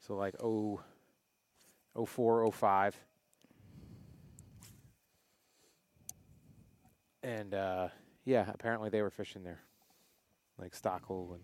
so 0.00 0.14
like 0.16 0.34
oh 0.42 0.80
oh 1.94 2.04
four 2.06 2.44
oh 2.44 2.50
five. 2.50 2.96
And 7.22 7.54
uh, 7.54 7.88
yeah, 8.24 8.50
apparently 8.52 8.88
they 8.88 9.02
were 9.02 9.10
fishing 9.10 9.44
there, 9.44 9.60
like 10.58 10.72
Stockel 10.72 11.34
and 11.34 11.42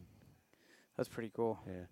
That's 0.97 1.09
pretty 1.09 1.31
cool. 1.35 1.59
yeah. 1.67 1.85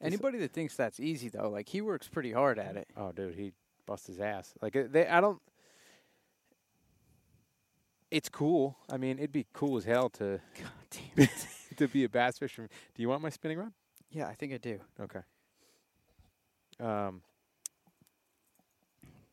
Anybody 0.00 0.38
that 0.38 0.52
thinks 0.52 0.76
that's 0.76 1.00
easy 1.00 1.28
though, 1.28 1.50
like 1.50 1.68
he 1.68 1.80
works 1.80 2.06
pretty 2.06 2.32
hard 2.32 2.58
at 2.58 2.76
it. 2.76 2.86
Oh, 2.96 3.10
dude, 3.10 3.34
he 3.34 3.52
bust 3.84 4.06
his 4.06 4.20
ass. 4.20 4.54
Like 4.62 4.76
uh, 4.76 4.84
they, 4.88 5.08
I 5.08 5.20
don't. 5.20 5.40
It's 8.10 8.28
cool. 8.28 8.76
I 8.90 8.96
mean, 8.96 9.18
it'd 9.18 9.32
be 9.32 9.46
cool 9.52 9.76
as 9.76 9.84
hell 9.84 10.08
to 10.10 10.40
God 10.60 10.70
damn 10.90 11.24
it. 11.24 11.46
to 11.76 11.88
be 11.88 12.04
a 12.04 12.08
bass 12.08 12.38
fisherman. 12.38 12.70
Do 12.94 13.02
you 13.02 13.08
want 13.08 13.22
my 13.22 13.30
spinning 13.30 13.58
rod? 13.58 13.72
yeah, 14.10 14.26
I 14.26 14.34
think 14.34 14.52
I 14.54 14.56
do. 14.56 14.80
Okay. 15.00 15.20
Um, 16.80 17.20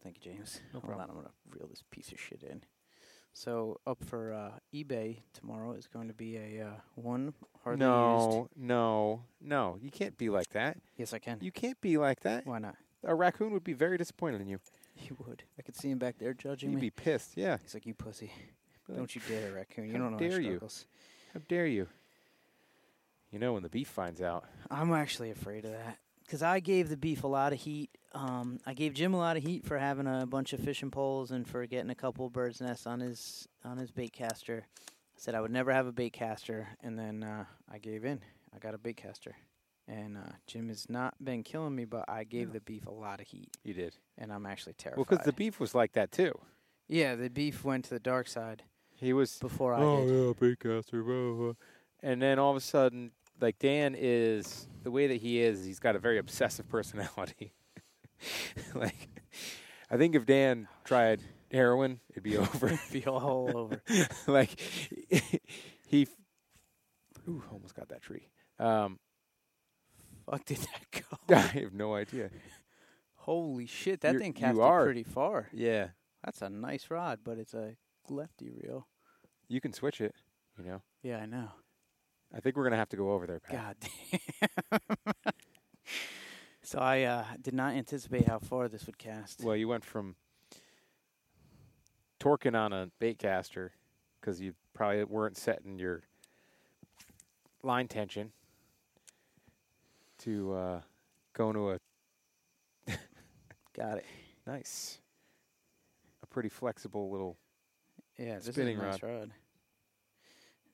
Thank 0.03 0.17
you, 0.23 0.34
James. 0.34 0.59
No 0.73 0.80
Hold 0.82 0.93
problem. 0.93 1.01
on, 1.01 1.09
I'm 1.09 1.15
gonna 1.15 1.34
reel 1.57 1.67
this 1.67 1.84
piece 1.89 2.11
of 2.11 2.19
shit 2.19 2.43
in. 2.43 2.61
So 3.34 3.80
up 3.88 4.03
for 4.03 4.34
uh, 4.34 4.51
eBay 4.73 5.17
tomorrow 5.34 5.73
is 5.73 5.88
going 5.88 6.07
to 6.07 6.13
be 6.13 6.38
a 6.38 6.65
uh, 6.67 6.69
one 6.95 7.34
hardly 7.63 7.86
used. 7.86 7.89
no, 7.89 8.49
no, 8.55 9.23
no. 9.41 9.78
You 9.82 9.89
can't 9.91 10.17
be 10.17 10.30
like 10.30 10.49
that. 10.51 10.78
Yes, 10.95 11.13
I 11.13 11.19
can. 11.19 11.39
You 11.41 11.51
can't 11.51 11.80
be 11.82 11.97
like 11.97 12.21
that. 12.21 12.45
Why 12.45 12.59
not? 12.59 12.76
A 13.03 13.13
raccoon 13.13 13.51
would 13.53 13.63
be 13.63 13.73
very 13.73 13.97
disappointed 13.97 14.39
in 14.41 14.47
you. 14.47 14.59
He 14.93 15.09
would. 15.26 15.43
I 15.59 15.63
could 15.63 15.76
see 15.76 15.89
him 15.89 15.97
back 15.97 16.17
there 16.17 16.34
judging 16.34 16.69
You'd 16.71 16.76
me. 16.78 16.82
be 16.82 16.89
pissed. 16.91 17.36
Yeah. 17.36 17.57
He's 17.61 17.73
like, 17.73 17.86
"You 17.86 17.93
pussy! 17.93 18.32
Be 18.88 18.93
like, 18.93 18.97
Don't 18.97 19.15
you 19.15 19.21
dare, 19.27 19.51
raccoon! 19.53 19.88
You 19.88 19.93
how 19.93 19.99
don't 19.99 20.11
know 20.13 20.17
dare 20.19 20.31
my 20.31 20.38
you." 20.38 20.43
struggles." 20.55 20.86
How 21.33 21.41
dare 21.49 21.67
you? 21.67 21.88
You 23.31 23.39
know 23.39 23.53
when 23.53 23.63
the 23.63 23.69
beef 23.69 23.88
finds 23.89 24.21
out. 24.21 24.45
I'm 24.71 24.93
actually 24.93 25.31
afraid 25.31 25.65
of 25.65 25.71
that 25.71 25.97
because 26.23 26.41
I 26.41 26.59
gave 26.59 26.88
the 26.89 26.95
beef 26.97 27.23
a 27.23 27.27
lot 27.27 27.51
of 27.53 27.59
heat. 27.59 27.89
Um, 28.13 28.59
I 28.65 28.73
gave 28.73 28.93
Jim 28.93 29.13
a 29.13 29.17
lot 29.17 29.36
of 29.36 29.43
heat 29.43 29.65
for 29.65 29.77
having 29.77 30.07
a 30.07 30.25
bunch 30.25 30.53
of 30.53 30.61
fishing 30.61 30.89
poles 30.91 31.31
and 31.31 31.45
for 31.47 31.65
getting 31.65 31.89
a 31.89 31.95
couple 31.95 32.29
birds' 32.29 32.61
nests 32.61 32.88
on 32.88 33.01
his 33.01 33.47
on 33.65 33.77
his 33.77 33.91
bait 33.91 34.13
caster. 34.13 34.65
I 34.88 35.17
said 35.17 35.36
I 35.36 35.41
would 35.41 35.51
never 35.51 35.73
have 35.73 35.88
a 35.88 35.91
bait 35.91 36.13
caster, 36.13 36.67
and 36.81 36.97
then 36.97 37.23
uh, 37.23 37.45
I 37.71 37.77
gave 37.79 38.05
in. 38.05 38.21
I 38.55 38.59
got 38.59 38.73
a 38.73 38.77
bait 38.77 38.95
caster, 38.97 39.36
and 39.88 40.17
uh, 40.17 40.21
Jim 40.47 40.69
has 40.69 40.89
not 40.89 41.15
been 41.23 41.43
killing 41.43 41.75
me, 41.75 41.83
but 41.86 42.05
I 42.07 42.23
gave 42.23 42.47
No. 42.47 42.53
the 42.53 42.59
beef 42.61 42.86
a 42.86 42.91
lot 42.91 43.19
of 43.19 43.27
heat, 43.27 43.49
You 43.63 43.73
did. 43.73 43.95
and 44.17 44.31
I'm 44.31 44.45
actually 44.45 44.73
terrified. 44.73 44.97
Well, 44.97 45.05
because 45.09 45.25
the 45.25 45.33
beef 45.33 45.59
was 45.59 45.75
like 45.75 45.91
that 45.93 46.11
too. 46.13 46.31
yeah, 46.88 47.15
the 47.15 47.29
beef 47.29 47.65
went 47.65 47.83
to 47.86 47.89
the 47.91 47.99
dark 47.99 48.27
side 48.29 48.63
He 48.95 49.13
was 49.13 49.37
before 49.39 49.73
I 49.73 49.81
oh 49.81 50.05
did. 50.05 50.09
yeah, 50.13 50.33
baitcaster, 50.33 51.05
blah, 51.05 51.43
blah. 51.45 51.53
and 52.01 52.21
then 52.21 52.39
all 52.39 52.51
of 52.51 52.57
a 52.57 52.61
sudden, 52.61 53.11
like 53.41 53.59
Dan 53.59 53.95
is 53.97 54.67
the 54.83 54.91
way 54.91 55.07
that 55.07 55.17
he 55.17 55.39
is. 55.41 55.65
He's 55.65 55.79
got 55.79 55.95
a 55.95 55.99
very 55.99 56.17
obsessive 56.17 56.67
personality. 56.75 57.53
like, 58.75 59.09
I 59.91 59.97
think 59.97 60.15
if 60.15 60.25
Dan 60.25 60.67
tried 60.85 61.19
heroin, 61.51 61.99
it'd 62.11 62.23
be 62.23 62.37
over. 62.45 62.67
It'd 62.67 62.79
be 62.91 63.05
all 63.05 63.51
over. 63.55 63.81
like, 64.27 64.57
he, 65.87 66.03
f- 66.03 66.09
ooh, 67.27 67.43
almost 67.51 67.75
got 67.75 67.89
that 67.89 68.01
tree. 68.01 68.29
Um, 68.59 68.99
Fuck 70.25 70.45
did 70.45 70.57
that 70.57 71.03
go? 71.27 71.35
I 71.35 71.39
have 71.39 71.73
no 71.73 71.93
idea. 71.95 72.29
Holy 73.15 73.65
shit, 73.67 74.01
that 74.01 74.13
You're- 74.13 74.23
thing 74.23 74.33
you 74.35 74.39
casted 74.41 74.63
are. 74.63 74.83
pretty 74.85 75.03
far. 75.03 75.49
Yeah, 75.53 75.89
That's 76.23 76.41
a 76.41 76.49
nice 76.49 76.89
rod, 76.89 77.19
but 77.23 77.37
it's 77.37 77.53
a 77.53 77.75
lefty 78.09 78.49
reel. 78.49 78.87
you 79.47 79.61
can 79.61 79.73
switch 79.73 80.01
it. 80.01 80.15
You 80.57 80.65
know, 80.65 80.81
Yeah, 81.03 81.17
I 81.17 81.25
know. 81.25 81.49
I 82.33 82.39
think 82.39 82.55
we're 82.55 82.63
gonna 82.63 82.77
have 82.77 82.89
to 82.89 82.97
go 82.97 83.11
over 83.11 83.27
there. 83.27 83.39
Pat. 83.39 83.75
God 83.81 83.89
damn. 84.71 85.33
so 86.63 86.79
I 86.79 87.03
uh, 87.03 87.25
did 87.41 87.53
not 87.53 87.73
anticipate 87.73 88.27
how 88.27 88.39
far 88.39 88.67
this 88.67 88.85
would 88.85 88.97
cast. 88.97 89.43
Well, 89.43 89.55
you 89.55 89.67
went 89.67 89.83
from 89.85 90.15
torquing 92.19 92.57
on 92.57 92.73
a 92.73 92.89
bait 92.99 93.19
caster 93.19 93.73
because 94.19 94.41
you 94.41 94.53
probably 94.73 95.03
weren't 95.03 95.37
setting 95.37 95.77
your 95.77 96.03
line 97.63 97.87
tension 97.87 98.31
to 100.19 100.53
uh, 100.53 100.81
going 101.33 101.55
to 101.55 101.71
a 101.71 101.79
Got 103.75 103.97
it. 103.97 104.05
nice, 104.47 104.99
a 106.23 106.27
pretty 106.27 106.49
flexible 106.49 107.11
little. 107.11 107.37
Yeah, 108.18 108.36
this 108.36 108.45
Spinning 108.55 108.78
is 108.78 108.84
a 108.84 108.86
nice 108.86 109.03
rod. 109.03 109.32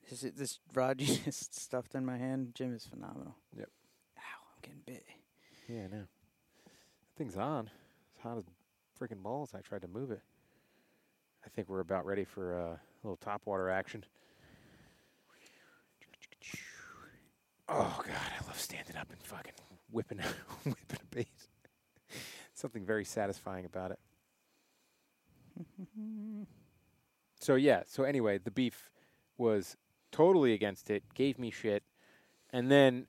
This, 0.09 0.23
is, 0.23 0.33
this 0.33 0.59
rod 0.73 1.01
you 1.01 1.17
just 1.25 1.59
stuffed 1.59 1.95
in 1.95 2.05
my 2.05 2.17
hand, 2.17 2.51
Jim, 2.53 2.73
is 2.73 2.85
phenomenal. 2.85 3.35
Yep. 3.57 3.69
Ow, 4.17 4.21
I'm 4.21 4.61
getting 4.61 4.81
bit. 4.85 5.03
Yeah, 5.67 5.85
I 5.85 5.87
know. 5.87 6.03
That 6.65 7.17
thing's 7.17 7.37
on. 7.37 7.69
It's 8.13 8.21
hot 8.21 8.37
as 8.37 8.43
freaking 8.99 9.23
balls. 9.23 9.53
I 9.55 9.61
tried 9.61 9.81
to 9.81 9.87
move 9.87 10.11
it. 10.11 10.21
I 11.45 11.49
think 11.49 11.69
we're 11.69 11.79
about 11.79 12.05
ready 12.05 12.23
for 12.23 12.55
uh, 12.55 12.73
a 12.73 12.79
little 13.03 13.17
top 13.17 13.41
water 13.45 13.69
action. 13.69 14.05
Oh 17.67 18.01
God, 18.05 18.15
I 18.15 18.45
love 18.45 18.59
standing 18.59 18.97
up 18.97 19.09
and 19.09 19.23
fucking 19.23 19.53
whipping, 19.91 20.19
whipping 20.63 20.75
a 20.91 21.15
bait. 21.15 21.27
Something 22.53 22.85
very 22.85 23.05
satisfying 23.05 23.65
about 23.65 23.91
it. 23.91 23.99
so 27.41 27.55
yeah. 27.55 27.83
So 27.85 28.03
anyway, 28.03 28.37
the 28.37 28.51
beef 28.51 28.89
was 29.37 29.75
totally 30.11 30.53
against 30.53 30.89
it. 30.89 31.03
Gave 31.13 31.37
me 31.37 31.51
shit, 31.51 31.83
and 32.51 32.71
then 32.71 33.07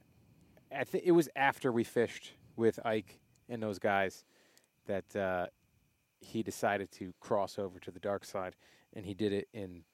I 0.77 0.85
think 0.85 1.05
it 1.07 1.13
was 1.13 1.29
after 1.37 1.71
we 1.71 1.85
fished 1.85 2.33
with 2.57 2.85
Ike 2.85 3.21
and 3.49 3.63
those 3.63 3.79
guys 3.79 4.25
that 4.87 5.15
uh, 5.15 5.47
he 6.21 6.43
decided 6.43 6.91
to 6.93 7.13
cross 7.21 7.59
over 7.59 7.79
to 7.81 7.91
the 7.91 8.01
dark 8.01 8.25
side, 8.25 8.57
and 8.95 9.05
he 9.05 9.15
did 9.15 9.33
it 9.33 9.49
in 9.53 9.85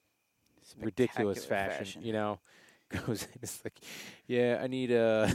ridiculous 0.79 1.43
Spectacular 1.43 1.77
fashion, 1.77 2.03
You 2.03 2.13
know, 2.13 2.39
goes 3.05 3.27
it's 3.41 3.59
like, 3.63 3.79
yeah, 4.27 4.59
I 4.61 4.67
need 4.67 4.91
a 4.91 5.31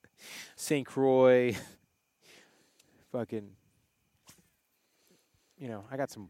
Saint 0.56 0.86
Croix, 0.86 1.56
fucking, 3.12 3.50
you 5.58 5.68
know, 5.68 5.84
I 5.90 5.96
got 5.96 6.10
some 6.10 6.28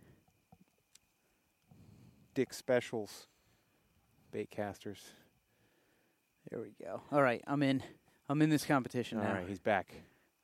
Dick 2.35 2.53
Specials 2.53 3.29
bait 4.33 4.51
casters. 4.51 5.01
There 6.51 6.61
we 6.61 6.75
go. 6.85 7.01
All 7.13 7.23
right, 7.23 7.41
I'm 7.47 7.63
in. 7.63 7.83
I'm 8.29 8.43
in 8.43 8.51
this 8.51 8.65
competition 8.65 9.19
All 9.19 9.25
now. 9.25 9.35
right, 9.35 9.49
he's 9.49 9.61
back. 9.61 9.95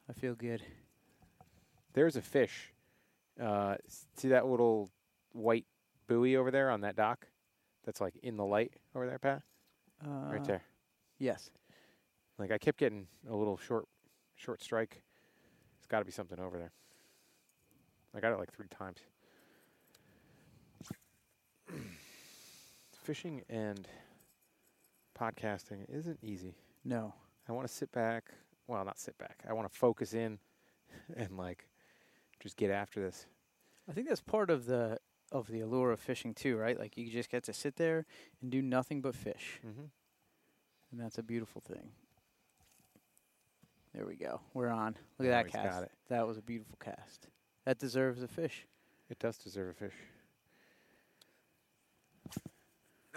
I 0.08 0.12
feel 0.12 0.34
good. 0.34 0.62
There's 1.92 2.16
a 2.16 2.22
fish. 2.22 2.72
Uh, 3.40 3.76
see 4.16 4.28
that 4.28 4.46
little 4.46 4.90
white 5.32 5.66
buoy 6.06 6.36
over 6.36 6.50
there 6.50 6.70
on 6.70 6.82
that 6.82 6.94
dock? 6.94 7.26
That's 7.84 8.00
like 8.00 8.14
in 8.22 8.36
the 8.36 8.44
light 8.44 8.74
over 8.94 9.06
there, 9.06 9.18
Pat. 9.18 9.42
Uh, 10.04 10.32
right 10.32 10.44
there. 10.44 10.62
Yes. 11.18 11.50
Like 12.38 12.52
I 12.52 12.58
kept 12.58 12.78
getting 12.78 13.06
a 13.28 13.34
little 13.34 13.56
short, 13.56 13.86
short 14.36 14.62
strike. 14.62 15.02
It's 15.78 15.86
got 15.86 15.98
to 15.98 16.04
be 16.04 16.12
something 16.12 16.38
over 16.38 16.58
there. 16.58 16.72
I 18.14 18.20
got 18.20 18.32
it 18.32 18.38
like 18.38 18.52
three 18.52 18.68
times. 18.68 18.98
Fishing 23.10 23.42
and 23.48 23.88
podcasting 25.18 25.84
isn't 25.88 26.20
easy. 26.22 26.54
No. 26.84 27.12
I 27.48 27.50
want 27.50 27.66
to 27.66 27.74
sit 27.74 27.90
back. 27.90 28.26
Well, 28.68 28.84
not 28.84 29.00
sit 29.00 29.18
back. 29.18 29.42
I 29.48 29.52
want 29.52 29.68
to 29.68 29.76
focus 29.76 30.14
in 30.14 30.38
and 31.16 31.36
like 31.36 31.66
just 32.38 32.56
get 32.56 32.70
after 32.70 33.00
this. 33.00 33.26
I 33.88 33.92
think 33.94 34.06
that's 34.08 34.20
part 34.20 34.48
of 34.48 34.66
the 34.66 34.98
of 35.32 35.48
the 35.48 35.58
allure 35.58 35.90
of 35.90 35.98
fishing 35.98 36.34
too, 36.34 36.56
right? 36.56 36.78
Like 36.78 36.96
you 36.96 37.10
just 37.10 37.30
get 37.30 37.42
to 37.46 37.52
sit 37.52 37.74
there 37.74 38.06
and 38.42 38.48
do 38.52 38.62
nothing 38.62 39.00
but 39.00 39.16
fish, 39.16 39.58
Mm-hmm. 39.66 39.86
and 40.92 41.00
that's 41.00 41.18
a 41.18 41.22
beautiful 41.24 41.60
thing. 41.60 41.90
There 43.92 44.06
we 44.06 44.14
go. 44.14 44.40
We're 44.54 44.68
on. 44.68 44.94
Look 45.18 45.26
at 45.26 45.32
that 45.32 45.48
cast. 45.52 45.86
That 46.10 46.28
was 46.28 46.38
a 46.38 46.42
beautiful 46.42 46.78
cast. 46.80 47.26
That 47.66 47.76
deserves 47.80 48.22
a 48.22 48.28
fish. 48.28 48.68
It 49.08 49.18
does 49.18 49.36
deserve 49.36 49.70
a 49.70 49.74
fish. 49.74 49.94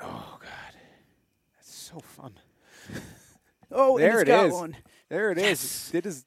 Oh 0.01 0.37
God, 0.39 0.73
that's 1.55 1.73
so 1.73 1.99
fun. 1.99 2.33
Oh, 3.75 3.97
There 3.97 4.21
it 4.21 4.29
is. 4.29 4.53
one. 4.53 4.75
There 5.09 5.31
it 5.31 5.39
is. 5.39 5.45
Yes. 5.45 5.91
It 5.95 6.05
is. 6.05 6.25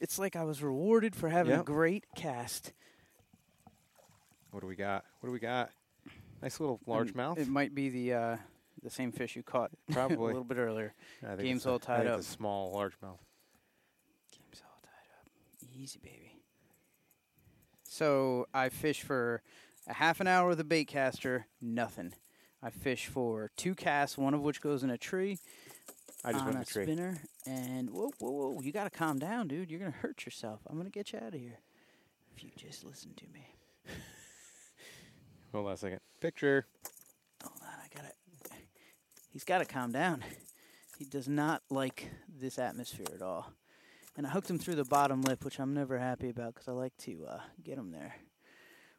It's 0.00 0.18
like 0.18 0.34
I 0.34 0.42
was 0.42 0.64
rewarded 0.64 1.14
for 1.14 1.28
having 1.28 1.52
a 1.54 1.62
great 1.62 2.04
cast. 2.16 2.72
What 4.50 4.60
do 4.62 4.66
we 4.66 4.74
got? 4.74 5.04
What 5.20 5.28
do 5.28 5.32
we 5.32 5.38
got? 5.38 5.70
Nice 6.42 6.58
little 6.58 6.80
largemouth. 6.88 7.38
It 7.38 7.46
might 7.46 7.72
be 7.72 7.88
the 7.88 8.14
uh, 8.14 8.36
the 8.82 8.90
same 8.90 9.12
fish 9.12 9.36
you 9.36 9.44
caught 9.44 9.70
probably 9.92 10.16
a 10.16 10.20
little 10.20 10.42
bit 10.42 10.56
earlier. 10.58 10.92
Game's 11.38 11.66
all 11.66 11.78
tied 11.78 12.08
up. 12.08 12.18
It's 12.18 12.28
a 12.28 12.32
small 12.32 12.74
largemouth. 12.74 13.18
Game's 14.32 14.62
all 14.64 14.80
tied 14.82 15.10
up. 15.20 15.28
Easy, 15.76 16.00
baby. 16.02 16.32
So 17.84 18.46
I 18.52 18.70
fish 18.70 19.02
for 19.02 19.42
a 19.86 19.92
half 19.94 20.20
an 20.20 20.26
hour 20.26 20.48
with 20.48 20.58
a 20.58 20.64
bait 20.64 20.86
caster, 20.86 21.46
nothing. 21.60 22.12
I 22.62 22.70
fish 22.70 23.06
for 23.06 23.50
two 23.56 23.74
casts, 23.74 24.18
one 24.18 24.34
of 24.34 24.40
which 24.42 24.60
goes 24.60 24.82
in 24.82 24.90
a 24.90 24.98
tree 24.98 25.38
I 26.24 26.32
just 26.32 26.44
on 26.44 26.46
went 26.46 26.56
in 26.56 26.62
a 26.62 26.64
the 26.64 26.70
tree. 26.70 26.84
spinner. 26.84 27.18
And 27.46 27.90
whoa, 27.90 28.10
whoa, 28.18 28.30
whoa! 28.30 28.60
You 28.60 28.72
gotta 28.72 28.90
calm 28.90 29.18
down, 29.18 29.48
dude. 29.48 29.70
You're 29.70 29.80
gonna 29.80 29.92
hurt 29.92 30.24
yourself. 30.24 30.60
I'm 30.68 30.76
gonna 30.76 30.90
get 30.90 31.12
you 31.12 31.18
out 31.18 31.34
of 31.34 31.40
here 31.40 31.58
if 32.36 32.42
you 32.42 32.50
just 32.56 32.84
listen 32.84 33.14
to 33.14 33.24
me. 33.32 33.46
Hold 35.52 35.66
on 35.66 35.72
a 35.72 35.76
second. 35.76 36.00
Picture. 36.20 36.66
Hold 37.42 37.60
on, 37.62 37.68
I 37.68 37.94
gotta. 37.94 38.12
He's 39.30 39.44
gotta 39.44 39.64
calm 39.64 39.92
down. 39.92 40.24
He 40.98 41.04
does 41.04 41.28
not 41.28 41.62
like 41.70 42.10
this 42.28 42.58
atmosphere 42.58 43.06
at 43.14 43.22
all. 43.22 43.52
And 44.16 44.26
I 44.26 44.30
hooked 44.30 44.50
him 44.50 44.58
through 44.58 44.74
the 44.74 44.84
bottom 44.84 45.22
lip, 45.22 45.44
which 45.44 45.60
I'm 45.60 45.72
never 45.72 45.96
happy 45.98 46.28
about 46.30 46.54
because 46.54 46.66
I 46.66 46.72
like 46.72 46.96
to 46.98 47.24
uh, 47.28 47.40
get 47.62 47.78
him 47.78 47.92
there. 47.92 48.16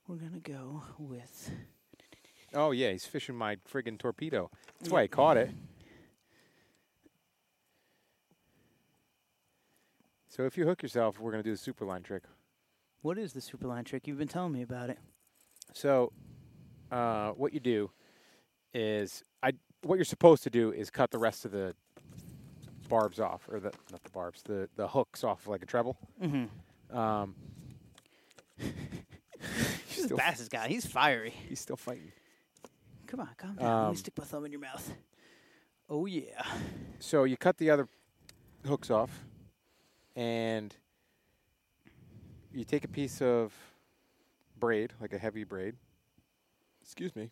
We're 0.08 0.16
gonna 0.16 0.40
go 0.40 0.84
with. 0.98 1.52
Oh 2.54 2.72
yeah, 2.72 2.92
he's 2.92 3.06
fishing 3.06 3.36
my 3.36 3.58
friggin' 3.72 3.98
torpedo. 3.98 4.50
That's 4.80 4.92
why 4.92 5.04
he 5.04 5.08
caught 5.08 5.38
it. 5.38 5.52
So 10.28 10.44
if 10.44 10.58
you 10.58 10.66
hook 10.66 10.82
yourself, 10.82 11.20
we're 11.20 11.32
gonna 11.32 11.44
do 11.44 11.52
the 11.52 11.58
super 11.58 11.86
line 11.86 12.04
trick. 12.04 12.24
What 13.02 13.18
is 13.18 13.34
the 13.34 13.42
super 13.42 13.68
line 13.68 13.84
trick? 13.84 14.08
You've 14.08 14.18
been 14.18 14.28
telling 14.28 14.52
me 14.52 14.62
about 14.62 14.90
it. 14.90 15.00
So, 15.74 16.12
uh, 16.92 17.32
what 17.32 17.54
you 17.54 17.60
do 17.60 17.92
is, 18.74 19.24
I 19.44 19.54
what 19.84 19.96
you're 19.96 20.06
supposed 20.06 20.44
to 20.44 20.50
do 20.50 20.72
is 20.72 20.90
cut 20.90 21.12
the 21.12 21.18
rest 21.18 21.46
of 21.46 21.52
the 21.52 21.74
barbs 22.90 23.20
off, 23.20 23.48
or 23.50 23.60
the 23.60 23.72
not 23.92 24.04
the 24.04 24.10
barbs, 24.10 24.42
the 24.44 24.70
the 24.76 24.88
hooks 24.88 25.24
off 25.24 25.48
like 25.48 25.62
a 25.64 25.66
treble. 25.66 25.98
Mm-hmm. 26.22 26.98
Um, 26.98 27.36
He's 29.88 30.08
the 30.08 30.18
fastest 30.18 30.52
guy. 30.52 30.68
He's 30.68 30.86
fiery. 30.86 31.34
he's 31.48 31.60
still 31.60 31.76
fighting. 31.76 32.12
Come 33.10 33.22
on, 33.22 33.30
calm 33.38 33.56
down. 33.56 33.66
Let 33.66 33.86
Um, 33.86 33.90
me 33.90 33.96
stick 33.98 34.14
my 34.16 34.24
thumb 34.24 34.46
in 34.46 34.52
your 34.52 34.62
mouth. 34.62 34.94
Oh 35.90 36.06
yeah. 36.06 36.44
So 37.00 37.24
you 37.24 37.38
cut 37.38 37.58
the 37.58 37.72
other 37.72 37.88
hooks 38.68 38.92
off, 38.92 39.26
and 40.16 40.76
you 42.54 42.64
take 42.64 42.84
a 42.84 42.88
piece 42.88 43.20
of 43.20 43.52
braid, 44.60 44.94
like 45.02 45.12
a 45.12 45.18
heavy 45.18 45.44
braid. 45.44 45.76
Excuse 46.84 47.16
me. 47.16 47.32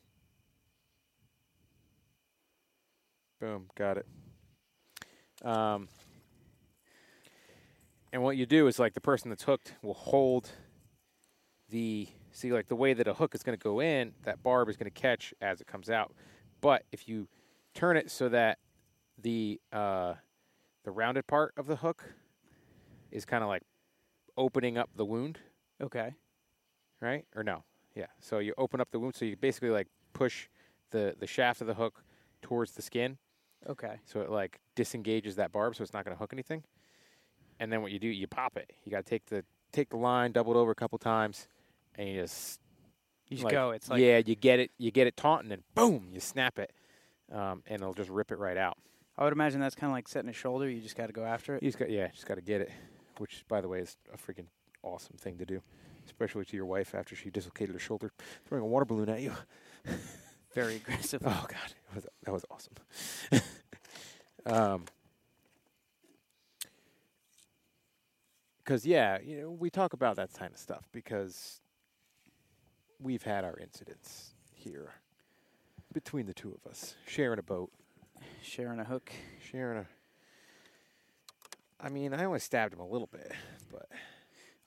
Boom, 3.39 3.67
got 3.75 3.97
it. 3.97 4.07
Um, 5.43 5.89
and 8.11 8.23
what 8.23 8.35
you 8.35 8.47
do 8.47 8.65
is 8.65 8.79
like 8.79 8.95
the 8.95 9.01
person 9.01 9.29
that's 9.29 9.43
hooked 9.43 9.75
will 9.83 9.93
hold 9.93 10.49
the 11.69 12.07
see 12.37 12.51
like 12.53 12.67
the 12.67 12.75
way 12.75 12.93
that 12.93 13.07
a 13.07 13.13
hook 13.13 13.33
is 13.33 13.41
going 13.43 13.57
to 13.57 13.63
go 13.63 13.79
in, 13.81 14.13
that 14.23 14.43
barb 14.43 14.69
is 14.69 14.77
going 14.77 14.89
to 14.91 15.01
catch 15.01 15.33
as 15.41 15.59
it 15.59 15.67
comes 15.67 15.89
out. 15.89 16.13
But 16.61 16.83
if 16.91 17.07
you 17.07 17.27
turn 17.73 17.97
it 17.97 18.11
so 18.11 18.29
that 18.29 18.59
the 19.21 19.59
uh, 19.73 20.13
the 20.83 20.91
rounded 20.91 21.25
part 21.27 21.53
of 21.57 21.65
the 21.67 21.77
hook 21.77 22.03
is 23.11 23.25
kind 23.25 23.43
of 23.43 23.49
like 23.49 23.63
opening 24.37 24.77
up 24.77 24.89
the 24.95 25.05
wound, 25.05 25.39
Okay. 25.81 26.13
right? 27.01 27.25
Or 27.35 27.43
no? 27.43 27.63
Yeah. 27.95 28.07
So 28.19 28.39
you 28.39 28.53
open 28.57 28.79
up 28.79 28.91
the 28.91 28.99
wound, 28.99 29.15
so 29.15 29.25
you 29.25 29.35
basically 29.35 29.69
like 29.71 29.87
push 30.13 30.47
the 30.91 31.15
the 31.19 31.27
shaft 31.27 31.61
of 31.61 31.67
the 31.67 31.73
hook 31.73 32.03
towards 32.41 32.71
the 32.73 32.81
skin, 32.81 33.17
Okay. 33.67 33.95
so 34.05 34.21
it 34.21 34.29
like 34.29 34.59
disengages 34.75 35.35
that 35.37 35.51
barb, 35.51 35.75
so 35.75 35.81
it's 35.83 35.93
not 35.93 36.05
going 36.05 36.15
to 36.15 36.19
hook 36.19 36.31
anything. 36.33 36.63
And 37.59 37.71
then 37.71 37.81
what 37.81 37.91
you 37.91 37.97
do, 37.99 38.07
you 38.07 38.27
pop 38.27 38.55
it. 38.57 38.71
You 38.85 38.91
got 38.91 39.03
to 39.05 39.09
take 39.09 39.25
the 39.25 39.43
take 39.71 39.89
the 39.89 39.97
line, 39.97 40.31
double 40.31 40.53
it 40.53 40.57
over 40.57 40.71
a 40.71 40.75
couple 40.75 40.97
times, 40.99 41.47
and 41.97 42.07
you 42.07 42.21
just 42.21 42.59
You 43.27 43.37
just 43.37 43.45
like, 43.45 43.51
go. 43.51 43.71
It's 43.71 43.89
like 43.89 43.99
yeah, 44.01 44.21
you 44.25 44.35
get 44.35 44.59
it, 44.59 44.71
you 44.77 44.91
get 44.91 45.07
it 45.07 45.17
taunting, 45.17 45.51
and 45.51 45.63
boom, 45.75 46.09
you 46.13 46.19
snap 46.19 46.59
it, 46.59 46.71
um, 47.31 47.63
and 47.67 47.81
it'll 47.81 47.93
just 47.93 48.09
rip 48.09 48.31
it 48.31 48.37
right 48.39 48.57
out. 48.57 48.77
I 49.17 49.23
would 49.23 49.33
imagine 49.33 49.59
that's 49.59 49.75
kind 49.75 49.89
of 49.91 49.95
like 49.95 50.07
setting 50.07 50.29
a 50.29 50.33
shoulder. 50.33 50.69
You 50.69 50.79
just 50.79 50.95
got 50.95 51.07
to 51.07 51.13
go 51.13 51.23
after 51.23 51.55
it. 51.55 51.63
You 51.63 51.69
just 51.69 51.79
got 51.79 51.89
yeah, 51.89 52.07
just 52.09 52.27
got 52.27 52.35
to 52.35 52.41
get 52.41 52.61
it, 52.61 52.71
which 53.17 53.43
by 53.47 53.61
the 53.61 53.67
way 53.67 53.79
is 53.79 53.97
a 54.13 54.17
freaking 54.17 54.45
awesome 54.83 55.17
thing 55.17 55.37
to 55.39 55.45
do, 55.45 55.61
especially 56.05 56.45
to 56.45 56.55
your 56.55 56.65
wife 56.65 56.93
after 56.93 57.15
she 57.15 57.29
dislocated 57.29 57.73
her 57.73 57.79
shoulder 57.79 58.11
throwing 58.45 58.63
a 58.63 58.67
water 58.67 58.85
balloon 58.85 59.09
at 59.09 59.21
you. 59.21 59.33
Very 60.53 60.75
aggressive. 60.77 61.21
Oh 61.25 61.45
god, 61.47 61.73
that 61.93 61.95
was, 61.95 62.05
that 62.23 62.31
was 62.31 62.45
awesome. 62.49 63.41
um, 64.45 64.85
because 68.59 68.85
yeah, 68.85 69.17
you 69.23 69.41
know, 69.41 69.51
we 69.51 69.69
talk 69.69 69.93
about 69.93 70.17
that 70.17 70.33
kind 70.33 70.53
of 70.53 70.59
stuff 70.59 70.83
because 70.91 71.61
we've 72.99 73.23
had 73.23 73.43
our 73.43 73.57
incidents 73.57 74.31
here 74.53 74.93
between 75.93 76.25
the 76.25 76.33
two 76.33 76.53
of 76.63 76.69
us, 76.69 76.95
sharing 77.07 77.39
a 77.39 77.43
boat, 77.43 77.71
Sharing 78.41 78.79
a 78.79 78.83
hook. 78.83 79.11
sharing 79.51 79.79
a. 79.79 79.85
I 81.79 81.89
mean, 81.89 82.13
I 82.13 82.23
only 82.23 82.39
stabbed 82.39 82.73
him 82.73 82.79
a 82.79 82.87
little 82.87 83.07
bit, 83.11 83.31
but 83.71 83.87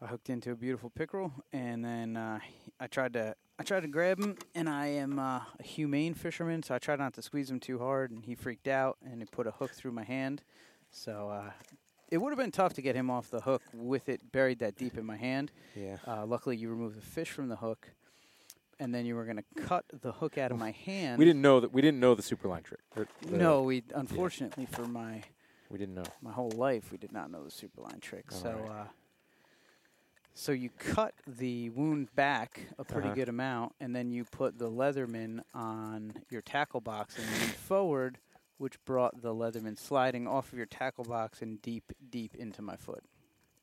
I 0.00 0.06
hooked 0.06 0.30
into 0.30 0.52
a 0.52 0.54
beautiful 0.56 0.90
pickerel, 0.90 1.32
and 1.52 1.84
then 1.84 2.16
uh, 2.16 2.38
I 2.78 2.86
tried 2.86 3.12
to 3.14 3.34
I 3.58 3.62
tried 3.62 3.80
to 3.80 3.88
grab 3.88 4.18
him, 4.20 4.36
and 4.54 4.68
I 4.68 4.86
am 4.86 5.18
uh, 5.18 5.40
a 5.58 5.62
humane 5.62 6.14
fisherman, 6.14 6.62
so 6.62 6.74
I 6.74 6.78
tried 6.78 6.98
not 6.98 7.14
to 7.14 7.22
squeeze 7.22 7.50
him 7.50 7.60
too 7.60 7.78
hard, 7.78 8.10
and 8.10 8.24
he 8.24 8.34
freaked 8.34 8.68
out, 8.68 8.96
and 9.04 9.20
he 9.20 9.26
put 9.26 9.46
a 9.46 9.50
hook 9.50 9.72
through 9.72 9.92
my 9.92 10.04
hand. 10.04 10.42
So 10.90 11.28
uh, 11.28 11.50
it 12.10 12.18
would 12.18 12.30
have 12.30 12.38
been 12.38 12.52
tough 12.52 12.72
to 12.74 12.82
get 12.82 12.94
him 12.96 13.10
off 13.10 13.30
the 13.30 13.40
hook 13.40 13.62
with 13.74 14.08
it 14.08 14.32
buried 14.32 14.60
that 14.60 14.76
deep 14.76 14.96
in 14.96 15.04
my 15.04 15.16
hand. 15.16 15.52
yeah. 15.76 15.96
Uh, 16.06 16.24
luckily, 16.26 16.56
you 16.56 16.70
removed 16.70 16.96
the 16.96 17.02
fish 17.06 17.30
from 17.30 17.48
the 17.48 17.56
hook, 17.56 17.90
and 18.80 18.92
then 18.94 19.06
you 19.06 19.14
were 19.14 19.24
going 19.24 19.36
to 19.36 19.62
cut 19.62 19.84
the 20.02 20.10
hook 20.10 20.38
out 20.38 20.50
of 20.50 20.58
my 20.58 20.70
hand. 20.86 21.18
We 21.18 21.24
didn't 21.24 21.42
know 21.42 21.60
that. 21.60 21.72
We 21.72 21.80
didn't 21.82 22.00
know 22.00 22.14
the 22.16 22.22
super 22.22 22.48
line 22.48 22.62
trick. 22.64 22.80
the- 22.96 23.06
No, 23.36 23.62
we 23.62 23.84
unfortunately 23.94 24.66
for 24.66 24.86
my 24.86 25.22
we 25.70 25.78
didn't 25.78 25.94
know. 25.94 26.02
my 26.20 26.32
whole 26.32 26.50
life 26.50 26.90
we 26.90 26.98
did 26.98 27.12
not 27.12 27.30
know 27.30 27.44
the 27.44 27.50
super 27.50 27.80
line 27.82 28.00
trick. 28.00 28.24
All 28.32 28.38
so 28.38 28.50
right. 28.66 28.70
uh, 28.80 28.84
so 30.34 30.52
you 30.52 30.70
cut 30.78 31.14
the 31.26 31.70
wound 31.70 32.14
back 32.14 32.62
a 32.78 32.84
pretty 32.84 33.08
Uh-huh. 33.08 33.14
good 33.14 33.28
amount, 33.28 33.74
and 33.80 33.94
then 33.94 34.10
you 34.10 34.24
put 34.24 34.58
the 34.58 34.70
Leatherman 34.70 35.40
on 35.54 36.14
your 36.30 36.40
tackle 36.40 36.80
box 36.80 37.18
and 37.18 37.26
leaned 37.26 37.52
forward, 37.54 38.18
which 38.56 38.82
brought 38.84 39.20
the 39.20 39.34
Leatherman 39.34 39.76
sliding 39.76 40.26
off 40.26 40.50
of 40.52 40.56
your 40.56 40.66
tackle 40.66 41.04
box 41.04 41.42
and 41.42 41.60
deep, 41.60 41.92
deep 42.08 42.34
into 42.36 42.62
my 42.62 42.76
foot. 42.76 43.04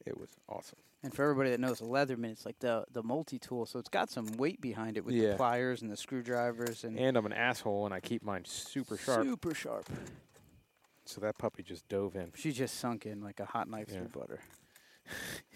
It 0.08 0.18
was 0.18 0.30
awesome. 0.50 0.80
And 1.04 1.14
for 1.14 1.24
everybody 1.24 1.52
that 1.52 1.60
knows 1.60 1.82
a 1.82 1.84
Leatherman, 1.84 2.32
it's 2.32 2.46
like 2.46 2.60
the 2.60 2.86
the 2.92 3.04
multi 3.04 3.38
tool, 3.38 3.66
so 3.66 3.78
it's 3.80 3.90
got 3.90 4.10
some 4.10 4.26
weight 4.38 4.60
behind 4.62 4.98
it 4.98 5.06
with 5.06 5.16
Yeah. 5.16 5.32
the 5.32 5.36
pliers 5.36 5.82
and 5.82 5.92
the 5.92 5.98
screwdrivers 5.98 6.84
and, 6.84 6.98
And 6.98 7.18
I'm 7.18 7.26
an 7.26 7.34
asshole, 7.34 7.86
and 7.86 7.94
I 7.94 8.00
keep 8.00 8.24
mine 8.24 8.46
super 8.46 8.98
sharp. 8.98 9.24
super 9.24 9.54
sharp. 9.54 9.86
So 11.06 11.22
that 11.22 11.38
puppy 11.38 11.64
just 11.64 11.88
dove 11.88 12.16
in. 12.16 12.32
She 12.36 12.52
just 12.52 12.78
sunk 12.80 13.06
in 13.06 13.22
like 13.22 13.40
a 13.40 13.46
hot 13.46 13.70
knife 13.70 13.88
Yeah. 13.92 14.00
through 14.00 14.10
butter. 14.10 14.40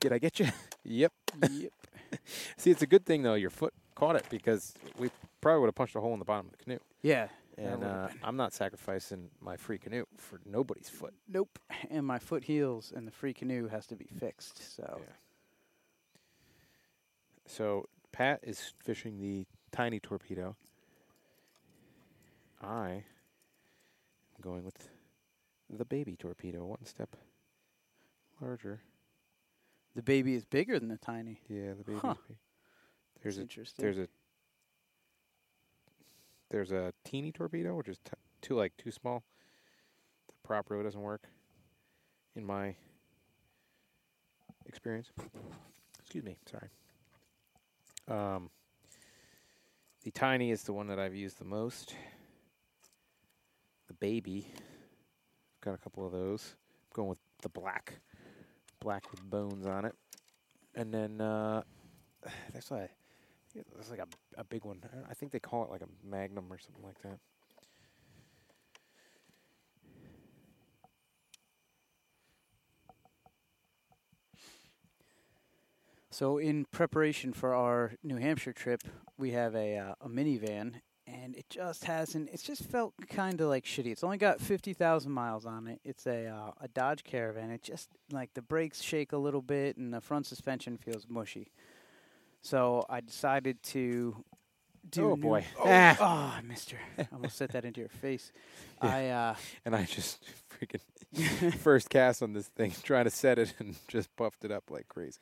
Did 0.00 0.12
I 0.12 0.18
get 0.18 0.40
you? 0.40 0.46
yep. 0.84 1.12
yep. 1.50 1.72
See, 2.56 2.70
it's 2.70 2.82
a 2.82 2.86
good 2.86 3.06
thing 3.06 3.22
though. 3.22 3.34
Your 3.34 3.50
foot 3.50 3.72
caught 3.94 4.16
it 4.16 4.24
because 4.30 4.74
we 4.98 5.10
probably 5.40 5.60
would 5.60 5.66
have 5.68 5.74
punched 5.74 5.96
a 5.96 6.00
hole 6.00 6.12
in 6.12 6.18
the 6.18 6.24
bottom 6.24 6.46
of 6.46 6.52
the 6.52 6.58
canoe. 6.64 6.78
Yeah. 7.02 7.28
And 7.58 7.84
uh, 7.84 8.08
I'm 8.22 8.36
not 8.36 8.52
sacrificing 8.52 9.30
my 9.40 9.56
free 9.56 9.78
canoe 9.78 10.04
for 10.16 10.40
nobody's 10.46 10.88
foot. 10.88 11.14
Nope. 11.28 11.58
And 11.90 12.06
my 12.06 12.18
foot 12.18 12.44
heals, 12.44 12.92
and 12.94 13.06
the 13.06 13.10
free 13.12 13.34
canoe 13.34 13.68
has 13.68 13.86
to 13.88 13.96
be 13.96 14.06
fixed. 14.18 14.76
So 14.76 15.00
Yeah. 15.00 15.12
So 17.46 17.88
Pat 18.12 18.40
is 18.42 18.72
fishing 18.82 19.18
the 19.20 19.46
tiny 19.72 20.00
torpedo. 20.00 20.56
I 22.62 22.90
am 22.90 23.02
going 24.40 24.64
with 24.64 24.88
the 25.68 25.84
baby 25.84 26.16
torpedo, 26.16 26.64
one 26.64 26.84
step 26.84 27.16
larger. 28.40 28.80
The 29.94 30.02
baby 30.02 30.34
is 30.34 30.44
bigger 30.44 30.78
than 30.78 30.88
the 30.88 30.98
tiny. 30.98 31.40
Yeah, 31.48 31.74
the 31.74 31.84
baby's 31.84 32.00
Huh. 32.00 32.14
big. 32.28 32.36
There's 33.22 33.36
That's 33.36 33.38
a 33.38 33.42
interesting. 33.42 33.82
there's 33.84 33.98
a 33.98 34.08
there's 36.52 36.70
a 36.70 36.92
teeny 37.02 37.32
torpedo, 37.32 37.74
which 37.74 37.88
is 37.88 37.98
t- 38.04 38.12
too 38.42 38.54
like 38.54 38.76
too 38.76 38.90
small. 38.90 39.24
The 40.28 40.34
prop 40.46 40.70
really 40.70 40.84
doesn't 40.84 41.00
work, 41.00 41.26
in 42.36 42.44
my 42.44 42.76
experience. 44.66 45.10
Excuse 45.98 46.22
me, 46.22 46.36
sorry. 46.50 46.68
Um, 48.06 48.50
the 50.04 50.10
tiny 50.10 50.50
is 50.50 50.62
the 50.64 50.74
one 50.74 50.88
that 50.88 50.98
I've 50.98 51.14
used 51.14 51.38
the 51.38 51.46
most. 51.46 51.94
The 53.88 53.94
baby, 53.94 54.46
I've 54.54 55.60
got 55.62 55.74
a 55.74 55.78
couple 55.78 56.04
of 56.04 56.12
those. 56.12 56.54
I'm 56.82 56.94
going 56.94 57.08
with 57.08 57.18
the 57.40 57.48
black, 57.48 57.94
black 58.78 59.10
with 59.10 59.22
bones 59.22 59.64
on 59.64 59.86
it, 59.86 59.94
and 60.74 60.92
then 60.92 61.18
uh, 61.18 61.62
there's 62.52 62.70
a 62.70 62.90
there's 63.54 63.90
like 63.90 64.00
a, 64.00 64.08
a 64.38 64.44
big 64.44 64.64
one. 64.64 64.80
I- 64.84 65.10
I 65.10 65.14
think 65.14 65.32
they 65.32 65.40
call 65.40 65.64
it 65.64 65.70
like 65.70 65.82
a 65.82 65.88
Magnum 66.06 66.52
or 66.52 66.58
something 66.58 66.84
like 66.84 67.00
that. 67.02 67.18
So, 76.10 76.36
in 76.38 76.66
preparation 76.66 77.32
for 77.32 77.54
our 77.54 77.92
New 78.02 78.16
Hampshire 78.16 78.52
trip, 78.52 78.82
we 79.16 79.30
have 79.30 79.54
a 79.54 79.78
uh, 79.78 79.94
a 80.02 80.08
minivan, 80.08 80.74
and 81.06 81.34
it 81.34 81.48
just 81.48 81.84
hasn't. 81.84 82.28
It's 82.32 82.42
just 82.42 82.64
felt 82.64 82.92
kind 83.08 83.40
of 83.40 83.48
like 83.48 83.64
shitty. 83.64 83.86
It's 83.86 84.04
only 84.04 84.18
got 84.18 84.38
fifty 84.38 84.74
thousand 84.74 85.12
miles 85.12 85.46
on 85.46 85.66
it. 85.66 85.80
It's 85.84 86.06
a 86.06 86.26
uh, 86.26 86.50
a 86.60 86.68
Dodge 86.68 87.02
Caravan. 87.04 87.50
It 87.50 87.62
just 87.62 87.88
like 88.10 88.34
the 88.34 88.42
brakes 88.42 88.82
shake 88.82 89.12
a 89.12 89.16
little 89.16 89.40
bit, 89.40 89.78
and 89.78 89.92
the 89.92 90.02
front 90.02 90.26
suspension 90.26 90.76
feels 90.76 91.06
mushy. 91.08 91.50
So 92.42 92.84
I 92.90 93.00
decided 93.00 93.62
to 93.64 94.16
do. 94.88 95.10
Oh, 95.12 95.16
boy. 95.16 95.44
Oh, 95.58 95.62
Ah. 95.66 95.96
oh, 96.00 96.38
I 96.38 96.40
missed 96.42 96.70
her. 96.72 96.78
I 96.98 97.06
almost 97.12 97.36
set 97.36 97.52
that 97.52 97.64
into 97.64 97.80
your 97.80 97.88
face. 97.88 98.32
I 98.80 99.08
uh, 99.08 99.34
And 99.64 99.74
I 99.76 99.84
just 99.84 100.24
freaking 100.60 101.54
first 101.58 101.88
cast 101.88 102.22
on 102.22 102.32
this 102.32 102.48
thing, 102.48 102.72
trying 102.82 103.04
to 103.04 103.10
set 103.10 103.38
it, 103.38 103.54
and 103.58 103.76
just 103.88 104.14
puffed 104.16 104.44
it 104.44 104.50
up 104.50 104.70
like 104.70 104.88
crazy. 104.88 105.18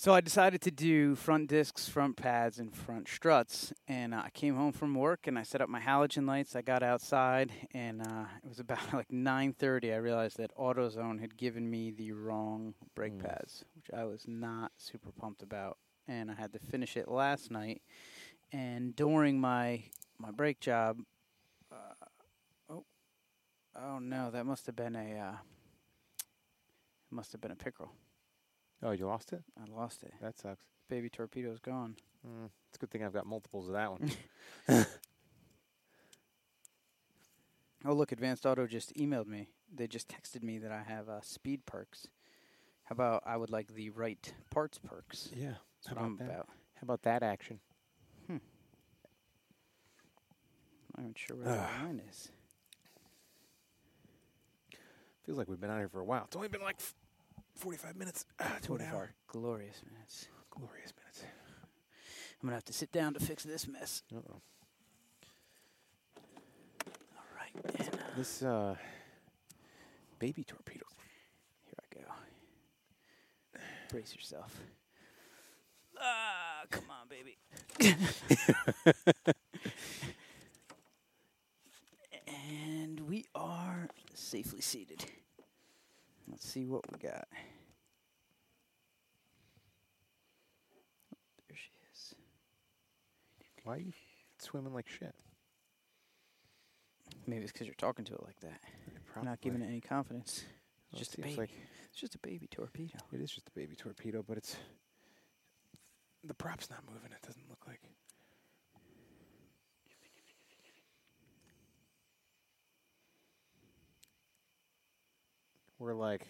So 0.00 0.14
I 0.14 0.22
decided 0.22 0.62
to 0.62 0.70
do 0.70 1.14
front 1.14 1.50
discs, 1.50 1.86
front 1.86 2.16
pads, 2.16 2.58
and 2.58 2.74
front 2.74 3.06
struts. 3.06 3.70
And 3.86 4.14
uh, 4.14 4.22
I 4.24 4.30
came 4.30 4.56
home 4.56 4.72
from 4.72 4.94
work 4.94 5.26
and 5.26 5.38
I 5.38 5.42
set 5.42 5.60
up 5.60 5.68
my 5.68 5.78
halogen 5.78 6.26
lights. 6.26 6.56
I 6.56 6.62
got 6.62 6.82
outside 6.82 7.52
and 7.74 8.00
uh, 8.00 8.24
it 8.42 8.48
was 8.48 8.60
about 8.60 8.80
like 8.94 9.10
9:30. 9.10 9.92
I 9.92 9.96
realized 9.96 10.38
that 10.38 10.56
AutoZone 10.56 11.20
had 11.20 11.36
given 11.36 11.68
me 11.68 11.90
the 11.90 12.12
wrong 12.12 12.72
brake 12.94 13.18
Mm. 13.18 13.24
pads, 13.24 13.66
which 13.76 13.90
I 13.94 14.04
was 14.04 14.24
not 14.26 14.72
super 14.78 15.12
pumped 15.12 15.42
about. 15.42 15.76
And 16.08 16.30
I 16.30 16.34
had 16.34 16.54
to 16.54 16.58
finish 16.58 16.96
it 16.96 17.06
last 17.06 17.50
night. 17.50 17.82
And 18.52 18.96
during 18.96 19.38
my 19.38 19.82
my 20.16 20.30
brake 20.30 20.60
job, 20.60 21.02
uh, 21.70 22.06
oh, 22.70 22.84
oh 23.76 23.98
no, 23.98 24.30
that 24.30 24.46
must 24.46 24.64
have 24.64 24.76
been 24.76 24.96
a 24.96 25.18
uh, 25.18 25.36
must 27.10 27.32
have 27.32 27.42
been 27.42 27.50
a 27.50 27.56
pickerel. 27.56 27.92
Oh, 28.82 28.92
you 28.92 29.06
lost 29.06 29.32
it? 29.32 29.42
I 29.60 29.70
lost 29.70 30.02
it. 30.02 30.12
That 30.22 30.38
sucks. 30.38 30.64
Baby 30.88 31.08
torpedo's 31.10 31.60
gone. 31.60 31.96
Mm, 32.26 32.48
it's 32.68 32.76
a 32.76 32.78
good 32.80 32.90
thing 32.90 33.04
I've 33.04 33.12
got 33.12 33.26
multiples 33.26 33.66
of 33.68 33.74
that 33.74 33.90
one. 33.90 34.10
Oh, 37.84 37.94
look, 37.94 38.12
Advanced 38.12 38.44
Auto 38.44 38.66
just 38.66 38.94
emailed 38.94 39.26
me. 39.26 39.48
They 39.74 39.86
just 39.86 40.06
texted 40.06 40.42
me 40.42 40.58
that 40.58 40.70
I 40.70 40.82
have 40.86 41.08
uh, 41.08 41.22
speed 41.22 41.64
perks. 41.64 42.08
How 42.84 42.92
about 42.92 43.22
I 43.24 43.38
would 43.38 43.50
like 43.50 43.74
the 43.74 43.88
right 43.88 44.32
parts 44.50 44.78
perks? 44.78 45.30
yeah. 45.34 45.54
That's 45.78 45.86
How 45.88 45.94
what 45.94 46.04
I'm 46.04 46.14
about 46.16 46.18
that? 46.18 46.34
about. 46.34 46.48
How 46.74 46.82
about 46.82 47.02
that 47.04 47.22
action? 47.22 47.58
I'm 48.28 48.40
not 50.96 51.02
even 51.04 51.14
sure 51.16 51.36
where 51.38 51.46
the 51.46 51.56
line 51.86 52.02
is. 52.10 52.28
Feels 55.24 55.38
like 55.38 55.48
we've 55.48 55.60
been 55.60 55.70
out 55.70 55.78
here 55.78 55.88
for 55.88 56.00
a 56.00 56.04
while. 56.04 56.24
It's 56.26 56.36
only 56.36 56.48
been 56.48 56.62
like 56.62 56.76
f- 56.80 56.94
45 57.60 57.94
minutes 57.96 58.24
ah, 58.40 58.56
to 58.62 58.74
an 58.74 58.80
hour. 58.80 59.10
glorious 59.28 59.82
minutes. 59.92 60.28
Glorious 60.50 60.94
minutes. 60.98 61.22
I'm 62.42 62.48
going 62.48 62.52
to 62.52 62.54
have 62.54 62.64
to 62.64 62.72
sit 62.72 62.90
down 62.90 63.12
to 63.12 63.20
fix 63.20 63.44
this 63.44 63.68
mess. 63.68 64.02
Uh-oh. 64.16 64.40
All 67.16 67.26
right. 67.36 67.52
And, 67.78 67.88
uh, 67.94 68.16
This 68.16 68.42
uh, 68.42 68.76
baby 70.18 70.42
torpedo. 70.42 70.86
here 71.66 71.74
I 71.78 71.84
go. 72.00 73.60
Brace 73.90 74.14
yourself. 74.14 74.58
Ah, 76.00 76.62
come 76.70 76.84
on, 76.88 77.08
baby. 77.10 77.36
and 82.26 83.00
we 83.06 83.26
are 83.34 83.90
safely 84.14 84.62
seated. 84.62 85.04
Let's 86.30 86.46
see 86.48 86.64
what 86.66 86.82
we 86.92 86.98
got. 86.98 87.26
Oh, 91.12 91.18
there 91.48 91.56
she 91.56 91.70
is. 91.92 92.14
Why 93.64 93.74
are 93.74 93.78
you 93.80 93.92
swimming 94.38 94.72
like 94.74 94.88
shit? 94.88 95.14
Maybe 97.26 97.42
it's 97.42 97.52
because 97.52 97.66
you're 97.66 97.74
talking 97.74 98.04
to 98.06 98.14
it 98.14 98.22
like 98.24 98.40
that. 98.40 98.60
You're 99.14 99.24
not 99.24 99.40
giving 99.40 99.60
it 99.62 99.66
any 99.68 99.80
confidence. 99.80 100.44
It's 100.92 100.92
Well, 100.92 100.98
just 100.98 101.14
a 101.18 101.20
baby. 101.20 101.36
like 101.36 101.50
It's 101.90 102.00
just 102.00 102.14
a 102.14 102.18
baby 102.18 102.46
torpedo. 102.50 102.98
it 103.12 103.20
is 103.20 103.30
just 103.30 103.48
a 103.48 103.52
baby 103.52 103.76
torpedo, 103.76 104.24
but 104.26 104.38
it's 104.38 104.56
the 106.24 106.34
prop's 106.34 106.70
not 106.70 106.80
moving. 106.88 107.10
It 107.12 107.22
doesn't 107.26 107.42
We're 115.80 115.94
like, 115.94 116.26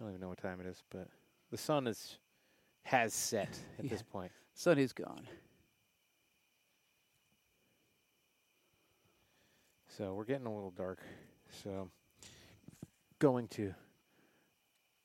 I 0.00 0.02
don't 0.02 0.08
even 0.08 0.22
know 0.22 0.28
what 0.30 0.38
time 0.38 0.58
it 0.58 0.66
is, 0.66 0.82
but 0.90 1.06
the 1.50 1.58
sun 1.58 1.86
is 1.86 2.18
has 2.84 3.12
set 3.12 3.58
at 3.78 3.84
Yeah. 3.84 3.90
this 3.90 4.02
point. 4.02 4.32
Sun 4.54 4.78
is 4.78 4.92
gone. 4.94 5.28
So 9.86 10.14
we're 10.14 10.24
getting 10.24 10.46
a 10.46 10.54
little 10.54 10.70
dark. 10.70 11.00
So 11.50 11.90
going 13.18 13.48
to 13.48 13.74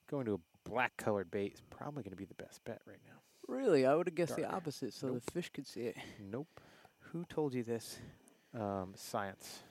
going 0.08 0.26
to 0.26 0.36
a 0.36 0.70
black 0.70 0.96
colored 0.96 1.30
bait 1.32 1.54
is 1.54 1.62
probably 1.70 2.04
going 2.04 2.12
to 2.12 2.18
be 2.18 2.26
the 2.26 2.34
best 2.36 2.64
bet 2.64 2.82
right 2.86 3.00
now. 3.06 3.20
Really? 3.48 3.86
I 3.86 3.94
would 3.96 4.08
have 4.08 4.16
guessed 4.16 4.38
the 4.38 4.50
opposite 4.50 4.94
so 4.94 5.08
Nope. 5.08 5.24
the 5.26 5.32
fish 5.32 5.50
could 5.50 5.68
see 5.68 5.82
it. 5.82 5.98
Nope. 6.20 6.62
Who 7.12 7.26
told 7.26 7.54
you 7.54 7.64
this? 7.64 8.00
Um, 8.54 8.94
science 8.96 9.64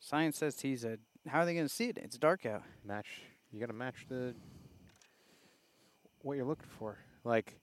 Science 0.00 0.38
says 0.38 0.58
he's 0.60 0.84
a. 0.84 0.98
How 1.28 1.40
are 1.40 1.44
they 1.44 1.54
going 1.54 1.66
to 1.66 1.72
see 1.72 1.86
it? 1.88 1.98
It's 1.98 2.16
dark 2.18 2.46
out. 2.46 2.62
match. 2.84 3.06
You 3.52 3.60
got 3.60 3.66
to 3.66 3.72
match 3.72 4.06
the 4.08 4.34
what 6.22 6.36
you're 6.36 6.46
looking 6.46 6.68
for. 6.78 6.98
Like, 7.24 7.58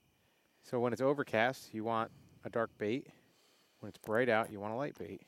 so 0.62 0.78
when 0.80 0.92
it's 0.92 1.02
overcast, 1.02 1.72
you 1.74 1.84
want 1.84 2.10
a 2.44 2.50
dark 2.50 2.70
bait. 2.78 3.06
When 3.80 3.88
it's 3.88 3.98
bright 3.98 4.28
out, 4.28 4.50
you 4.52 4.60
want 4.60 4.72
a 4.74 4.76
light 4.76 4.98
bait. 4.98 5.22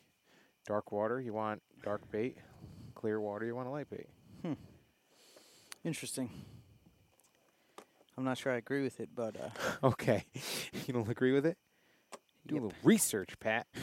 Dark 0.66 0.92
water, 0.92 1.20
you 1.20 1.32
want 1.32 1.62
dark 1.82 2.02
bait. 2.10 2.36
Clear 2.94 3.20
water, 3.20 3.46
you 3.46 3.54
want 3.54 3.68
a 3.68 3.70
light 3.70 3.88
bait. 3.88 4.08
Hmm. 4.42 4.52
Interesting. 5.84 6.30
I'm 8.18 8.24
not 8.24 8.36
sure 8.36 8.52
I 8.52 8.56
agree 8.56 8.82
with 8.82 9.00
it, 9.00 9.08
but 9.14 9.34
uh, 9.40 9.48
Okay, 9.86 10.24
you 10.86 10.92
don't 10.92 11.08
agree 11.08 11.32
with 11.32 11.46
it? 11.46 11.56
Do 12.46 12.54
Yep. 12.56 12.62
a 12.62 12.64
little 12.66 12.78
research, 12.84 13.38
Pat. 13.40 13.66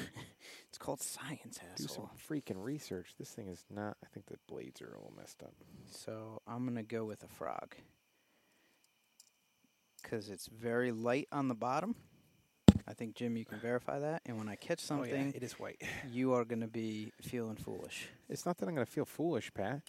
it's 0.69 0.77
called 0.77 1.01
science, 1.01 1.59
Do 1.75 1.87
some 1.87 2.09
freaking 2.29 2.61
research. 2.63 3.13
This 3.17 3.29
thing 3.29 3.47
is 3.47 3.63
not. 3.69 3.97
I 4.03 4.07
think 4.13 4.25
the 4.27 4.37
blades 4.47 4.81
are 4.81 4.95
all 4.97 5.13
messed 5.17 5.41
up. 5.43 5.53
So 5.89 6.41
I'm 6.47 6.65
gonna 6.65 6.83
go 6.83 7.05
with 7.05 7.23
a 7.23 7.27
frog 7.27 7.75
because 10.01 10.29
it's 10.29 10.47
very 10.47 10.91
light 10.91 11.27
on 11.31 11.47
the 11.47 11.55
bottom. 11.55 11.95
I 12.87 12.93
think 12.93 13.15
Jim, 13.15 13.35
you 13.35 13.45
can 13.45 13.59
verify 13.59 13.99
that. 13.99 14.21
And 14.25 14.37
when 14.37 14.47
I 14.47 14.55
catch 14.55 14.81
oh, 14.83 14.87
something, 14.87 15.33
it 15.35 15.43
is 15.43 15.53
white. 15.53 15.81
you 16.11 16.33
are 16.33 16.45
gonna 16.45 16.67
be 16.67 17.11
feeling 17.21 17.55
foolish. 17.55 18.07
It's 18.29 18.45
not 18.45 18.57
that 18.57 18.67
I'm 18.67 18.75
gonna 18.75 18.85
feel 18.85 19.05
foolish, 19.05 19.51
Pat. 19.53 19.81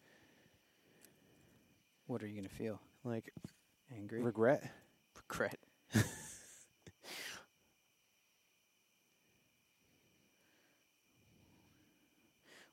What 2.07 2.23
are 2.23 2.27
you 2.27 2.37
gonna 2.37 2.49
feel? 2.49 2.81
Like 3.05 3.33
Angry? 3.95 4.23
regret. 4.23 4.71
Regret. 5.17 5.58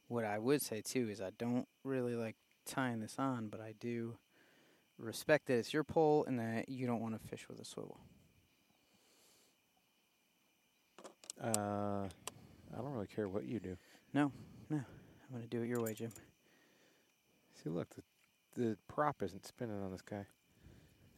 What 0.07 0.25
I 0.25 0.39
would 0.39 0.61
say 0.61 0.81
too 0.81 1.09
is 1.09 1.21
I 1.21 1.31
don't 1.37 1.67
really 1.83 2.15
like 2.15 2.35
tying 2.65 2.99
this 2.99 3.15
on, 3.17 3.47
but 3.47 3.59
I 3.59 3.73
do 3.79 4.17
respect 4.97 5.47
that 5.47 5.57
it's 5.57 5.73
your 5.73 5.83
pole 5.83 6.23
and 6.27 6.39
that 6.39 6.69
you 6.69 6.87
don't 6.87 7.01
want 7.01 7.19
to 7.21 7.27
fish 7.27 7.47
with 7.49 7.59
a 7.59 7.65
swivel. 7.65 7.99
Uh, 11.41 12.07
I 12.73 12.77
don't 12.77 12.93
really 12.93 13.07
care 13.07 13.27
what 13.27 13.45
you 13.45 13.59
do. 13.59 13.77
No, 14.13 14.31
no, 14.69 14.77
I'm 14.77 15.33
gonna 15.33 15.47
do 15.47 15.61
it 15.61 15.67
your 15.67 15.81
way, 15.81 15.93
Jim. 15.93 16.11
See, 17.61 17.69
look, 17.69 17.89
the 17.95 18.03
the 18.55 18.77
prop 18.87 19.21
isn't 19.21 19.45
spinning 19.45 19.81
on 19.83 19.91
this 19.91 20.01
guy. 20.01 20.25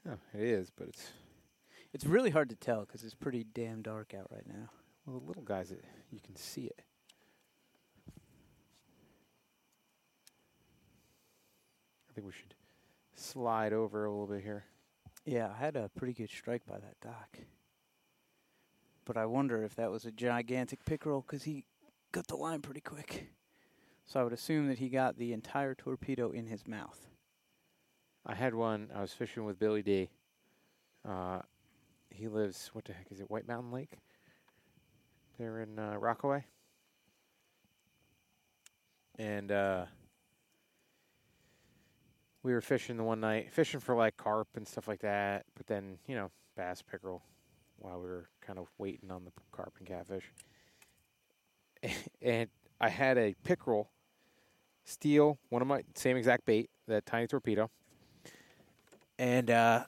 Oh, 0.10 0.18
it 0.34 0.42
is, 0.42 0.72
but 0.76 0.88
it's 0.88 1.12
It's 1.94 2.06
really 2.06 2.32
hard 2.32 2.50
to 2.50 2.56
tell 2.56 2.82
because 2.82 3.04
it's 3.04 3.14
pretty 3.14 3.44
damn 3.44 3.82
dark 3.82 4.14
out 4.14 4.28
right 4.32 4.48
now. 4.48 4.70
well 5.06 5.20
the 5.20 5.26
little 5.26 5.44
guys. 5.44 5.72
It, 5.72 5.84
you 6.12 6.20
can 6.20 6.36
see 6.36 6.64
it. 6.66 6.82
Think 12.18 12.26
we 12.26 12.34
should 12.34 12.56
slide 13.16 13.74
over 13.74 14.06
a 14.06 14.10
little 14.10 14.26
bit 14.26 14.42
here. 14.42 14.66
Yeah, 15.24 15.52
I 15.56 15.64
had 15.64 15.76
a 15.76 15.92
pretty 15.96 16.14
good 16.14 16.32
strike 16.32 16.66
by 16.66 16.80
that 16.80 17.00
dock. 17.00 17.38
But 19.06 19.18
I 19.18 19.28
wonder 19.28 19.64
if 19.64 19.76
that 19.76 19.92
was 19.92 20.06
a 20.06 20.12
gigantic 20.12 20.84
pickerel 20.84 21.22
because 21.22 21.44
he 21.44 21.66
got 22.12 22.26
the 22.26 22.36
line 22.36 22.64
pretty 22.64 22.82
quick. 22.82 23.28
So 24.08 24.20
I 24.20 24.24
would 24.24 24.34
assume 24.34 24.68
that 24.68 24.80
he 24.80 24.90
got 24.90 25.20
the 25.20 25.32
entire 25.32 25.76
torpedo 25.76 26.32
in 26.32 26.48
his 26.48 26.68
mouth. 26.68 27.08
I 28.26 28.34
had 28.34 28.56
one. 28.56 28.90
I 28.96 29.02
was 29.02 29.14
fishing 29.14 29.46
with 29.46 29.60
Billy 29.60 29.84
D. 29.84 30.10
Uh, 31.08 31.42
he 32.10 32.28
lives. 32.28 32.72
What 32.74 32.86
the 32.86 32.94
heck 32.94 33.12
is 33.12 33.20
it? 33.20 33.30
White 33.30 33.48
Mountain 33.48 33.72
Lake. 33.72 34.00
They're 35.38 35.62
in 35.62 35.78
uh, 35.78 35.98
Rockaway. 36.00 36.46
And 39.20 39.52
uh, 39.52 39.86
we 42.48 42.54
were 42.54 42.62
fishing 42.62 42.96
the 42.96 43.04
one 43.04 43.20
night, 43.20 43.52
fishing 43.52 43.82
for 43.82 43.94
like 43.94 44.16
carp 44.16 44.48
and 44.56 44.66
stuff 44.66 44.88
like 44.88 45.02
that. 45.02 45.44
But 45.58 45.68
then, 45.68 45.98
you 46.08 46.16
know, 46.16 46.32
bass, 46.56 46.82
pickerel, 46.82 47.22
while 47.78 48.00
we 48.00 48.08
were 48.08 48.30
kind 48.40 48.58
of 48.58 48.68
waiting 48.78 49.12
on 49.12 49.26
the 49.26 49.32
carp 49.52 49.74
and 49.80 49.86
catfish. 49.86 50.32
and 52.22 52.48
I 52.80 52.88
had 52.88 53.18
a 53.18 53.36
pickerel 53.44 53.90
steal 54.86 55.38
one 55.50 55.62
of 55.62 55.68
my 55.68 55.84
same 55.96 56.16
exact 56.16 56.46
bait, 56.46 56.70
that 56.88 57.06
tiny 57.06 57.28
torpedo. 57.28 57.70
And 59.20 59.52
uh, 59.52 59.84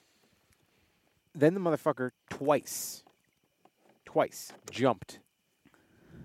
then 1.34 1.54
the 1.54 1.62
motherfucker 1.62 2.10
twice, 2.30 3.06
twice 4.04 4.52
jumped, 4.70 5.20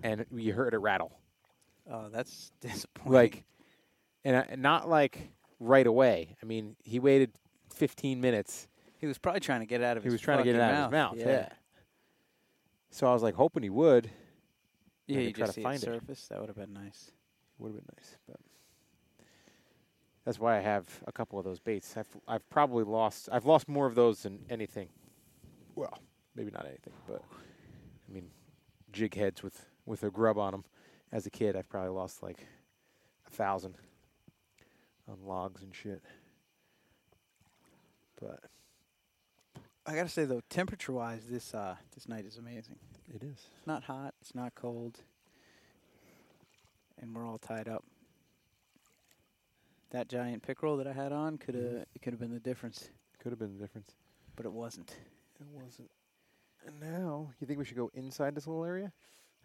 and 0.02 0.26
you 0.34 0.52
heard 0.52 0.74
it 0.74 0.78
rattle. 0.78 1.12
Oh, 1.88 2.08
that's 2.10 2.50
disappointing. 2.60 3.12
Like, 3.12 3.44
and 4.24 4.36
I, 4.36 4.56
not 4.56 4.88
like 4.88 5.30
right 5.64 5.86
away. 5.86 6.36
I 6.42 6.46
mean, 6.46 6.76
he 6.82 6.98
waited 6.98 7.32
15 7.74 8.20
minutes. 8.20 8.68
he 8.98 9.06
was 9.06 9.18
probably 9.18 9.40
trying 9.40 9.60
to 9.60 9.66
get 9.66 9.80
it 9.80 9.84
out 9.84 9.96
of 9.96 10.02
He 10.02 10.08
his 10.08 10.14
was 10.14 10.20
trying 10.20 10.38
to 10.38 10.44
get 10.44 10.54
it 10.54 10.60
out 10.60 10.72
of 10.74 10.84
his 10.84 10.92
mouth. 10.92 11.16
Yeah, 11.18 11.26
Yeah. 11.26 11.48
So 12.90 13.06
I 13.08 13.12
was 13.12 13.22
like 13.22 13.34
hoping 13.34 13.62
he 13.64 13.70
would. 13.70 14.08
yeah. 15.06 15.18
You 15.20 15.32
try 15.32 15.46
to 15.46 15.52
see 15.52 15.62
find 15.62 15.82
it 15.82 15.88
it. 15.88 15.92
surface. 16.00 16.28
That 16.28 16.40
would 16.40 16.48
have 16.48 16.56
been 16.56 16.72
nice. 16.72 17.10
Would 17.58 17.68
have 17.68 17.76
been 17.76 17.94
nice, 17.96 18.16
but 18.28 18.36
that's 20.24 20.38
why 20.38 20.56
I 20.56 20.60
have 20.60 20.86
a 21.06 21.12
couple 21.12 21.38
of 21.38 21.44
those 21.44 21.58
baits. 21.60 21.96
I've 21.96 22.08
I've 22.28 22.48
probably 22.50 22.84
lost. 22.84 23.28
I've 23.32 23.44
lost 23.46 23.68
more 23.68 23.86
of 23.86 23.94
those 23.94 24.22
than 24.22 24.44
anything. 24.48 24.88
Well, 25.74 25.98
maybe 26.36 26.50
not 26.52 26.66
anything, 26.66 26.92
but 27.08 27.22
I 28.08 28.12
mean, 28.12 28.30
jig 28.92 29.14
heads 29.14 29.42
with 29.42 29.66
with 29.86 30.02
a 30.04 30.10
grub 30.10 30.38
on 30.38 30.52
them. 30.52 30.64
As 31.12 31.26
a 31.26 31.30
kid, 31.30 31.54
I've 31.56 31.68
probably 31.68 31.90
lost 31.90 32.22
like 32.22 32.46
a 33.26 33.30
thousand 33.30 33.76
on 35.08 35.18
logs 35.26 35.62
and 35.62 35.74
shit. 35.74 36.02
But 38.20 38.40
I 39.86 39.94
gotta 39.94 40.08
say 40.08 40.24
though, 40.24 40.40
temperature 40.48 40.92
wise, 40.92 41.22
this 41.28 41.54
uh 41.54 41.76
this 41.94 42.08
night 42.08 42.24
is 42.24 42.36
amazing. 42.38 42.76
it 43.14 43.22
is. 43.22 43.48
It's 43.58 43.66
not 43.66 43.84
hot. 43.84 44.14
It's 44.20 44.34
not 44.34 44.54
cold. 44.54 45.00
And 47.00 47.14
we're 47.14 47.26
all 47.26 47.38
tied 47.38 47.68
up. 47.68 47.84
That 49.90 50.08
giant 50.08 50.42
pickerel 50.42 50.76
that 50.78 50.86
I 50.86 50.92
had 50.92 51.12
on 51.12 51.38
could 51.38 51.54
have 51.54 51.64
Mhm. 51.64 51.84
it 51.94 52.02
could 52.02 52.12
have 52.12 52.20
been 52.20 52.32
the 52.32 52.40
difference, 52.40 52.88
Could 53.18 53.32
have 53.32 53.38
been 53.38 53.56
the 53.58 53.62
difference. 53.62 53.94
but 54.36 54.46
it 54.46 54.52
wasn't. 54.52 54.96
It 55.40 55.46
wasn't. 55.48 55.90
And 56.66 56.80
now, 56.80 57.32
you 57.40 57.46
think 57.46 57.58
we 57.58 57.64
should 57.66 57.76
go 57.76 57.90
inside 57.92 58.34
this 58.34 58.46
little 58.46 58.64
area? 58.64 58.90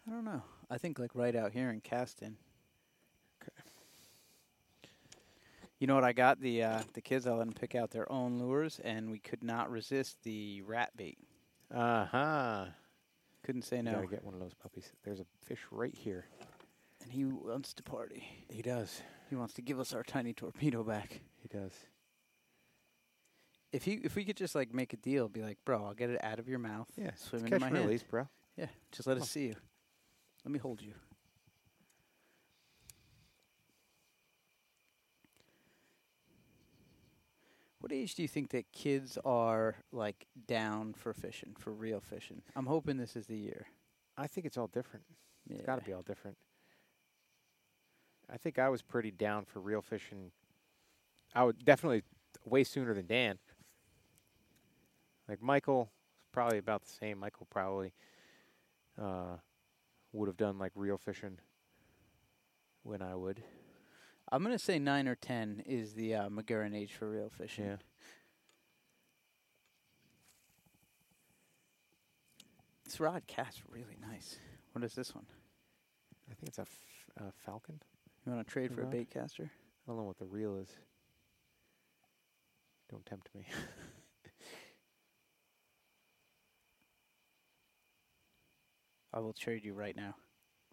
I 0.08 0.12
don't 0.12 0.24
know. 0.24 0.42
I 0.70 0.78
think 0.78 0.98
like 1.00 1.14
right 1.16 1.36
out 1.36 1.52
here 1.52 1.70
in 1.70 1.82
Caston. 1.82 2.38
Okay. 3.42 3.52
You 5.80 5.88
know 5.88 5.96
what 5.96 6.04
I 6.04 6.12
got? 6.14 6.42
The 6.42 6.64
uh, 6.64 6.82
the 6.94 7.02
kids 7.02 7.26
I 7.26 7.32
let 7.32 7.40
them 7.46 7.54
pick 7.54 7.74
out 7.76 7.92
their 7.92 8.12
own 8.12 8.38
lures, 8.40 8.80
and 8.84 9.10
we 9.10 9.20
could 9.20 9.44
not 9.44 9.72
resist 9.72 10.18
the 10.24 10.62
rat 10.64 10.92
bait. 10.98 11.18
Uh 11.74 12.06
huh. 12.06 12.66
Couldn't 13.44 13.62
say 13.64 13.82
no. 13.82 13.94
gotta 13.94 14.08
get 14.08 14.24
one 14.24 14.34
of 14.34 14.40
those 14.42 14.54
puppies. 14.54 14.92
There's 15.04 15.22
a 15.22 15.26
fish 15.46 15.60
right 15.72 15.96
here. 15.96 16.26
And 17.02 17.12
he 17.14 17.24
wants 17.24 17.74
to 17.76 17.84
party. 17.84 18.28
He 18.50 18.62
does. 18.62 19.02
He 19.30 19.36
wants 19.36 19.54
to 19.54 19.62
give 19.62 19.80
us 19.80 19.94
our 19.94 20.04
tiny 20.04 20.34
torpedo 20.34 20.84
back. 20.84 21.22
He 21.42 21.48
does. 21.48 21.72
If 23.72 23.84
he 23.86 23.94
if 24.04 24.16
we 24.16 24.26
could 24.26 24.36
just 24.36 24.56
like 24.56 24.74
make 24.74 24.92
a 24.94 24.98
deal, 24.98 25.30
be 25.30 25.42
like, 25.42 25.60
bro, 25.64 25.86
I'll 25.86 25.94
get 25.94 26.10
it 26.10 26.22
out 26.24 26.40
of 26.40 26.50
your 26.50 26.60
mouth. 26.60 26.90
Yeah. 26.98 27.12
swim 27.16 27.46
into 27.46 27.52
catch 27.52 27.62
my 27.62 27.68
and 27.68 27.76
hand. 27.78 27.88
release, 27.88 28.04
bro. 28.04 28.28
Yeah, 28.58 28.66
just 28.92 29.08
let 29.08 29.18
Oh. 29.18 29.22
us 29.22 29.30
see 29.30 29.46
you. 29.48 29.56
Let 30.44 30.52
me 30.52 30.60
hold 30.60 30.82
you. 30.82 30.94
What 37.90 37.98
age 37.98 38.14
do 38.14 38.22
you 38.22 38.28
think 38.28 38.52
that 38.52 38.72
kids 38.72 39.18
are 39.26 39.78
like 39.92 40.28
down 40.46 40.94
for 40.94 41.12
fishing, 41.12 41.56
for 41.58 41.72
real 41.72 42.00
fishing? 42.00 42.44
I'm 42.56 42.68
hoping 42.68 42.98
this 42.98 43.16
is 43.16 43.26
the 43.26 43.36
year. 43.36 43.66
I 44.16 44.28
think 44.28 44.46
it's 44.46 44.60
all 44.60 44.68
different. 44.68 45.06
Yeah. 45.48 45.56
It's 45.56 45.66
got 45.66 45.80
to 45.80 45.84
be 45.84 45.92
all 45.92 46.04
different. 46.04 46.38
I 48.32 48.38
think 48.38 48.60
I 48.60 48.70
was 48.70 48.84
pretty 48.84 49.10
down 49.10 49.46
for 49.46 49.60
real 49.60 49.82
fishing. 49.82 50.30
I 51.34 51.44
would 51.44 51.66
definitely 51.66 52.04
way 52.46 52.64
sooner 52.64 52.94
than 52.94 53.08
Dan. 53.08 53.40
Like 55.28 55.42
Michael, 55.42 55.90
probably 56.32 56.60
about 56.60 56.84
the 56.84 56.92
same. 56.92 57.18
Michael 57.18 57.48
probably 57.50 57.94
uh, 59.02 59.38
would 60.14 60.28
have 60.28 60.38
done 60.38 60.60
like 60.60 60.74
real 60.76 61.00
fishing 61.00 61.40
when 62.84 63.02
I 63.02 63.16
would. 63.16 63.42
I'm 64.32 64.44
gonna 64.44 64.60
say 64.60 64.78
nine 64.80 65.08
or 65.08 65.16
ten 65.16 65.64
is 65.66 65.94
the 65.94 66.14
uh, 66.16 66.30
McGurran 66.30 66.76
age 66.76 66.94
for 66.94 67.10
real 67.10 67.30
fishing. 67.36 67.66
Yeah. 67.66 67.76
This 72.86 73.00
rod 73.00 73.24
casts 73.28 73.62
really 73.70 73.98
nice. 74.02 74.38
What 74.74 74.84
is 74.84 74.94
this 74.94 75.14
one? 75.16 75.26
I 76.30 76.34
think 76.36 76.50
it's 76.50 76.58
a 76.60 76.62
f- 76.62 76.68
uh, 77.20 77.32
falcon. 77.46 77.80
You 78.26 78.32
want 78.34 78.46
to 78.48 78.52
trade 78.52 78.74
for 78.74 78.82
a 78.82 78.84
Rod? 78.86 78.92
bait 78.92 79.10
caster? 79.12 79.44
I 79.44 79.92
don't 79.92 79.98
know 79.98 80.04
what 80.04 80.18
the 80.20 80.26
reel 80.26 80.58
is. 80.58 80.70
Don't 82.90 83.06
tempt 83.06 83.30
me. 83.36 83.46
I 89.14 89.20
will 89.20 89.34
trade 89.34 89.66
you 89.66 89.74
right 89.74 89.96
now. 89.96 90.16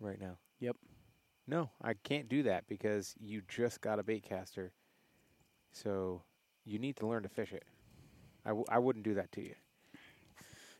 right 0.00 0.20
now. 0.20 0.36
Yep. 0.60 0.76
No, 1.48 1.70
I 1.82 1.94
can't 1.94 2.28
do 2.28 2.42
that 2.44 2.66
because 2.68 3.14
you 3.20 3.42
just 3.48 3.80
got 3.80 3.98
a 3.98 4.02
bait 4.02 4.24
caster. 4.24 4.72
So 5.72 6.22
you 6.64 6.78
need 6.78 6.96
to 6.96 7.06
learn 7.06 7.22
to 7.22 7.28
fish 7.28 7.52
it. 7.52 7.64
I, 8.44 8.48
w- 8.50 8.64
I 8.68 8.78
wouldn't 8.78 9.04
do 9.04 9.14
that 9.14 9.30
to 9.32 9.42
you. 9.42 9.54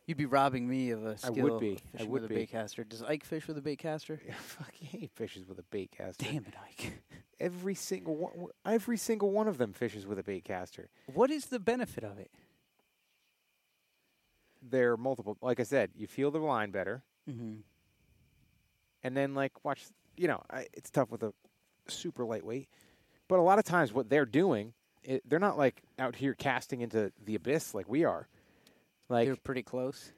You'd 0.05 0.17
be 0.17 0.25
robbing 0.25 0.67
me 0.69 0.91
of 0.91 1.05
a 1.05 1.11
I 1.11 1.15
skill 1.15 1.43
would 1.49 1.59
be. 1.59 1.79
I 1.99 2.03
would 2.03 2.21
with 2.21 2.25
a 2.25 2.27
be. 2.27 2.35
bait 2.35 2.49
caster. 2.51 2.83
Does 2.85 3.03
Ike 3.03 3.25
fish 3.25 3.45
with 3.47 3.57
a 3.57 3.61
bait 3.61 3.77
caster? 3.79 4.19
Fuck, 4.39 4.73
yeah, 4.79 4.87
he 5.01 5.07
fishes 5.07 5.45
with 5.47 5.59
a 5.59 5.63
bait 5.63 5.91
caster. 5.91 6.23
Damn 6.25 6.45
it, 6.45 6.53
Ike. 6.65 6.93
Every 7.39 7.75
single 7.75 8.15
one, 8.15 8.47
every 8.65 8.97
single 8.97 9.29
one 9.29 9.47
of 9.47 9.59
them 9.59 9.71
fishes 9.71 10.07
with 10.07 10.17
a 10.17 10.23
bait 10.23 10.43
caster. 10.43 10.89
What 11.13 11.29
is 11.29 11.45
the 11.45 11.59
benefit 11.59 12.03
of 12.03 12.17
it? 12.17 12.31
They're 14.67 14.97
multiple. 14.97 15.37
Like 15.41 15.59
I 15.59 15.63
said, 15.63 15.91
you 15.95 16.07
feel 16.07 16.31
the 16.31 16.39
line 16.39 16.71
better, 16.71 17.03
Mm-hmm. 17.29 17.57
and 19.03 19.15
then 19.17 19.35
like 19.35 19.63
watch. 19.63 19.85
You 20.17 20.27
know, 20.27 20.41
I, 20.49 20.67
it's 20.73 20.89
tough 20.89 21.11
with 21.11 21.23
a 21.23 21.33
super 21.87 22.25
lightweight, 22.25 22.67
but 23.27 23.39
a 23.39 23.41
lot 23.41 23.59
of 23.59 23.65
times 23.65 23.93
what 23.93 24.09
they're 24.09 24.25
doing, 24.25 24.73
it, 25.03 25.21
they're 25.29 25.39
not 25.39 25.57
like 25.57 25.81
out 25.99 26.15
here 26.15 26.33
casting 26.33 26.81
into 26.81 27.11
the 27.23 27.35
abyss 27.35 27.73
like 27.73 27.87
we 27.87 28.03
are. 28.03 28.27
Like 29.09 29.27
They're 29.27 29.35
pretty 29.37 29.63
close. 29.63 30.11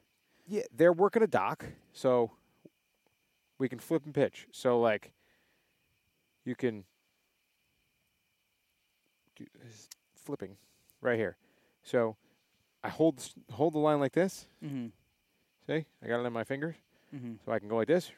Yeah, 0.48 0.62
they're 0.74 0.92
working 0.92 1.22
a 1.22 1.26
dock, 1.28 1.64
so 1.92 2.32
we 3.58 3.68
can 3.68 3.78
flip 3.78 4.04
and 4.04 4.14
pitch. 4.14 4.48
So 4.50 4.80
like, 4.80 5.12
you 6.44 6.54
can 6.56 6.84
do 9.36 9.44
flipping 10.14 10.56
right 11.00 11.18
here. 11.18 11.36
So 11.82 12.16
I 12.82 12.88
hold 12.88 13.22
hold 13.52 13.74
the 13.74 13.78
line 13.78 14.00
like 14.00 14.12
this. 14.12 14.46
Mm-hmm. 14.64 14.86
See, 15.66 15.84
I 16.02 16.06
got 16.08 16.20
it 16.20 16.26
in 16.26 16.32
my 16.32 16.44
fingers, 16.44 16.74
Mm-hmm. 17.14 17.34
so 17.44 17.52
I 17.52 17.58
can 17.58 17.68
go 17.68 17.76
like 17.76 17.88
this, 17.88 18.10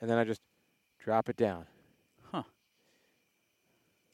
and 0.00 0.08
then 0.08 0.16
I 0.18 0.24
just 0.24 0.40
drop 1.02 1.28
it 1.28 1.36
down. 1.36 1.66
Huh. 2.30 2.44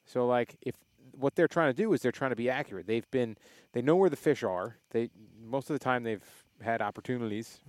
So 0.06 0.26
like, 0.26 0.56
if 0.62 0.74
what 1.12 1.34
they're 1.34 1.48
trying 1.48 1.72
to 1.72 1.76
do 1.76 1.92
is 1.92 2.00
they're 2.00 2.12
trying 2.12 2.30
to 2.30 2.36
be 2.36 2.48
accurate. 2.48 2.86
They've 2.86 3.10
been, 3.10 3.36
they 3.72 3.82
know 3.82 3.96
where 3.96 4.10
the 4.10 4.16
fish 4.16 4.42
are. 4.42 4.76
They 4.90 5.10
most 5.44 5.68
of 5.70 5.74
the 5.74 5.84
time 5.84 6.02
they've 6.02 6.24
had 6.62 6.80
opportunities 6.80 7.60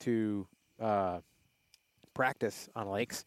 to 0.00 0.46
uh, 0.80 1.20
practice 2.14 2.68
on 2.76 2.88
lakes. 2.88 3.24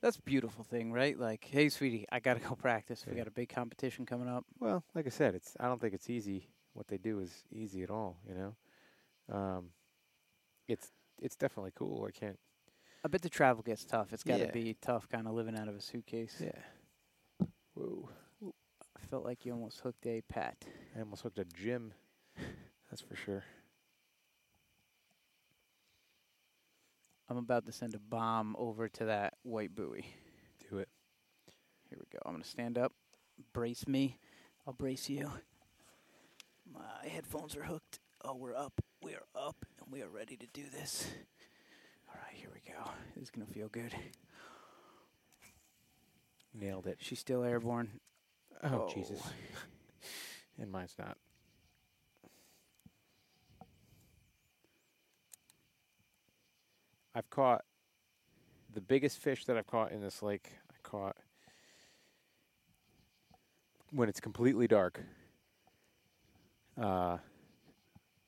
That's 0.00 0.16
a 0.16 0.22
beautiful 0.22 0.62
thing, 0.62 0.92
right? 0.92 1.18
Like, 1.18 1.44
hey, 1.50 1.68
sweetie, 1.68 2.06
I 2.12 2.20
gotta 2.20 2.40
go 2.40 2.54
practice. 2.54 3.04
We 3.08 3.16
got 3.16 3.26
a 3.26 3.32
big 3.32 3.48
competition 3.48 4.06
coming 4.06 4.28
up. 4.28 4.44
Well, 4.60 4.84
like 4.94 5.06
I 5.06 5.10
said, 5.10 5.34
it's 5.34 5.56
I 5.58 5.66
don't 5.66 5.80
think 5.80 5.94
it's 5.94 6.08
easy. 6.08 6.48
What 6.74 6.86
they 6.86 6.98
do 6.98 7.18
is 7.18 7.44
easy 7.50 7.82
at 7.82 7.90
all. 7.90 8.16
You 8.28 8.34
know, 8.34 9.36
um, 9.36 9.64
it's 10.68 10.92
it's 11.20 11.36
definitely 11.36 11.72
cool. 11.74 12.06
I 12.06 12.10
can't. 12.10 12.38
I 13.04 13.08
bet 13.08 13.22
the 13.22 13.28
travel 13.28 13.62
gets 13.62 13.84
tough. 13.84 14.12
It's 14.12 14.24
got 14.24 14.38
to 14.38 14.44
Yeah. 14.46 14.50
be 14.50 14.74
tough, 14.80 15.08
kind 15.08 15.26
of 15.26 15.34
living 15.34 15.56
out 15.56 15.68
of 15.68 15.76
a 15.76 15.80
suitcase. 15.80 16.40
Yeah. 16.40 17.46
Whoa! 17.74 18.08
I 18.96 19.00
felt 19.08 19.24
like 19.24 19.46
you 19.46 19.52
almost 19.52 19.80
hooked 19.80 20.06
a 20.06 20.20
pat. 20.22 20.64
I 20.96 21.00
almost 21.00 21.22
hooked 21.22 21.38
a 21.38 21.44
Jim. 21.44 21.92
That's 22.90 23.02
for 23.02 23.14
sure. 23.16 23.44
I'm 27.28 27.36
about 27.36 27.66
to 27.66 27.72
send 27.72 27.94
a 27.94 27.98
bomb 27.98 28.56
over 28.58 28.88
to 28.88 29.04
that 29.06 29.34
white 29.42 29.74
buoy. 29.74 30.06
Do 30.70 30.78
it. 30.78 30.88
Here 31.90 31.98
we 31.98 32.06
go. 32.10 32.18
I'm 32.24 32.32
gonna 32.32 32.44
stand 32.44 32.78
up. 32.78 32.92
Brace 33.52 33.86
me. 33.86 34.18
I'll 34.66 34.72
brace 34.72 35.08
you. 35.08 35.30
My 36.72 37.06
headphones 37.08 37.56
are 37.56 37.62
hooked. 37.64 38.00
Oh, 38.24 38.34
we're 38.34 38.54
up. 38.56 38.80
We 39.02 39.14
are 39.14 39.26
up, 39.34 39.64
we 39.90 40.02
are 40.02 40.08
ready 40.08 40.36
to 40.36 40.46
do 40.52 40.64
this. 40.70 41.08
All 42.08 42.20
right, 42.22 42.34
here 42.34 42.50
we 42.52 42.60
go. 42.72 42.90
This 43.14 43.24
is 43.24 43.30
gonna 43.30 43.46
feel 43.46 43.68
good. 43.68 43.94
Nailed 46.54 46.86
it. 46.86 46.98
She's 47.00 47.18
still 47.18 47.42
airborne. 47.44 47.88
Oh, 48.62 48.88
Jesus! 48.92 49.20
and 50.60 50.70
mine's 50.70 50.94
not. 50.98 51.16
I've 57.14 57.30
caught 57.30 57.64
the 58.74 58.80
biggest 58.80 59.18
fish 59.18 59.44
that 59.46 59.56
I've 59.56 59.66
caught 59.66 59.92
in 59.92 60.00
this 60.00 60.22
lake. 60.22 60.50
I 60.70 60.74
caught 60.82 61.16
when 63.90 64.08
it's 64.08 64.20
completely 64.20 64.68
dark. 64.68 65.00
Uh, 66.80 67.18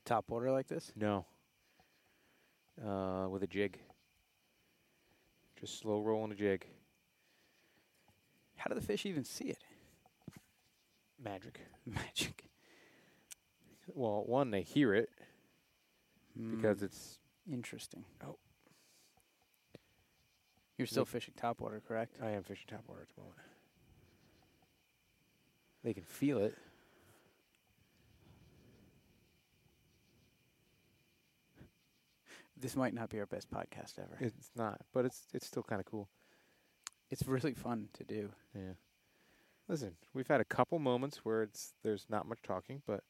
Top 0.04 0.30
water 0.30 0.50
like 0.50 0.66
this? 0.68 0.92
no. 0.96 1.26
Uh, 2.84 3.28
with 3.28 3.42
a 3.42 3.46
jig. 3.46 3.78
Just 5.60 5.78
slow 5.80 6.00
rolling 6.00 6.32
a 6.32 6.34
jig. 6.34 6.64
How 8.56 8.68
do 8.68 8.74
the 8.74 8.80
fish 8.80 9.04
even 9.04 9.24
see 9.24 9.44
it? 9.46 9.58
Magic. 11.22 11.60
Magic. 11.86 12.44
Well, 13.94 14.24
one, 14.26 14.50
they 14.50 14.62
hear 14.62 14.94
it 14.94 15.10
because 16.34 16.78
Mm, 16.78 16.84
it's 16.84 17.18
interesting. 17.50 18.04
Oh. 18.24 18.36
You're 20.78 20.86
still 20.86 21.02
Look- 21.02 21.08
fishing 21.08 21.34
top 21.36 21.60
water, 21.60 21.82
correct? 21.86 22.16
I 22.22 22.30
am 22.30 22.42
fishing 22.42 22.66
top 22.70 22.84
water 22.88 23.02
at 23.02 23.08
the 23.14 23.20
moment. 23.20 23.38
They 25.84 25.92
can 25.92 26.04
feel 26.04 26.38
it. 26.38 26.56
This 32.60 32.76
might 32.76 32.94
not 32.94 33.08
be 33.08 33.18
our 33.18 33.26
best 33.26 33.50
podcast 33.50 33.98
ever. 33.98 34.16
It's 34.20 34.50
not, 34.56 34.80
but 34.92 35.04
it's 35.04 35.22
it's 35.32 35.46
still 35.46 35.62
kind 35.62 35.80
of 35.80 35.86
cool. 35.86 36.08
It's 37.10 37.26
really 37.26 37.54
fun 37.54 37.88
to 37.94 38.04
do. 38.04 38.30
Yeah. 38.54 38.72
Listen, 39.68 39.92
we've 40.14 40.28
had 40.28 40.40
a 40.40 40.44
couple 40.44 40.78
moments 40.78 41.18
where 41.24 41.42
it's 41.42 41.74
there's 41.82 42.06
not 42.08 42.28
much 42.28 42.42
talking, 42.42 42.82
but 42.86 43.02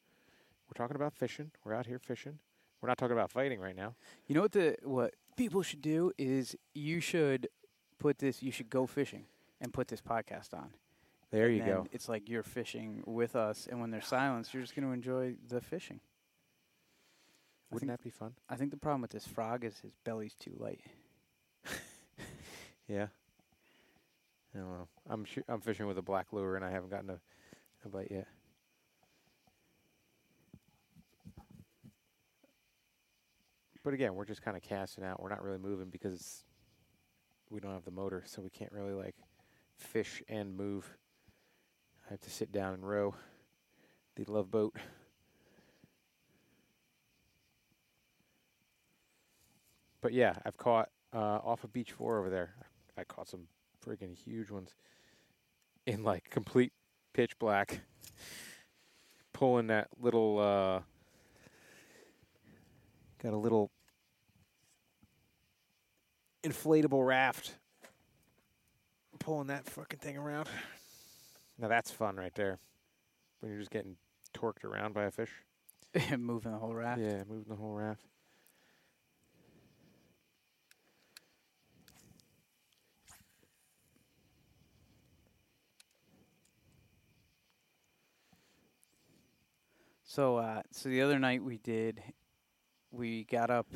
we're 0.67 0.77
talking 0.77 0.95
about 0.95 1.13
fishing. 1.13 1.51
We're 1.63 1.73
out 1.73 1.85
here 1.85 1.99
fishing. 1.99 2.39
We're 2.81 2.87
not 2.87 2.97
talking 2.97 3.15
about 3.15 3.29
fighting 3.31 3.59
right 3.59 3.75
now. 3.75 3.95
You 4.27 4.35
know 4.35 4.41
what 4.41 4.53
the 4.53 4.75
what 4.83 5.15
people 5.35 5.61
should 5.63 5.81
do 5.81 6.11
is 6.17 6.55
you 6.73 6.99
should 6.99 7.47
put 7.99 8.19
this 8.19 8.41
you 8.41 8.51
should 8.51 8.69
go 8.69 8.85
fishing 8.87 9.25
and 9.59 9.73
put 9.73 9.87
this 9.87 10.01
podcast 10.01 10.53
on. 10.53 10.69
There 11.31 11.47
And 11.47 11.57
you 11.57 11.63
go. 11.63 11.87
It's 11.91 12.09
like 12.09 12.27
you're 12.27 12.43
fishing 12.43 13.03
with 13.05 13.35
us 13.35 13.67
and 13.69 13.79
when 13.79 13.91
there's 13.91 14.07
silence 14.07 14.53
you're 14.53 14.63
just 14.63 14.75
going 14.75 14.87
to 14.87 14.93
enjoy 14.93 15.35
the 15.47 15.61
fishing. 15.61 15.99
Wouldn't 17.71 17.89
that 17.89 18.03
be 18.03 18.09
fun? 18.09 18.33
I 18.49 18.55
think 18.55 18.71
the 18.71 18.77
problem 18.77 19.01
with 19.01 19.11
this 19.11 19.25
frog 19.25 19.63
is 19.63 19.79
his 19.79 19.93
belly's 20.03 20.35
too 20.35 20.53
light. 20.57 20.81
Yeah. 22.87 23.07
I 24.53 24.57
don't 24.57 24.67
know. 24.67 24.87
I'm 25.09 25.23
sh- 25.23 25.47
I'm 25.47 25.61
fishing 25.61 25.87
with 25.87 25.97
a 25.97 26.01
black 26.01 26.33
lure 26.33 26.57
and 26.57 26.65
I 26.65 26.71
haven't 26.71 26.89
gotten 26.89 27.09
a, 27.09 27.19
a 27.85 27.89
bite 27.89 28.09
yet. 28.11 28.27
But 33.83 33.93
again, 33.93 34.13
we're 34.13 34.25
just 34.25 34.41
kind 34.41 34.57
of 34.57 34.63
casting 34.63 35.05
out. 35.05 35.21
We're 35.21 35.29
not 35.29 35.41
really 35.41 35.57
moving 35.57 35.89
because 35.89 36.43
we 37.49 37.61
don't 37.61 37.73
have 37.73 37.85
the 37.85 37.91
motor, 37.91 38.23
so 38.25 38.41
we 38.41 38.49
can't 38.49 38.71
really 38.73 38.93
like 38.93 39.15
fish 39.77 40.21
and 40.27 40.55
move. 40.55 40.97
I 42.07 42.11
have 42.11 42.21
to 42.21 42.29
sit 42.29 42.51
down 42.51 42.73
and 42.73 42.87
row 42.87 43.15
the 44.17 44.25
love 44.29 44.51
boat. 44.51 44.75
But 50.01 50.13
yeah, 50.13 50.35
I've 50.45 50.57
caught 50.57 50.89
uh, 51.13 51.39
off 51.43 51.63
of 51.63 51.71
Beach 51.71 51.91
Four 51.91 52.19
over 52.19 52.29
there. 52.29 52.53
I 52.97 53.03
caught 53.03 53.29
some 53.29 53.47
freaking 53.85 54.15
huge 54.15 54.49
ones 54.49 54.75
in 55.85 56.03
like 56.03 56.29
complete 56.29 56.73
pitch 57.13 57.37
black, 57.39 57.81
pulling 59.33 59.67
that 59.67 59.87
little. 59.99 60.39
Uh, 60.39 60.81
got 63.21 63.33
a 63.33 63.37
little 63.37 63.69
inflatable 66.43 67.05
raft, 67.05 67.55
pulling 69.19 69.47
that 69.47 69.65
fucking 69.65 69.99
thing 69.99 70.17
around. 70.17 70.49
Now 71.59 71.67
that's 71.67 71.91
fun 71.91 72.15
right 72.15 72.33
there. 72.33 72.57
When 73.39 73.51
you're 73.51 73.59
just 73.59 73.71
getting 73.71 73.95
torqued 74.33 74.63
around 74.63 74.93
by 74.93 75.03
a 75.03 75.11
fish. 75.11 75.31
And 75.93 76.23
moving 76.25 76.51
the 76.51 76.57
whole 76.57 76.73
raft. 76.73 77.01
Yeah, 77.01 77.23
moving 77.27 77.45
the 77.47 77.55
whole 77.55 77.73
raft. 77.73 78.01
So, 90.11 90.35
uh, 90.35 90.61
so 90.71 90.89
the 90.89 91.01
other 91.01 91.17
night 91.19 91.41
we 91.41 91.57
did, 91.57 92.03
we 92.91 93.23
got 93.23 93.49
up 93.49 93.67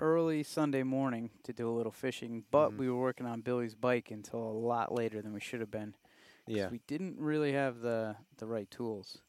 early 0.00 0.42
Sunday 0.42 0.82
morning 0.82 1.30
to 1.44 1.52
do 1.52 1.68
a 1.68 1.70
little 1.70 1.92
fishing, 1.92 2.44
but 2.50 2.70
Mhm. 2.72 2.76
we 2.76 2.90
were 2.90 2.98
working 2.98 3.24
on 3.24 3.40
Billy's 3.40 3.76
bike 3.76 4.10
until 4.10 4.40
a 4.40 4.50
lot 4.50 4.90
later 4.92 5.22
than 5.22 5.32
we 5.32 5.38
should 5.38 5.60
have 5.60 5.70
been. 5.70 5.94
Yeah, 6.48 6.70
we 6.70 6.80
didn't 6.88 7.20
really 7.20 7.52
have 7.52 7.82
the 7.82 8.16
the 8.38 8.48
right 8.48 8.68
tools. 8.68 9.22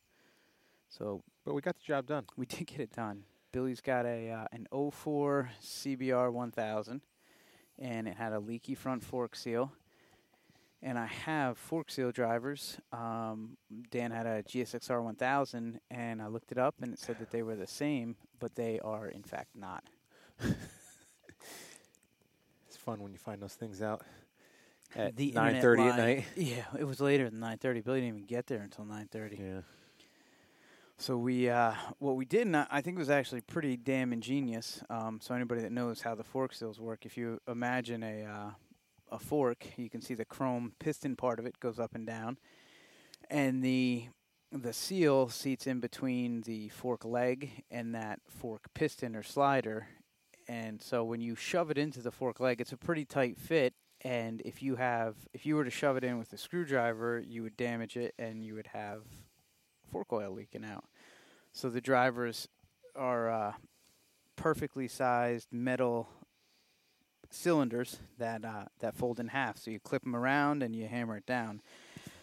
So 0.89 1.22
but 1.46 1.54
we 1.54 1.62
got 1.62 1.76
the 1.76 1.84
job 1.84 2.08
done. 2.08 2.26
we 2.36 2.46
did 2.48 2.66
get 2.66 2.80
it 2.80 2.92
done. 2.92 3.26
Billy's 3.52 3.80
got 3.80 4.08
a 4.08 4.32
uh, 4.32 4.48
an 4.52 4.66
04 4.72 5.52
CBR 5.62 6.32
1000, 6.32 7.04
and 7.78 8.08
it 8.08 8.16
had 8.18 8.34
a 8.34 8.39
leaky 8.39 8.74
front 8.74 9.04
fork 9.04 9.36
seal. 9.36 9.74
And 10.84 10.98
I 10.98 11.06
have 11.06 11.58
fork 11.58 11.92
seal 11.92 12.12
drivers. 12.12 12.80
Um, 12.92 13.58
Dan 13.92 14.12
had 14.12 14.26
a 14.26 14.42
GSXR 14.44 15.04
1000, 15.04 15.80
and 15.92 16.22
I 16.22 16.28
looked 16.28 16.52
it 16.52 16.58
up, 16.58 16.76
and 16.82 16.94
it 16.94 17.00
said 17.00 17.20
that 17.20 17.30
they 17.30 17.44
were 17.44 17.56
the 17.56 17.68
same, 17.68 18.16
but 18.40 18.56
they 18.56 18.80
are 18.80 19.08
in 19.08 19.22
fact 19.22 19.50
not. 19.56 19.84
It's 22.72 22.78
fun 22.78 23.04
when 23.04 23.12
you 23.12 23.18
find 23.18 23.42
those 23.42 23.56
things 23.56 23.82
out 23.82 24.02
at 24.96 25.18
The 25.18 25.34
nine 25.34 25.56
internet 25.56 25.88
at 25.88 25.98
night. 25.98 26.26
Yeah, 26.38 26.64
it 26.80 26.86
was 26.86 27.02
later 27.02 27.30
than 27.30 27.42
9:30. 27.42 27.84
Billy 27.84 28.00
didn't 28.00 28.16
even 28.16 28.26
get 28.26 28.48
there 28.48 28.62
until 28.62 28.86
9:30. 28.86 29.40
Yeah. 29.40 29.62
So 30.98 31.18
we, 31.18 31.50
uh, 31.50 31.74
what 32.00 32.16
we 32.16 32.24
did, 32.26 32.48
not, 32.48 32.68
I 32.72 32.80
think, 32.82 32.98
was 32.98 33.10
actually 33.10 33.42
pretty 33.42 33.76
damn 33.76 34.14
ingenious. 34.14 34.84
Um, 34.90 35.20
so 35.20 35.34
anybody 35.34 35.62
that 35.62 35.72
knows 35.74 36.02
how 36.02 36.16
the 36.16 36.24
fork 36.24 36.54
seals 36.54 36.80
work, 36.80 37.06
if 37.06 37.18
you 37.18 37.42
imagine 37.48 38.04
a 38.04 38.24
uh, 38.24 38.50
a 39.12 39.20
fork, 39.20 39.66
you 39.78 39.89
can 39.89 40.01
see 40.01 40.14
the 40.14 40.26
chrome 40.26 40.74
piston 40.80 41.16
part 41.16 41.39
of 41.39 41.45
it 41.45 41.59
goes 41.59 41.80
up 41.80 41.95
and 41.95 42.07
down, 42.07 42.38
and 43.30 43.64
the 43.64 44.07
the 44.51 44.74
seal 44.74 45.30
seats 45.30 45.66
in 45.66 45.80
between 45.80 46.41
the 46.41 46.68
fork 46.70 47.05
leg 47.05 47.64
and 47.72 47.95
that 47.95 48.20
fork 48.28 48.66
piston 48.74 49.16
or 49.16 49.24
slider. 49.24 49.88
And 50.47 50.82
so 50.82 51.05
when 51.05 51.22
you 51.22 51.36
shove 51.36 51.72
it 51.72 51.78
into 51.78 52.01
the 52.01 52.12
fork 52.12 52.41
leg, 52.41 52.59
it's 52.59 52.74
a 52.74 52.78
pretty 52.78 53.05
tight 53.05 53.39
fit. 53.39 53.74
And 54.03 54.41
if 54.43 54.62
you 54.62 54.76
have, 54.76 55.16
if 55.34 55.45
you 55.45 55.55
were 55.55 55.64
to 55.64 55.70
shove 55.70 55.95
it 55.95 56.03
in 56.03 56.18
with 56.18 56.34
a 56.34 56.38
screwdriver, 56.38 57.24
you 57.26 57.43
would 57.43 57.55
damage 57.55 57.95
it, 57.95 58.14
and 58.20 58.43
you 58.43 58.55
would 58.55 58.68
have 58.74 59.03
fork 59.89 60.12
oil 60.12 60.32
leaking 60.32 60.66
out. 60.66 60.86
So 61.53 61.70
the 61.70 61.82
drivers 61.82 62.47
are 62.95 63.30
uh, 63.30 63.53
perfectly 64.36 64.88
sized 64.88 65.47
metal 65.51 66.09
cylinders 67.34 67.98
that 68.18 68.44
uh, 68.46 68.66
that 68.80 68.96
fold 68.96 69.20
in 69.20 69.30
half. 69.30 69.58
So 69.58 69.72
you 69.72 69.80
clip 69.80 70.04
them 70.04 70.16
around 70.16 70.62
and 70.64 70.76
you 70.76 70.88
hammer 70.88 71.18
it 71.18 71.26
down. 71.26 71.62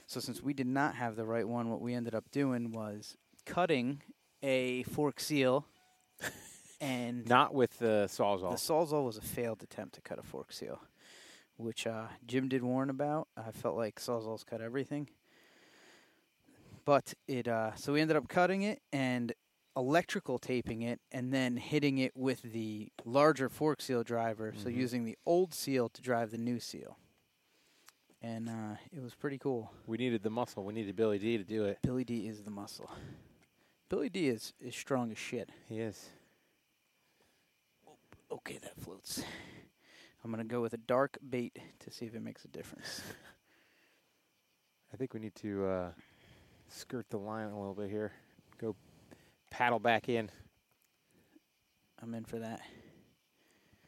So 0.07 0.21
since 0.21 0.43
we 0.43 0.55
did 0.55 0.67
not 0.67 0.95
have 0.95 1.17
the 1.17 1.25
right 1.27 1.47
one, 1.47 1.71
what 1.71 1.81
we 1.81 1.95
ended 1.95 2.15
up 2.15 2.31
doing 2.31 2.73
was 2.73 3.17
cutting 3.45 4.03
a 4.43 4.83
fork 4.85 5.21
seal, 5.21 5.67
and 6.81 7.27
Not 7.29 7.53
with 7.55 7.79
the 7.79 8.07
sawzall. 8.09 8.51
the 8.53 8.57
Sawzall 8.57 9.05
was 9.05 9.17
a 9.19 9.23
failed 9.23 9.63
attempt 9.63 9.95
to 9.97 10.01
cut 10.01 10.19
a 10.19 10.23
fork 10.23 10.53
seal. 10.53 10.81
which 11.57 11.87
uh, 11.87 12.07
Jim 12.27 12.49
did 12.49 12.63
warn 12.63 12.89
about. 12.89 13.29
I 13.37 13.51
felt 13.51 13.77
like 13.77 13.97
Sawzall's 13.97 14.45
cut 14.45 14.61
everything, 14.61 15.09
but 16.85 17.13
it. 17.27 17.49
Uh, 17.49 17.75
so 17.75 17.93
we 17.93 18.01
ended 18.01 18.17
up 18.17 18.29
cutting 18.29 18.63
it 18.63 18.81
and 18.93 19.33
electrical 19.79 20.39
taping 20.41 20.83
it, 20.83 21.01
and 21.13 21.33
then 21.33 21.57
hitting 21.57 21.99
it 21.99 22.17
with 22.17 22.43
the 22.43 22.91
larger 23.05 23.49
fork 23.49 23.81
seal 23.81 24.03
driver. 24.03 24.53
So 24.57 24.69
Mhm. 24.69 24.75
using 24.75 25.05
the 25.05 25.17
old 25.25 25.55
seal 25.55 25.89
to 25.91 26.03
drive 26.03 26.33
the 26.33 26.39
new 26.39 26.59
seal, 26.59 26.99
and 28.21 28.49
uh, 28.49 28.77
it 28.93 29.01
was 29.01 29.15
pretty 29.15 29.39
cool. 29.39 29.71
We 29.87 29.97
needed 29.97 30.23
the 30.25 30.31
muscle. 30.31 30.65
We 30.65 30.75
needed 30.75 30.97
Billy 30.97 31.19
D 31.21 31.39
to 31.39 31.45
do 31.45 31.65
it. 31.65 31.79
Billy 31.83 32.05
D 32.05 32.27
is 32.27 32.43
the 32.43 32.51
muscle. 32.51 32.91
Billy 33.89 34.09
D 34.09 34.29
is, 34.29 34.53
is 34.61 34.75
strong 34.75 35.11
as 35.13 35.19
shit. 35.19 35.51
He 35.69 35.79
is. 35.81 36.11
Okay, 38.31 38.59
that 38.59 38.79
floats. 38.79 39.23
I'm 40.23 40.31
gonna 40.31 40.45
go 40.45 40.61
with 40.61 40.75
a 40.75 40.79
dark 40.79 41.17
bait 41.31 41.57
to 41.79 41.91
see 41.91 42.05
if 42.07 42.15
it 42.15 42.21
makes 42.21 42.45
a 42.45 42.49
difference. 42.49 43.01
I 44.93 44.97
think 44.97 45.15
we 45.15 45.21
need 45.21 45.35
to 45.37 45.65
uh, 45.67 45.91
skirt 46.69 47.09
the 47.11 47.19
line 47.19 47.47
a 47.49 47.59
little 47.59 47.75
bit 47.75 47.89
here. 47.91 48.13
Go 48.59 48.75
paddle 49.51 49.79
back 49.79 50.09
in. 50.09 50.31
I'm 52.03 52.15
in 52.15 52.25
for 52.25 52.39
that. 52.39 52.61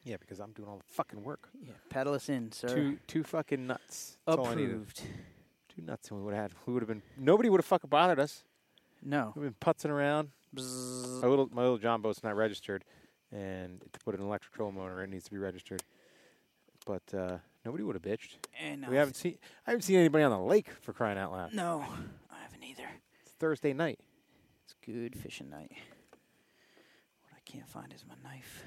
Yeah, 0.05 0.17
because 0.19 0.41
I'm 0.41 0.53
doing 0.53 0.69
all 0.69 0.79
the 0.79 0.93
fucking 0.95 1.23
work. 1.23 1.49
Yeah, 1.63 1.75
paddle 1.91 2.15
us 2.15 2.29
in, 2.29 2.53
sir. 2.53 2.69
Two 2.69 2.99
two 3.07 3.23
fucking 3.23 3.67
nuts. 3.67 4.17
That's 4.27 4.39
all 4.39 4.47
I 4.47 4.55
needed. 4.55 4.71
Approved. 4.71 5.03
Two 5.75 5.83
nuts, 5.83 6.09
and 6.11 6.19
we 6.19 6.25
would 6.25 6.35
have 6.35 6.43
had. 6.45 6.53
We 6.67 6.73
would 6.73 6.83
have 6.83 6.89
been. 6.89 7.03
Nobody 7.19 7.49
would 7.51 7.59
have 7.59 7.67
fucking 7.67 7.91
bothered 7.91 8.19
us. 8.19 8.43
No. 9.03 9.33
We've 9.37 9.45
been 9.45 9.55
putzing 9.61 9.91
around. 9.91 10.31
Bzzz. 10.55 11.23
My 11.23 11.29
little 11.29 11.49
my 11.53 11.63
little 11.63 11.79
John 11.79 12.01
boat's 12.01 12.23
not 12.23 12.35
registered, 12.35 12.85
and 13.31 13.81
to 13.93 14.01
put 14.01 14.15
an 14.15 14.23
electric 14.23 14.55
troll 14.55 14.73
motor, 14.73 15.03
it 15.03 15.11
needs 15.11 15.25
to 15.25 15.31
be 15.31 15.39
registered. 15.39 15.83
But 16.87 17.03
uh, 17.15 17.37
nobody 17.65 17.85
would 17.85 17.95
have 17.95 18.03
bitched. 18.03 18.37
And 18.59 18.87
We 18.89 18.97
haven't 18.97 19.15
seen. 19.15 19.37
I 19.67 19.71
haven't 19.73 19.83
seen 19.83 19.97
anybody 19.97 20.25
on 20.25 20.31
the 20.31 20.39
lake 20.39 20.69
for 20.81 20.93
crying 20.95 21.19
out 21.19 21.31
loud. 21.31 21.53
No, 21.53 21.85
I 22.33 22.43
haven't 22.43 22.65
either. 22.65 22.89
It's 23.23 23.33
Thursday 23.33 23.75
night. 23.75 24.01
Good 24.85 25.15
fishing 25.15 25.51
night. 25.51 25.73
What 27.23 27.37
I 27.37 27.41
can't 27.45 27.69
find 27.69 27.93
is 27.93 28.05
my 28.09 28.15
knife. 28.29 28.65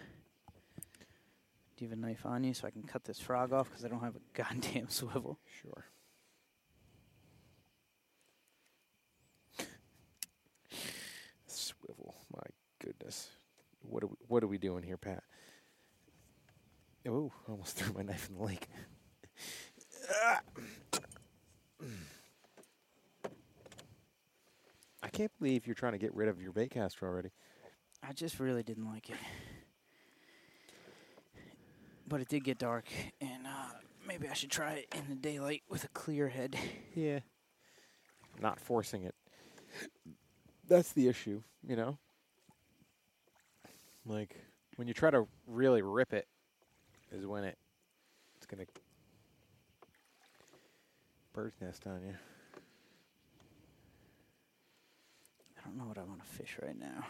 Do 1.76 1.86
you 1.86 1.90
have 1.90 1.98
a 1.98 2.02
knife 2.02 2.26
on 2.26 2.44
you 2.44 2.54
so 2.54 2.68
I 2.68 2.72
can 2.72 2.84
cut 2.84 3.04
this 3.04 3.20
frog 3.20 3.52
off 3.52 3.70
because 3.70 3.84
I 3.84 3.88
don't 3.88 4.02
have 4.02 4.16
a 4.16 4.20
goddamn 4.34 4.90
swivel? 4.90 5.40
Sure. 5.62 5.86
Swivel. 11.48 12.16
My 12.32 12.44
goodness. 12.80 13.30
What 13.82 14.04
are 14.04 14.08
we, 14.08 14.16
what 14.28 14.44
are 14.44 14.48
we 14.48 14.60
doing 14.60 14.84
here, 14.84 14.98
Pat? 14.98 15.24
Oh, 17.08 17.32
almost 17.50 17.76
threw 17.78 17.94
my 17.94 18.04
knife 18.04 18.30
in 18.30 18.38
the 18.38 18.44
lake. 18.44 18.68
Ah! 20.22 20.42
I 25.04 25.10
can't 25.10 25.32
believe 25.38 25.68
you're 25.68 25.76
trying 25.76 25.92
to 25.92 25.98
get 25.98 26.16
rid 26.16 26.30
of 26.30 26.42
your 26.42 26.54
baitcaster 26.54 27.04
already. 27.04 27.30
I 28.02 28.14
just 28.14 28.40
really 28.40 28.64
didn't 28.64 28.86
like 28.90 29.10
it. 29.10 29.18
But 32.08 32.22
it 32.22 32.30
did 32.30 32.44
get 32.44 32.58
dark, 32.58 32.86
and 33.22 33.46
uh, 33.46 33.78
maybe 34.08 34.28
I 34.30 34.34
should 34.34 34.52
try 34.52 34.74
it 34.74 34.88
in 34.96 35.04
the 35.10 35.16
daylight 35.16 35.64
with 35.70 35.84
a 35.84 35.90
clear 35.90 36.30
head. 36.30 36.56
Yeah. 36.96 37.20
Not 38.42 38.60
forcing 38.60 39.04
it. 39.04 39.16
That's 40.68 40.94
the 40.94 41.08
issue, 41.08 41.44
you 41.68 41.76
know? 41.76 41.98
Like, 44.06 44.36
when 44.78 44.88
you 44.88 44.94
try 44.94 45.12
to 45.12 45.28
really 45.48 45.82
rip 45.82 46.14
it, 46.14 46.28
is 47.12 47.26
when 47.26 47.44
it 47.44 47.58
it's 48.38 48.46
going 48.46 48.66
to 48.66 48.72
bird's 51.34 51.62
nest 51.62 51.86
on 51.88 52.02
you. 52.02 52.14
I 55.64 55.70
don't 55.70 55.78
know 55.78 55.86
what 55.86 55.98
I 55.98 56.04
want 56.04 56.20
to 56.24 56.30
fish 56.30 56.58
right 56.62 56.78
now. 56.78 57.06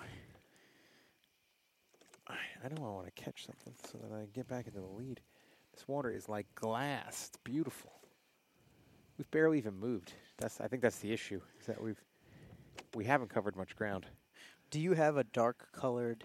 I, 2.27 2.69
know 2.69 2.85
I 2.85 2.91
want 2.91 3.05
to 3.05 3.21
catch 3.21 3.45
something 3.45 3.73
so 3.91 3.97
that 3.97 4.15
I 4.15 4.25
get 4.33 4.47
back 4.47 4.67
into 4.67 4.79
the 4.79 4.85
lead. 4.85 5.19
This 5.73 5.87
water 5.87 6.09
is 6.11 6.29
like 6.29 6.45
glass. 6.55 7.29
It's 7.29 7.39
beautiful. 7.43 7.91
We've 9.17 9.29
barely 9.31 9.57
even 9.57 9.79
moved. 9.79 10.13
That's 10.37 10.61
I 10.61 10.67
think 10.67 10.81
that's 10.81 10.99
the 10.99 11.11
issue. 11.11 11.41
Is 11.59 11.65
that 11.65 11.81
we've 11.81 12.01
we 12.95 13.05
haven't 13.05 13.29
covered 13.29 13.55
much 13.55 13.75
ground. 13.75 14.05
Do 14.69 14.79
you 14.79 14.93
have 14.93 15.17
a 15.17 15.23
dark 15.23 15.71
colored 15.71 16.23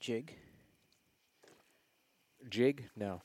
jig? 0.00 0.36
Jig? 2.48 2.88
No. 2.96 3.22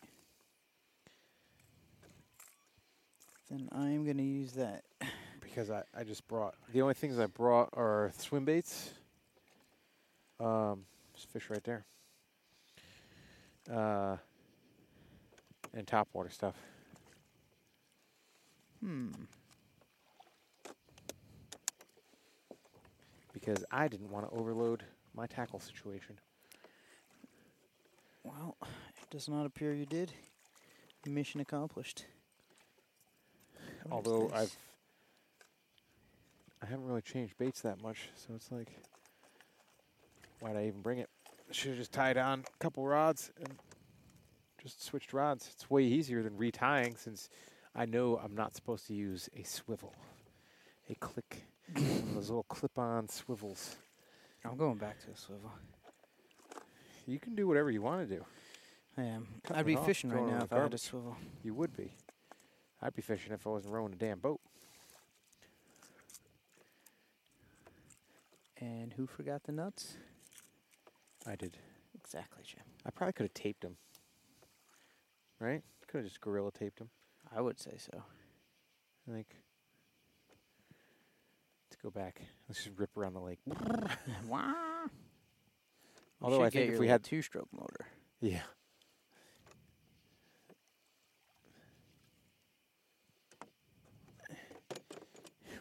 Then 3.50 3.70
I'm 3.72 4.04
going 4.04 4.18
to 4.18 4.24
use 4.24 4.54
that. 4.54 4.84
Because 5.54 5.70
I, 5.70 5.84
I 5.96 6.04
just 6.04 6.28
brought 6.28 6.56
the 6.72 6.82
only 6.82 6.96
things 6.96 7.20
I 7.20 7.28
brought 7.28 7.70
are 7.74 8.12
swim 8.18 8.44
baits. 8.44 8.92
Um, 10.40 10.86
there's 11.14 11.26
fish 11.26 11.50
right 11.50 11.64
there. 11.64 11.86
Uh, 13.72 14.18
and 15.76 15.86
topwater 15.86 16.32
stuff. 16.32 16.56
Hmm. 18.84 19.10
Because 23.32 23.64
I 23.72 23.88
didn't 23.88 24.10
want 24.10 24.30
to 24.30 24.38
overload 24.38 24.84
my 25.16 25.28
tackle 25.28 25.60
situation. 25.60 26.20
Well, 28.24 28.58
it 28.64 29.10
does 29.12 29.30
not 29.30 29.46
appear 29.46 29.74
you 29.74 29.86
did. 29.86 30.12
Mission 31.06 31.42
accomplished. 31.42 32.06
What 33.84 33.94
Although? 33.94 34.32
I've 34.34 34.56
I 36.64 36.66
haven't 36.66 36.86
really 36.86 37.02
changed 37.02 37.38
baits 37.38 37.62
that 37.62 37.82
much, 37.82 38.10
so 38.16 38.34
it's 38.36 38.50
like 38.50 38.70
why'd 40.40 40.56
I 40.56 40.68
even 40.68 40.82
bring 40.82 41.00
it? 41.00 41.10
Should 41.52 41.72
have 41.72 41.78
just 41.78 41.92
tied 41.92 42.18
on 42.18 42.40
a 42.40 42.64
couple 42.64 42.86
rods 42.86 43.32
and 43.38 43.54
just 44.62 44.82
switched 44.84 45.12
rods. 45.12 45.50
It's 45.54 45.70
way 45.70 45.84
easier 45.84 46.24
than 46.24 46.38
retying 46.38 46.98
since 46.98 47.30
I 47.76 47.86
know 47.86 48.18
I'm 48.24 48.34
not 48.34 48.56
supposed 48.56 48.88
to 48.88 48.94
use 48.94 49.30
a 49.36 49.44
swivel. 49.44 49.94
A 50.90 50.96
click. 50.96 51.44
those 51.74 52.30
little 52.30 52.44
clip 52.44 52.80
on 52.80 53.10
swivels. 53.10 53.76
I'm 54.46 54.58
going 54.58 54.78
back 54.78 55.00
to 55.06 55.12
a 55.12 55.18
swivel. 55.18 55.52
You 57.06 57.20
can 57.20 57.36
do 57.36 57.46
whatever 57.46 57.72
you 57.72 57.82
want 57.82 58.08
to 58.08 58.16
do. 58.16 58.26
I 58.98 59.04
am. 59.04 59.28
Cut 59.44 59.58
I'd 59.58 59.66
be 59.66 59.76
off, 59.76 59.86
fishing 59.86 60.12
right 60.12 60.26
now 60.26 60.44
if 60.44 60.54
I 60.54 60.62
had 60.62 60.74
a 60.74 60.78
swivel. 60.78 61.18
You 61.44 61.54
would 61.56 61.76
be. 61.76 61.94
I'd 62.82 62.96
be 62.96 63.02
fishing 63.02 63.34
if 63.34 63.46
I 63.46 63.50
wasn't 63.50 63.74
rowing 63.74 63.94
a 63.94 63.98
damn 63.98 64.20
boat. 64.20 64.40
And 68.64 68.94
who 68.94 69.06
forgot 69.08 69.44
the 69.44 69.52
nuts? 69.52 69.98
I 71.28 71.36
did. 71.36 71.58
Exactly, 71.94 72.44
Jim. 72.46 72.64
I 72.86 72.92
probably 72.92 73.12
could 73.12 73.26
have 73.26 73.34
taped 73.34 73.62
them. 73.62 73.76
Right? 75.38 75.62
Could 75.88 75.98
have 75.98 76.06
just 76.06 76.22
gorilla 76.22 76.50
taped 76.52 76.80
them. 76.80 76.90
I 77.36 77.42
would 77.42 77.60
say 77.60 77.74
so. 77.78 78.04
I 79.10 79.12
think. 79.12 79.28
Let's 81.70 81.76
go 81.82 81.90
back. 81.90 82.22
Let's 82.48 82.64
just 82.64 82.78
rip 82.78 82.96
around 82.96 83.16
the 83.16 83.20
lake. 83.20 83.40
wow. 84.30 84.86
Although 86.22 86.42
I 86.42 86.50
think 86.50 86.72
if 86.72 86.80
we 86.80 86.88
had 86.88 87.04
two-stroke 87.04 87.50
motor, 87.52 87.88
Yeah. 88.22 88.44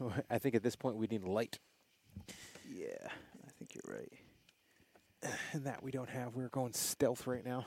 I 0.31 0.39
think 0.39 0.55
at 0.55 0.63
this 0.63 0.77
point 0.77 0.95
we 0.97 1.09
need 1.09 1.25
light, 1.25 1.59
yeah, 2.73 3.09
I 3.47 3.51
think 3.59 3.75
you're 3.75 3.97
right. 3.97 4.13
and 5.53 5.65
that 5.67 5.83
we 5.83 5.91
don't 5.91 6.09
have. 6.09 6.35
We're 6.35 6.49
going 6.49 6.73
stealth 6.73 7.27
right 7.27 7.45
now. 7.45 7.67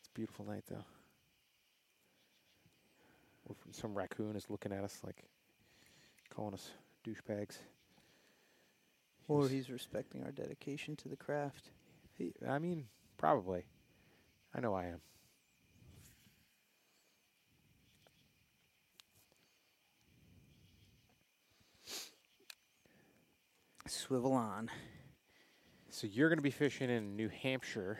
It's 0.00 0.08
a 0.08 0.12
beautiful 0.14 0.44
night 0.44 0.64
though. 0.68 0.84
Some 3.72 3.94
raccoon 3.94 4.36
is 4.36 4.48
looking 4.48 4.72
at 4.72 4.84
us 4.84 4.98
like 5.04 5.24
calling 6.34 6.54
us 6.54 6.70
douchebags. 7.06 7.58
Or 9.28 9.40
He's- 9.42 9.50
he's 9.52 9.70
respecting 9.70 10.22
our 10.24 10.32
dedication 10.32 10.96
to 10.96 11.08
the 11.08 11.16
craft. 11.16 11.70
He, 12.16 12.32
I 12.46 12.58
mean, 12.58 12.86
probably. 13.18 13.64
I 14.54 14.60
know 14.60 14.74
I 14.74 14.86
am. 14.86 15.00
Swivel 23.92 24.32
on. 24.32 24.70
So 25.90 26.06
you're 26.06 26.28
going 26.28 26.38
to 26.38 26.42
be 26.42 26.50
fishing 26.50 26.88
in 26.90 27.16
New 27.16 27.28
Hampshire. 27.28 27.98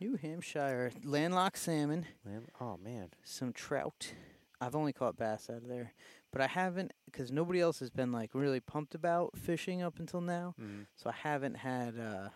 New 0.00 0.16
Hampshire 0.16 0.90
landlocked 1.04 1.58
salmon, 1.58 2.06
Man, 2.24 2.46
oh 2.60 2.78
man. 2.82 3.08
some 3.22 3.52
trout. 3.52 4.12
I've 4.60 4.74
only 4.74 4.92
caught 4.92 5.16
bass 5.16 5.48
out 5.50 5.58
of 5.58 5.68
there, 5.68 5.92
but 6.32 6.40
I 6.40 6.46
haven't 6.46 6.92
because 7.04 7.30
nobody 7.30 7.60
else 7.60 7.78
has 7.80 7.90
been 7.90 8.10
like 8.12 8.30
really 8.34 8.60
pumped 8.60 8.94
about 8.94 9.36
fishing 9.36 9.82
up 9.82 9.98
until 9.98 10.20
now. 10.20 10.54
Mm. 10.60 10.86
So 10.96 11.10
I 11.10 11.12
haven't 11.12 11.56
had 11.56 11.98
uh, 11.98 12.28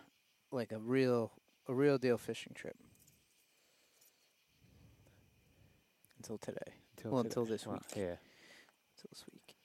like 0.51 0.71
a 0.71 0.77
real 0.79 1.31
a 1.67 1.73
real 1.73 1.97
deal 1.97 2.17
fishing 2.17 2.53
trip. 2.55 2.75
until 6.17 6.37
today, 6.37 6.57
Until 6.97 7.11
Well, 7.11 7.23
today. 7.23 7.29
until 7.29 7.45
this 7.45 7.65
week. 7.67 7.81
Yeah. 7.95 8.03
until 8.03 9.09
this 9.09 9.23
week. 9.31 9.55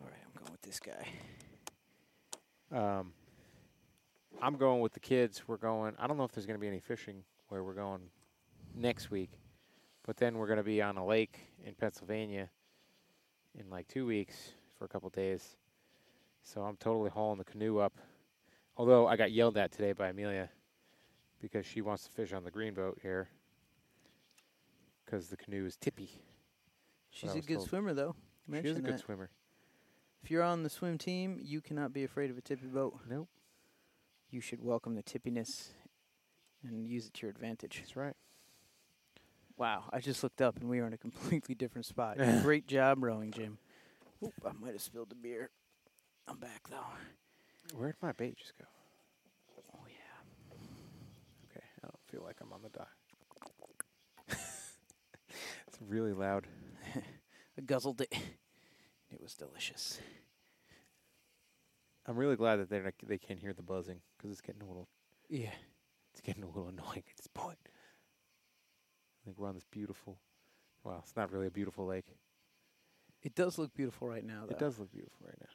All 0.00 0.06
right, 0.08 0.16
I'm 0.24 0.40
going 0.42 0.52
with 0.52 0.59
this 0.70 0.78
guy. 0.78 1.08
Um, 2.78 3.12
I'm 4.40 4.56
going 4.56 4.80
with 4.80 4.92
the 4.92 5.00
kids. 5.00 5.42
We're 5.48 5.56
going. 5.56 5.94
I 5.98 6.06
don't 6.06 6.16
know 6.16 6.22
if 6.22 6.30
there's 6.30 6.46
going 6.46 6.58
to 6.58 6.60
be 6.60 6.68
any 6.68 6.78
fishing 6.78 7.24
where 7.48 7.64
we're 7.64 7.74
going 7.74 8.02
next 8.76 9.10
week, 9.10 9.30
but 10.06 10.16
then 10.16 10.38
we're 10.38 10.46
going 10.46 10.58
to 10.58 10.62
be 10.62 10.80
on 10.80 10.96
a 10.96 11.04
lake 11.04 11.40
in 11.66 11.74
Pennsylvania 11.74 12.48
in 13.58 13.68
like 13.68 13.88
two 13.88 14.06
weeks 14.06 14.52
for 14.78 14.84
a 14.84 14.88
couple 14.88 15.10
days. 15.10 15.56
So 16.44 16.62
I'm 16.62 16.76
totally 16.76 17.10
hauling 17.10 17.38
the 17.38 17.44
canoe 17.44 17.78
up. 17.78 17.94
Although 18.76 19.08
I 19.08 19.16
got 19.16 19.32
yelled 19.32 19.56
at 19.56 19.72
today 19.72 19.92
by 19.92 20.10
Amelia 20.10 20.50
because 21.42 21.66
she 21.66 21.80
wants 21.80 22.04
to 22.04 22.12
fish 22.12 22.32
on 22.32 22.44
the 22.44 22.50
green 22.52 22.74
boat 22.74 23.00
here 23.02 23.28
because 25.04 25.26
the 25.26 25.36
canoe 25.36 25.66
is 25.66 25.74
tippy. 25.74 26.10
She's 27.10 27.34
a 27.34 27.40
good 27.40 27.56
told. 27.56 27.68
swimmer, 27.68 27.92
though. 27.92 28.14
She 28.48 28.52
is 28.52 28.60
a 28.60 28.66
Mention 28.68 28.84
good 28.84 28.94
that. 28.94 29.00
swimmer. 29.00 29.30
If 30.22 30.30
you're 30.30 30.42
on 30.42 30.62
the 30.62 30.70
swim 30.70 30.98
team, 30.98 31.38
you 31.42 31.60
cannot 31.60 31.92
be 31.92 32.04
afraid 32.04 32.30
of 32.30 32.38
a 32.38 32.40
tippy 32.40 32.66
boat. 32.66 32.98
Nope, 33.08 33.28
You 34.30 34.40
should 34.40 34.62
welcome 34.62 34.94
the 34.94 35.02
tippiness 35.02 35.68
and 36.62 36.86
use 36.86 37.06
it 37.06 37.14
to 37.14 37.22
your 37.26 37.30
advantage. 37.30 37.78
that's 37.78 37.96
right. 37.96 38.14
Wow, 39.56 39.84
I 39.92 40.00
just 40.00 40.22
looked 40.22 40.40
up 40.40 40.58
and 40.58 40.68
we 40.70 40.78
are 40.80 40.86
in 40.86 40.92
a 40.92 40.98
completely 40.98 41.54
different 41.54 41.86
spot. 41.86 42.16
Great 42.42 42.66
job 42.66 43.02
rowing, 43.02 43.30
Jim. 43.30 43.58
Oop, 44.24 44.32
I 44.46 44.52
might 44.58 44.72
have 44.72 44.82
spilled 44.82 45.10
the 45.10 45.14
beer. 45.14 45.50
I'm 46.28 46.36
back 46.38 46.68
though. 46.70 47.76
Where'd 47.76 47.96
my 48.02 48.12
bait 48.12 48.36
just 48.38 48.56
go? 48.58 48.64
Oh 49.74 49.84
yeah. 49.88 50.56
Okay, 51.50 51.64
I 51.82 51.86
don't 51.86 51.98
feel 52.10 52.22
like 52.24 52.36
I'm 52.40 52.52
on 52.52 52.60
the 52.62 52.68
dock. 52.70 52.88
it's 55.68 55.78
really 55.86 56.12
loud. 56.12 56.46
I 56.96 57.60
guzzled 57.64 58.00
it. 58.02 58.14
It 59.12 59.20
was 59.20 59.34
delicious. 59.34 59.98
I'm 62.06 62.16
really 62.16 62.36
glad 62.36 62.56
that 62.56 62.70
they're 62.70 62.92
they 63.06 63.18
can't 63.18 63.38
hear 63.38 63.52
the 63.52 63.62
buzzing 63.62 64.00
because 64.16 64.30
it's 64.30 64.40
getting 64.40 64.62
a 64.62 64.66
little 64.66 64.88
Yeah. 65.28 65.52
it's 66.12 66.20
getting 66.20 66.42
a 66.42 66.46
little 66.46 66.68
annoying 66.68 67.04
at 67.08 67.16
this 67.16 67.28
point. 67.32 67.58
I 67.64 69.24
think 69.24 69.38
we're 69.38 69.48
on 69.48 69.54
this 69.54 69.66
beautiful. 69.70 70.18
Well, 70.82 71.00
it's 71.02 71.14
not 71.16 71.30
really 71.30 71.46
a 71.46 71.50
beautiful 71.50 71.86
lake. 71.86 72.16
It 73.22 73.34
does 73.34 73.58
look 73.58 73.74
beautiful 73.74 74.08
right 74.08 74.24
now 74.24 74.44
though. 74.46 74.54
It 74.54 74.58
does 74.58 74.78
look 74.78 74.90
beautiful 74.90 75.26
right 75.26 75.36
now. 75.40 75.50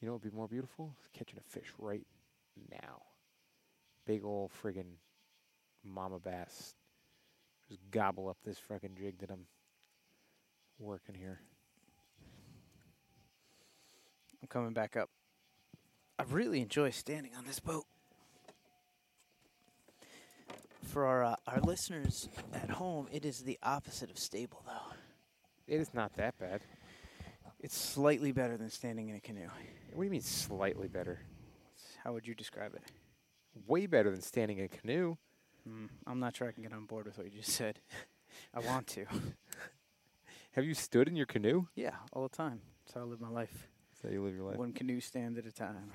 You 0.00 0.06
know 0.06 0.12
what 0.12 0.22
would 0.22 0.30
be 0.30 0.36
more 0.36 0.46
beautiful? 0.48 0.94
Catching 1.12 1.38
a 1.38 1.42
fish 1.42 1.72
right 1.78 2.06
now. 2.70 3.02
Big 4.06 4.24
old 4.24 4.52
friggin' 4.62 4.98
mama 5.82 6.18
bass. 6.20 6.74
Just 7.68 7.80
gobble 7.90 8.28
up 8.28 8.36
this 8.44 8.58
friggin' 8.60 8.96
jig 8.96 9.18
that 9.18 9.30
I'm 9.30 9.46
working 10.78 11.16
here. 11.16 11.40
I'm 14.42 14.48
coming 14.48 14.72
back 14.72 14.96
up. 14.96 15.10
I 16.18 16.24
really 16.24 16.60
enjoy 16.60 16.90
standing 16.90 17.32
on 17.36 17.44
this 17.44 17.60
boat. 17.60 17.84
For 20.82 21.04
our 21.04 21.24
uh, 21.24 21.36
our 21.46 21.60
listeners 21.60 22.28
at 22.54 22.70
home, 22.70 23.08
it 23.12 23.24
is 23.24 23.40
the 23.42 23.58
opposite 23.62 24.10
of 24.10 24.18
stable 24.18 24.62
though. 24.64 24.94
It 25.66 25.80
is 25.80 25.92
not 25.92 26.14
that 26.16 26.38
bad. 26.38 26.62
It's 27.60 27.76
slightly 27.76 28.32
better 28.32 28.56
than 28.56 28.70
standing 28.70 29.08
in 29.08 29.16
a 29.16 29.20
canoe. 29.20 29.48
What 29.92 30.02
do 30.02 30.04
you 30.04 30.10
mean 30.10 30.20
slightly 30.20 30.88
better? 30.88 31.20
How 32.04 32.12
would 32.12 32.26
you 32.26 32.34
describe 32.34 32.74
it? 32.74 32.82
Way 33.66 33.86
better 33.86 34.10
than 34.10 34.20
standing 34.22 34.58
in 34.58 34.66
a 34.66 34.68
canoe. 34.68 35.16
Mm, 35.68 35.88
I'm 36.06 36.20
not 36.20 36.36
sure 36.36 36.48
I 36.48 36.52
can 36.52 36.62
get 36.62 36.72
on 36.72 36.84
board 36.84 37.06
with 37.06 37.18
what 37.18 37.26
you 37.26 37.38
just 37.38 37.52
said. 37.52 37.80
I 38.54 38.60
want 38.60 38.86
to. 38.88 39.06
Have 40.52 40.64
you 40.64 40.74
stood 40.74 41.08
in 41.08 41.16
your 41.16 41.26
canoe? 41.26 41.66
Yeah, 41.74 41.96
all 42.12 42.22
the 42.22 42.36
time. 42.36 42.60
That's 42.84 42.94
how 42.94 43.00
I 43.00 43.04
live 43.04 43.20
my 43.20 43.28
life. 43.28 43.68
That's 44.02 44.10
how 44.10 44.14
you 44.14 44.22
live 44.22 44.34
your 44.34 44.44
life. 44.44 44.56
One 44.58 44.72
canoe 44.72 45.00
stand 45.00 45.38
at 45.38 45.46
a 45.46 45.52
time. 45.52 45.90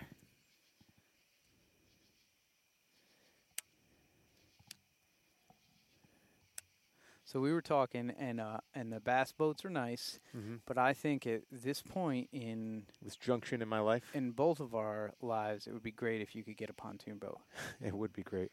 So 7.24 7.40
we 7.40 7.54
were 7.54 7.62
talking, 7.62 8.12
and 8.20 8.42
uh, 8.42 8.58
and 8.76 8.92
the 8.92 9.00
bass 9.00 9.32
boats 9.32 9.64
are 9.64 9.70
nice, 9.70 10.20
Mm-hmm. 10.36 10.56
but 10.66 10.78
I 10.78 10.94
think 10.94 11.26
at 11.26 11.44
this 11.52 11.82
point 11.82 12.28
in 12.34 12.84
This 13.02 13.16
junction 13.16 13.62
in 13.62 13.70
my 13.70 13.80
life, 13.80 14.04
in 14.14 14.32
both 14.32 14.60
of 14.60 14.76
our 14.76 15.14
lives, 15.22 15.66
it 15.68 15.74
would 15.74 15.84
be 15.84 15.92
great 15.92 16.22
if 16.22 16.36
you 16.36 16.44
could 16.44 16.58
get 16.58 16.70
a 16.70 16.74
pontoon 16.74 17.18
boat. 17.18 17.40
it 17.82 17.94
would 17.94 18.12
be 18.12 18.24
great. 18.24 18.52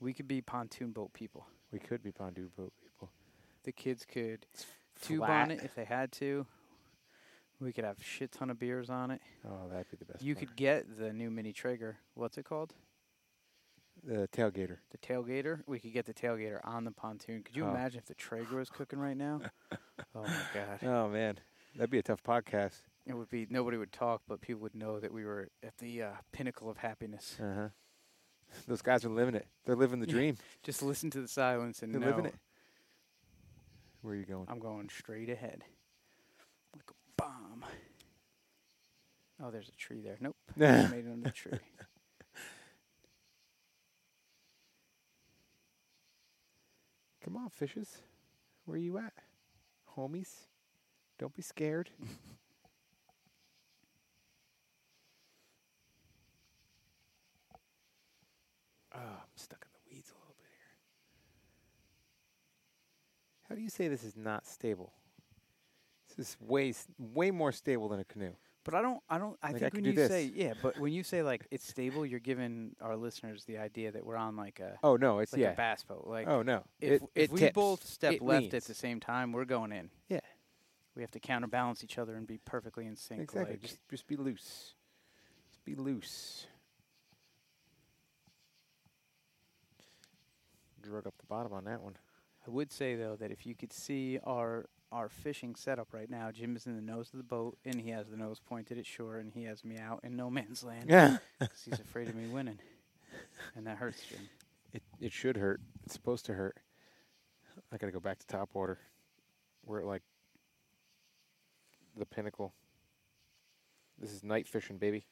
We 0.00 0.12
could 0.12 0.28
be 0.28 0.42
pontoon 0.42 0.92
boat 0.92 1.12
people. 1.14 1.46
We 1.72 1.78
could 1.78 2.02
be 2.02 2.12
pontoon 2.12 2.50
boat 2.56 2.72
people. 2.82 3.10
The 3.64 3.72
kids 3.72 4.04
could 4.04 4.46
tube 5.02 5.18
Flat. 5.18 5.30
on 5.44 5.50
it 5.50 5.60
if 5.64 5.74
they 5.74 5.84
had 5.84 6.12
to. 6.12 6.46
We 7.60 7.72
could 7.72 7.84
have 7.84 7.96
shit 8.00 8.30
ton 8.30 8.50
of 8.50 8.58
beers 8.58 8.88
on 8.88 9.10
it. 9.10 9.20
Oh, 9.44 9.68
that'd 9.68 9.90
be 9.90 9.96
the 9.96 10.04
best. 10.04 10.22
You 10.22 10.34
part. 10.34 10.46
could 10.46 10.56
get 10.56 10.98
the 10.98 11.12
new 11.12 11.30
mini 11.30 11.52
Traeger. 11.52 11.98
What's 12.14 12.38
it 12.38 12.44
called? 12.44 12.72
the 14.04 14.28
tailgater. 14.28 14.76
The 14.92 14.98
tailgater. 14.98 15.60
We 15.66 15.80
could 15.80 15.92
get 15.92 16.06
the 16.06 16.14
tailgater 16.14 16.60
on 16.64 16.84
the 16.84 16.92
pontoon. 16.92 17.42
Could 17.42 17.56
you 17.56 17.64
Oh. 17.64 17.70
imagine 17.70 17.98
if 17.98 18.06
the 18.06 18.14
Traeger 18.14 18.56
was 18.56 18.70
cooking 18.70 19.00
right 19.00 19.16
now? 19.16 19.40
oh 20.14 20.22
my 20.22 20.40
god! 20.54 20.78
Oh 20.84 21.08
man, 21.08 21.38
that'd 21.74 21.90
be 21.90 21.98
a 21.98 22.02
tough 22.02 22.22
podcast. 22.22 22.82
It 23.06 23.14
would 23.14 23.28
be 23.28 23.48
nobody 23.50 23.76
would 23.76 23.90
talk, 23.92 24.22
but 24.28 24.40
people 24.40 24.62
would 24.62 24.74
know 24.76 25.00
that 25.00 25.12
we 25.12 25.24
were 25.24 25.48
at 25.64 25.76
the 25.78 26.02
uh, 26.02 26.10
pinnacle 26.30 26.70
of 26.70 26.76
happiness. 26.76 27.36
Uh 27.42 27.54
huh. 27.54 27.68
Those 28.68 28.82
guys 28.82 29.04
are 29.04 29.08
living 29.10 29.34
it. 29.34 29.46
They're 29.64 29.74
living 29.76 29.98
the 29.98 30.06
dream. 30.16 30.36
Just 30.62 30.80
listen 30.82 31.10
to 31.10 31.20
the 31.20 31.28
silence 31.28 31.82
and 31.82 31.92
They're 31.92 32.00
know 32.00 32.06
living 32.08 32.26
it. 32.26 32.34
Where 34.08 34.16
are 34.16 34.20
you 34.20 34.24
going? 34.24 34.46
I'm 34.48 34.58
going 34.58 34.88
straight 34.88 35.28
ahead, 35.28 35.64
like 36.74 36.88
a 36.88 36.94
bomb. 37.18 37.62
Oh, 39.38 39.50
there's 39.50 39.68
a 39.68 39.72
tree 39.72 40.00
there. 40.00 40.16
Nope, 40.18 40.34
I 40.56 40.86
made 40.86 41.04
it 41.04 41.12
under 41.12 41.28
the 41.28 41.30
tree. 41.30 41.58
Come 47.22 47.36
on, 47.36 47.50
fishes. 47.50 47.98
Where 48.64 48.76
are 48.76 48.78
you 48.78 48.96
at, 48.96 49.12
homies? 49.94 50.46
Don't 51.18 51.36
be 51.36 51.42
scared. 51.42 51.90
oh, 58.94 58.98
I'm 58.98 59.36
stuck 59.36 59.66
in 59.66 59.68
the 59.74 59.80
weeds 59.94 60.08
a 60.08 60.14
little 60.18 60.34
bit 60.38 60.46
here. 60.48 60.78
How 63.36 63.46
do 63.58 63.64
you 63.64 63.70
say 63.70 63.88
this 63.88 64.04
is 64.04 64.16
not 64.16 64.46
stable? 64.46 64.92
This 66.16 66.30
is 66.30 66.36
way 66.40 66.72
way 66.98 67.30
more 67.30 67.52
stable 67.52 67.88
than 67.88 68.00
a 68.00 68.04
canoe. 68.04 68.32
But 68.64 68.74
I 68.74 68.82
don't. 68.82 69.00
I 69.08 69.18
don't. 69.18 69.36
I 69.42 69.52
Like, 69.52 69.60
think 69.60 69.74
could 69.74 69.84
when 69.84 69.94
you 69.96 70.06
say 70.06 70.30
yeah, 70.34 70.52
but 70.62 70.78
when 70.78 70.92
you 70.92 71.02
say 71.02 71.22
like 71.22 71.46
it's 71.50 71.66
stable, 71.74 72.04
you're 72.04 72.20
giving 72.20 72.76
our 72.80 72.96
listeners 72.96 73.44
the 73.44 73.58
idea 73.58 73.90
that 73.92 74.04
we're 74.04 74.16
on 74.16 74.36
like 74.36 74.60
a 74.60 74.78
Oh 74.82 74.96
no, 74.96 75.20
it's 75.20 75.32
like 75.32 75.40
yeah. 75.42 75.52
a 75.52 75.56
bass 75.56 75.82
boat. 75.84 76.04
Like 76.06 76.28
oh 76.28 76.42
no, 76.42 76.64
if 76.80 76.92
it, 76.92 77.02
if 77.14 77.24
it 77.24 77.32
we 77.32 77.40
tips. 77.40 77.54
both 77.54 77.84
step 77.86 78.14
It 78.14 78.22
left 78.22 78.42
leans. 78.42 78.54
at 78.54 78.64
the 78.64 78.74
same 78.74 79.00
time, 79.00 79.32
we're 79.32 79.44
going 79.44 79.72
in. 79.72 79.90
Yeah. 80.08 80.20
We 80.94 81.02
have 81.02 81.10
to 81.12 81.20
counterbalance 81.20 81.84
each 81.84 81.96
other 81.98 82.16
and 82.16 82.26
be 82.26 82.38
perfectly 82.38 82.84
in 82.86 82.96
sync. 82.96 83.20
Exactly. 83.22 83.52
Like, 83.52 83.62
Just, 83.62 83.78
just 83.88 84.06
be 84.08 84.16
loose. 84.16 84.74
Just 85.48 85.64
be 85.64 85.76
loose. 85.76 86.46
Drug 90.82 91.06
up 91.06 91.14
the 91.18 91.26
bottom 91.26 91.52
on 91.52 91.64
that 91.64 91.80
one. 91.80 91.96
I 92.48 92.50
would 92.50 92.72
say 92.72 92.94
though 92.96 93.16
that 93.16 93.30
if 93.30 93.44
you 93.46 93.54
could 93.54 93.72
see 93.72 94.18
our 94.24 94.66
our 94.90 95.10
fishing 95.10 95.54
setup 95.54 95.92
right 95.92 96.08
now, 96.08 96.30
Jim 96.30 96.56
is 96.56 96.66
in 96.66 96.74
the 96.74 96.80
nose 96.80 97.10
of 97.12 97.18
the 97.18 97.24
boat 97.24 97.58
and 97.66 97.78
he 97.78 97.90
has 97.90 98.08
the 98.08 98.16
nose 98.16 98.40
pointed 98.40 98.78
at 98.78 98.86
shore 98.86 99.16
and 99.18 99.30
he 99.34 99.44
has 99.44 99.62
me 99.64 99.76
out 99.76 100.00
in 100.02 100.16
no 100.16 100.30
man's 100.30 100.64
land 100.64 100.86
Yeah. 100.88 101.18
because 101.38 101.62
he's 101.62 101.78
afraid 101.78 102.08
of 102.08 102.14
me 102.14 102.26
winning, 102.26 102.58
and 103.54 103.66
that 103.66 103.76
hurts, 103.76 104.02
Jim. 104.08 104.20
It 104.72 104.82
it 104.98 105.12
should 105.12 105.36
hurt. 105.36 105.60
It's 105.84 105.92
supposed 105.92 106.24
to 106.26 106.34
hurt. 106.34 106.56
I 107.70 107.76
gotta 107.76 107.92
go 107.92 108.00
back 108.00 108.18
to 108.20 108.26
top 108.26 108.54
water. 108.54 108.78
We're 109.66 109.80
at 109.80 109.86
like 109.86 110.02
the 111.98 112.06
pinnacle. 112.06 112.54
This 113.98 114.10
is 114.12 114.24
night 114.24 114.48
fishing, 114.48 114.78
baby. 114.78 115.04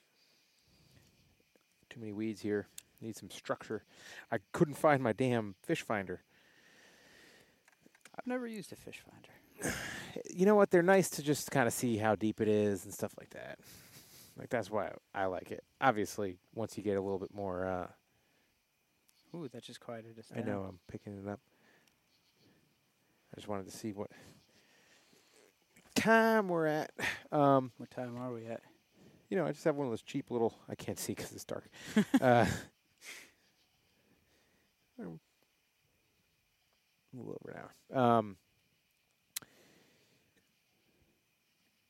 Too 1.91 2.01
many 2.01 2.13
weeds 2.13 2.41
here. 2.41 2.69
Need 3.03 3.17
some 3.17 3.31
structure. 3.31 3.83
I 4.33 4.39
couldn't 4.53 4.75
find 4.79 5.03
my 5.03 5.13
damn 5.13 5.55
fish 5.63 5.83
finder. 5.83 6.23
I've 8.19 8.27
never 8.27 8.47
used 8.47 8.73
a 8.73 8.77
fish 8.77 9.03
finder. 9.11 9.75
you 10.31 10.47
know 10.47 10.55
what? 10.55 10.71
They're 10.71 10.83
nice 10.83 11.11
to 11.11 11.23
just 11.23 11.51
kind 11.51 11.67
of 11.67 11.73
see 11.73 11.97
how 11.97 12.15
deep 12.15 12.41
it 12.41 12.49
is 12.49 12.85
and 12.85 12.93
stuff 12.95 13.13
like 13.19 13.31
that. 13.31 13.59
Like 14.39 14.49
that's 14.51 14.71
why 14.71 14.93
I 15.15 15.27
like 15.27 15.51
it. 15.51 15.65
Obviously, 15.81 16.39
once 16.55 16.77
you 16.77 16.83
get 16.83 16.97
a 16.97 17.01
little 17.01 17.19
bit 17.19 17.33
more, 17.35 17.67
uh, 17.67 17.89
Ooh, 19.37 19.49
that 19.49 19.63
just 19.63 19.81
quieted 19.81 20.19
us 20.19 20.27
I 20.33 20.37
down. 20.41 20.47
know 20.47 20.63
I'm 20.69 20.79
picking 20.89 21.19
it 21.19 21.29
up. 21.29 21.41
I 23.33 23.37
just 23.37 23.49
wanted 23.49 23.67
to 23.67 23.77
see 23.77 23.93
what 23.93 24.11
time 25.95 26.49
we're 26.49 26.67
at. 26.67 26.93
Um, 27.33 27.73
What 27.79 27.91
time 27.91 28.17
are 28.17 28.33
we 28.33 28.47
at? 28.47 28.63
you 29.29 29.37
know, 29.37 29.45
I 29.45 29.51
just 29.53 29.65
have 29.65 29.75
one 29.75 29.87
of 29.87 29.91
those 29.91 30.03
cheap 30.03 30.31
little. 30.31 30.57
I 30.69 30.77
can't 30.77 30.99
see 30.99 31.13
because 31.13 31.33
it's 31.33 31.45
dark. 31.45 31.69
uh, 32.21 32.47
a 37.19 37.23
little 37.23 37.41
over 37.45 37.53
an 37.53 37.63
hour. 37.63 38.19
Um, 38.19 38.37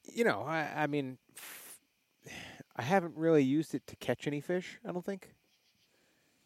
you 0.04 0.24
know, 0.24 0.42
I, 0.42 0.68
I 0.76 0.86
mean, 0.86 1.18
I 2.76 2.82
haven't 2.82 3.16
really 3.16 3.42
used 3.42 3.74
it 3.74 3.86
to 3.86 3.96
catch 3.96 4.26
any 4.26 4.40
fish. 4.40 4.78
I 4.86 4.92
don't 4.92 5.04
think, 5.04 5.34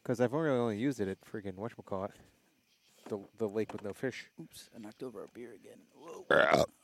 because 0.03 0.21
I've 0.21 0.35
only 0.35 0.51
only 0.51 0.79
used 0.79 1.01
it 1.01 1.09
at 1.09 1.19
freaking 1.21 1.55
whatchamacallit, 1.55 2.13
the 3.09 3.19
the 3.39 3.49
lake 3.49 3.73
with 3.73 3.83
no 3.83 3.93
fish. 3.93 4.31
Oops, 4.41 4.71
I 4.75 4.79
knocked 4.79 5.03
over 5.03 5.23
our 5.23 5.29
beer 5.35 5.55
again. 5.55 5.79
Whoa. 5.95 6.25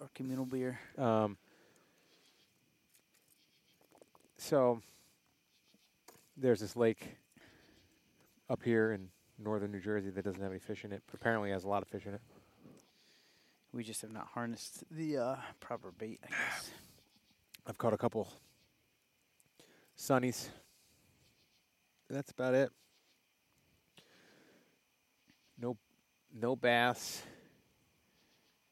our 0.01 0.11
communal 0.15 0.47
beer. 0.47 0.81
Um, 0.99 1.37
so 4.39 4.81
there's 6.37 6.61
this 6.61 6.77
lake 6.77 7.17
up 8.49 8.63
here 8.63 8.93
in 8.93 9.09
northern 9.39 9.73
New 9.73 9.81
Jersey 9.81 10.11
that 10.11 10.25
doesn't 10.25 10.41
have 10.41 10.51
any 10.51 10.61
fish 10.61 10.85
in 10.85 10.93
it. 10.93 11.03
Apparently 11.13 11.51
has 11.51 11.65
a 11.65 11.69
lot 11.69 11.83
of 11.83 11.89
fish 11.89 12.07
in 12.07 12.15
it. 12.15 12.21
We 13.73 13.85
just 13.85 14.03
have 14.03 14.13
not 14.13 14.29
harnessed 14.29 14.85
the 14.91 15.19
uh, 15.19 15.37
proper 15.61 15.93
bait, 15.93 16.21
I 16.25 16.29
guess. 16.29 16.71
I've 17.67 17.79
caught 17.79 17.93
a 17.93 17.99
couple 17.99 18.29
sunnies. 19.99 20.49
That's 22.09 22.31
about 22.31 22.55
it. 22.55 22.71
No, 25.59 25.77
no 26.33 26.55
bass. 26.55 27.23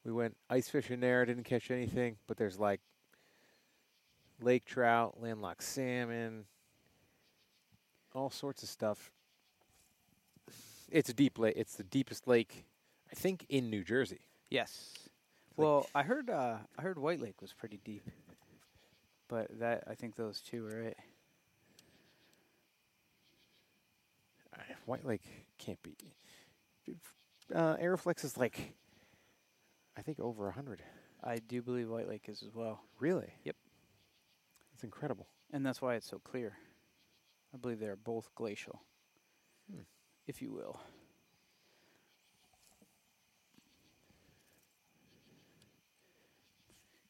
We 0.05 0.11
went 0.11 0.37
ice 0.49 0.69
fishing 0.69 0.99
there. 0.99 1.25
Didn't 1.25 1.43
catch 1.43 1.71
anything, 1.71 2.15
but 2.27 2.37
there's 2.37 2.59
like 2.59 2.79
lake 4.41 4.65
trout, 4.65 5.15
landlocked 5.19 5.63
salmon, 5.63 6.45
all 8.13 8.29
sorts 8.29 8.63
of 8.63 8.69
stuff. 8.69 9.11
It's 10.95 11.09
a 11.09 11.13
deep 11.13 11.37
lake. 11.37 11.55
It's 11.57 11.75
the 11.75 11.83
deepest 11.83 12.25
lake, 12.25 12.65
I 13.11 13.15
think, 13.15 13.45
in 13.49 13.69
New 13.69 13.83
Jersey. 13.83 14.21
Yes. 14.49 14.93
Well, 15.57 15.89
I 15.93 16.03
heard 16.03 16.29
uh, 16.29 16.55
I 16.77 16.81
heard 16.81 16.97
White 16.97 17.19
Lake 17.19 17.41
was 17.41 17.51
pretty 17.51 17.81
deep, 17.83 18.09
but 19.27 19.47
that 19.59 19.83
I 19.89 19.95
think 19.95 20.15
those 20.15 20.39
two 20.39 20.65
are 20.67 20.81
it. 20.81 20.97
White 24.85 25.05
Lake 25.05 25.23
can't 25.57 25.81
be. 25.83 25.97
Uh, 27.53 27.75
Aeroflex 27.75 28.23
is 28.23 28.37
like, 28.37 28.73
I 29.97 30.01
think 30.01 30.19
over 30.21 30.47
a 30.47 30.51
hundred. 30.53 30.81
I 31.23 31.37
do 31.39 31.61
believe 31.61 31.89
White 31.89 32.07
Lake 32.07 32.29
is 32.29 32.41
as 32.41 32.53
well, 32.55 32.81
Really? 32.99 33.33
Yep. 33.43 33.55
It's 34.75 34.83
incredible. 34.83 35.27
and 35.51 35.65
that's 35.65 35.81
why 35.81 35.95
it's 35.95 36.07
so 36.07 36.19
clear. 36.19 36.53
I 37.53 37.57
believe 37.57 37.79
they 37.79 37.87
are 37.87 37.95
both 37.97 38.29
glacial, 38.35 38.81
Hmm. 39.69 39.81
If 40.27 40.41
you 40.41 40.51
will. 40.51 40.79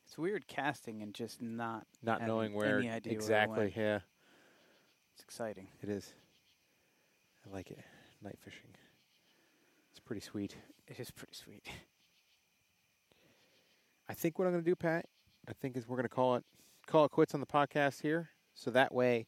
It's 0.05 0.17
weird 0.17 0.47
casting 0.47 1.01
and 1.01 1.13
just 1.13 1.41
not 1.41 1.85
Not 2.03 2.25
knowing 2.25 2.53
where 2.53 2.79
where 2.79 2.99
exactly. 3.05 3.57
went. 3.65 3.77
yeah, 3.77 3.99
It's 5.13 5.23
exciting. 5.23 5.67
it 5.81 5.89
is. 5.89 6.13
I 7.45 7.53
like 7.53 7.71
it. 7.71 7.79
Night 8.23 8.37
fishing. 8.43 8.69
It's 9.91 9.99
pretty 9.99 10.21
sweet. 10.21 10.55
It 10.87 10.99
is 10.99 11.11
pretty 11.11 11.33
sweet. 11.33 11.65
I 14.07 14.13
think 14.13 14.37
what 14.37 14.45
I'm 14.45 14.53
going 14.53 14.63
to 14.63 14.69
do, 14.69 14.75
Pat, 14.75 15.07
I 15.49 15.53
think 15.53 15.75
is 15.75 15.87
we're 15.87 15.97
going 15.97 16.03
to 16.07 16.09
call 16.09 16.35
it 16.35 16.43
call 16.87 17.05
it 17.05 17.11
quits 17.11 17.33
on 17.33 17.39
the 17.39 17.45
podcast 17.47 18.01
here, 18.01 18.29
so 18.53 18.69
that 18.71 18.93
way 18.93 19.25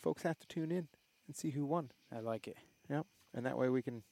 folks 0.00 0.22
have 0.22 0.38
to 0.38 0.46
tune 0.46 0.70
in 0.70 0.86
and 1.26 1.34
see 1.36 1.50
who 1.50 1.66
won. 1.66 1.90
I 2.14 2.20
like 2.20 2.46
it 2.46 2.56
Yep, 2.88 3.04
and 3.34 3.46
that 3.46 3.58
way 3.58 3.68
we 3.68 3.82
can. 3.82 4.02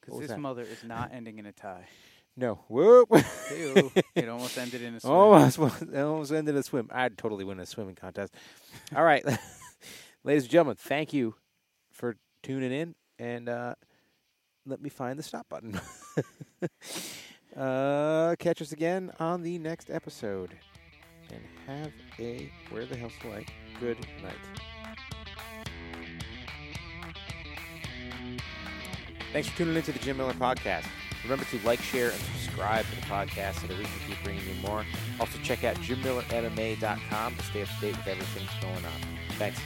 because 0.00 0.18
this 0.20 0.28
that? 0.28 0.38
mother 0.40 0.62
is 0.62 0.84
not 0.84 1.10
ending 1.12 1.38
in 1.38 1.46
a 1.46 1.52
tie. 1.52 1.88
No, 2.36 2.60
whoop. 2.68 3.08
Ew, 3.10 3.92
it 4.14 4.28
almost 4.28 4.56
ended 4.56 4.82
in 4.82 4.94
a 4.94 5.00
swim. 5.00 5.12
almost, 5.12 5.58
it 5.58 5.96
almost 5.96 6.32
ended 6.32 6.54
in 6.54 6.60
a 6.60 6.62
swim. 6.62 6.88
I'd 6.90 7.18
totally 7.18 7.44
win 7.44 7.60
a 7.60 7.66
swimming 7.66 7.94
contest. 7.94 8.34
All 8.96 9.04
right, 9.04 9.24
ladies 10.24 10.44
and 10.44 10.50
gentlemen, 10.50 10.76
thank 10.76 11.12
you 11.12 11.34
for 11.92 12.16
tuning 12.42 12.72
in, 12.72 12.94
and 13.18 13.48
uh, 13.48 13.74
let 14.64 14.80
me 14.80 14.88
find 14.88 15.18
the 15.18 15.22
stop 15.22 15.46
button. 15.50 15.78
uh, 17.56 18.34
catch 18.38 18.62
us 18.62 18.72
again 18.72 19.12
on 19.18 19.42
the 19.42 19.58
next 19.58 19.90
episode, 19.90 20.56
and 21.30 21.42
have 21.66 21.92
a 22.18 22.50
where 22.70 22.86
the 22.86 22.96
hell's 22.96 23.12
the 23.22 23.28
light? 23.28 23.50
Good 23.78 23.98
night. 24.22 24.71
Thanks 29.32 29.48
for 29.48 29.56
tuning 29.56 29.76
into 29.76 29.92
the 29.92 29.98
Jim 29.98 30.18
Miller 30.18 30.34
Podcast. 30.34 30.84
Remember 31.22 31.46
to 31.46 31.58
like, 31.64 31.80
share, 31.80 32.10
and 32.10 32.20
subscribe 32.20 32.84
to 32.84 32.96
the 32.96 33.02
podcast 33.02 33.60
so 33.60 33.66
that 33.66 33.78
we 33.78 33.84
can 33.84 33.92
keep 34.06 34.22
bringing 34.22 34.46
you 34.46 34.54
more. 34.60 34.84
Also, 35.18 35.38
check 35.42 35.64
out 35.64 35.76
jimmillermma.com 35.76 37.36
to 37.36 37.42
stay 37.44 37.62
up 37.62 37.68
to 37.68 37.80
date 37.80 37.96
with 37.96 38.06
everything 38.06 38.46
that's 38.46 38.62
going 38.62 38.84
on. 38.84 38.92
Thanks. 39.38 39.58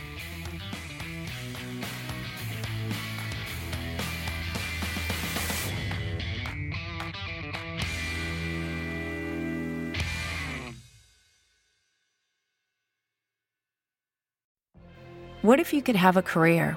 What 15.43 15.59
if 15.59 15.73
you 15.73 15.83
could 15.83 15.97
have 15.97 16.17
a 16.17 16.23
career 16.23 16.77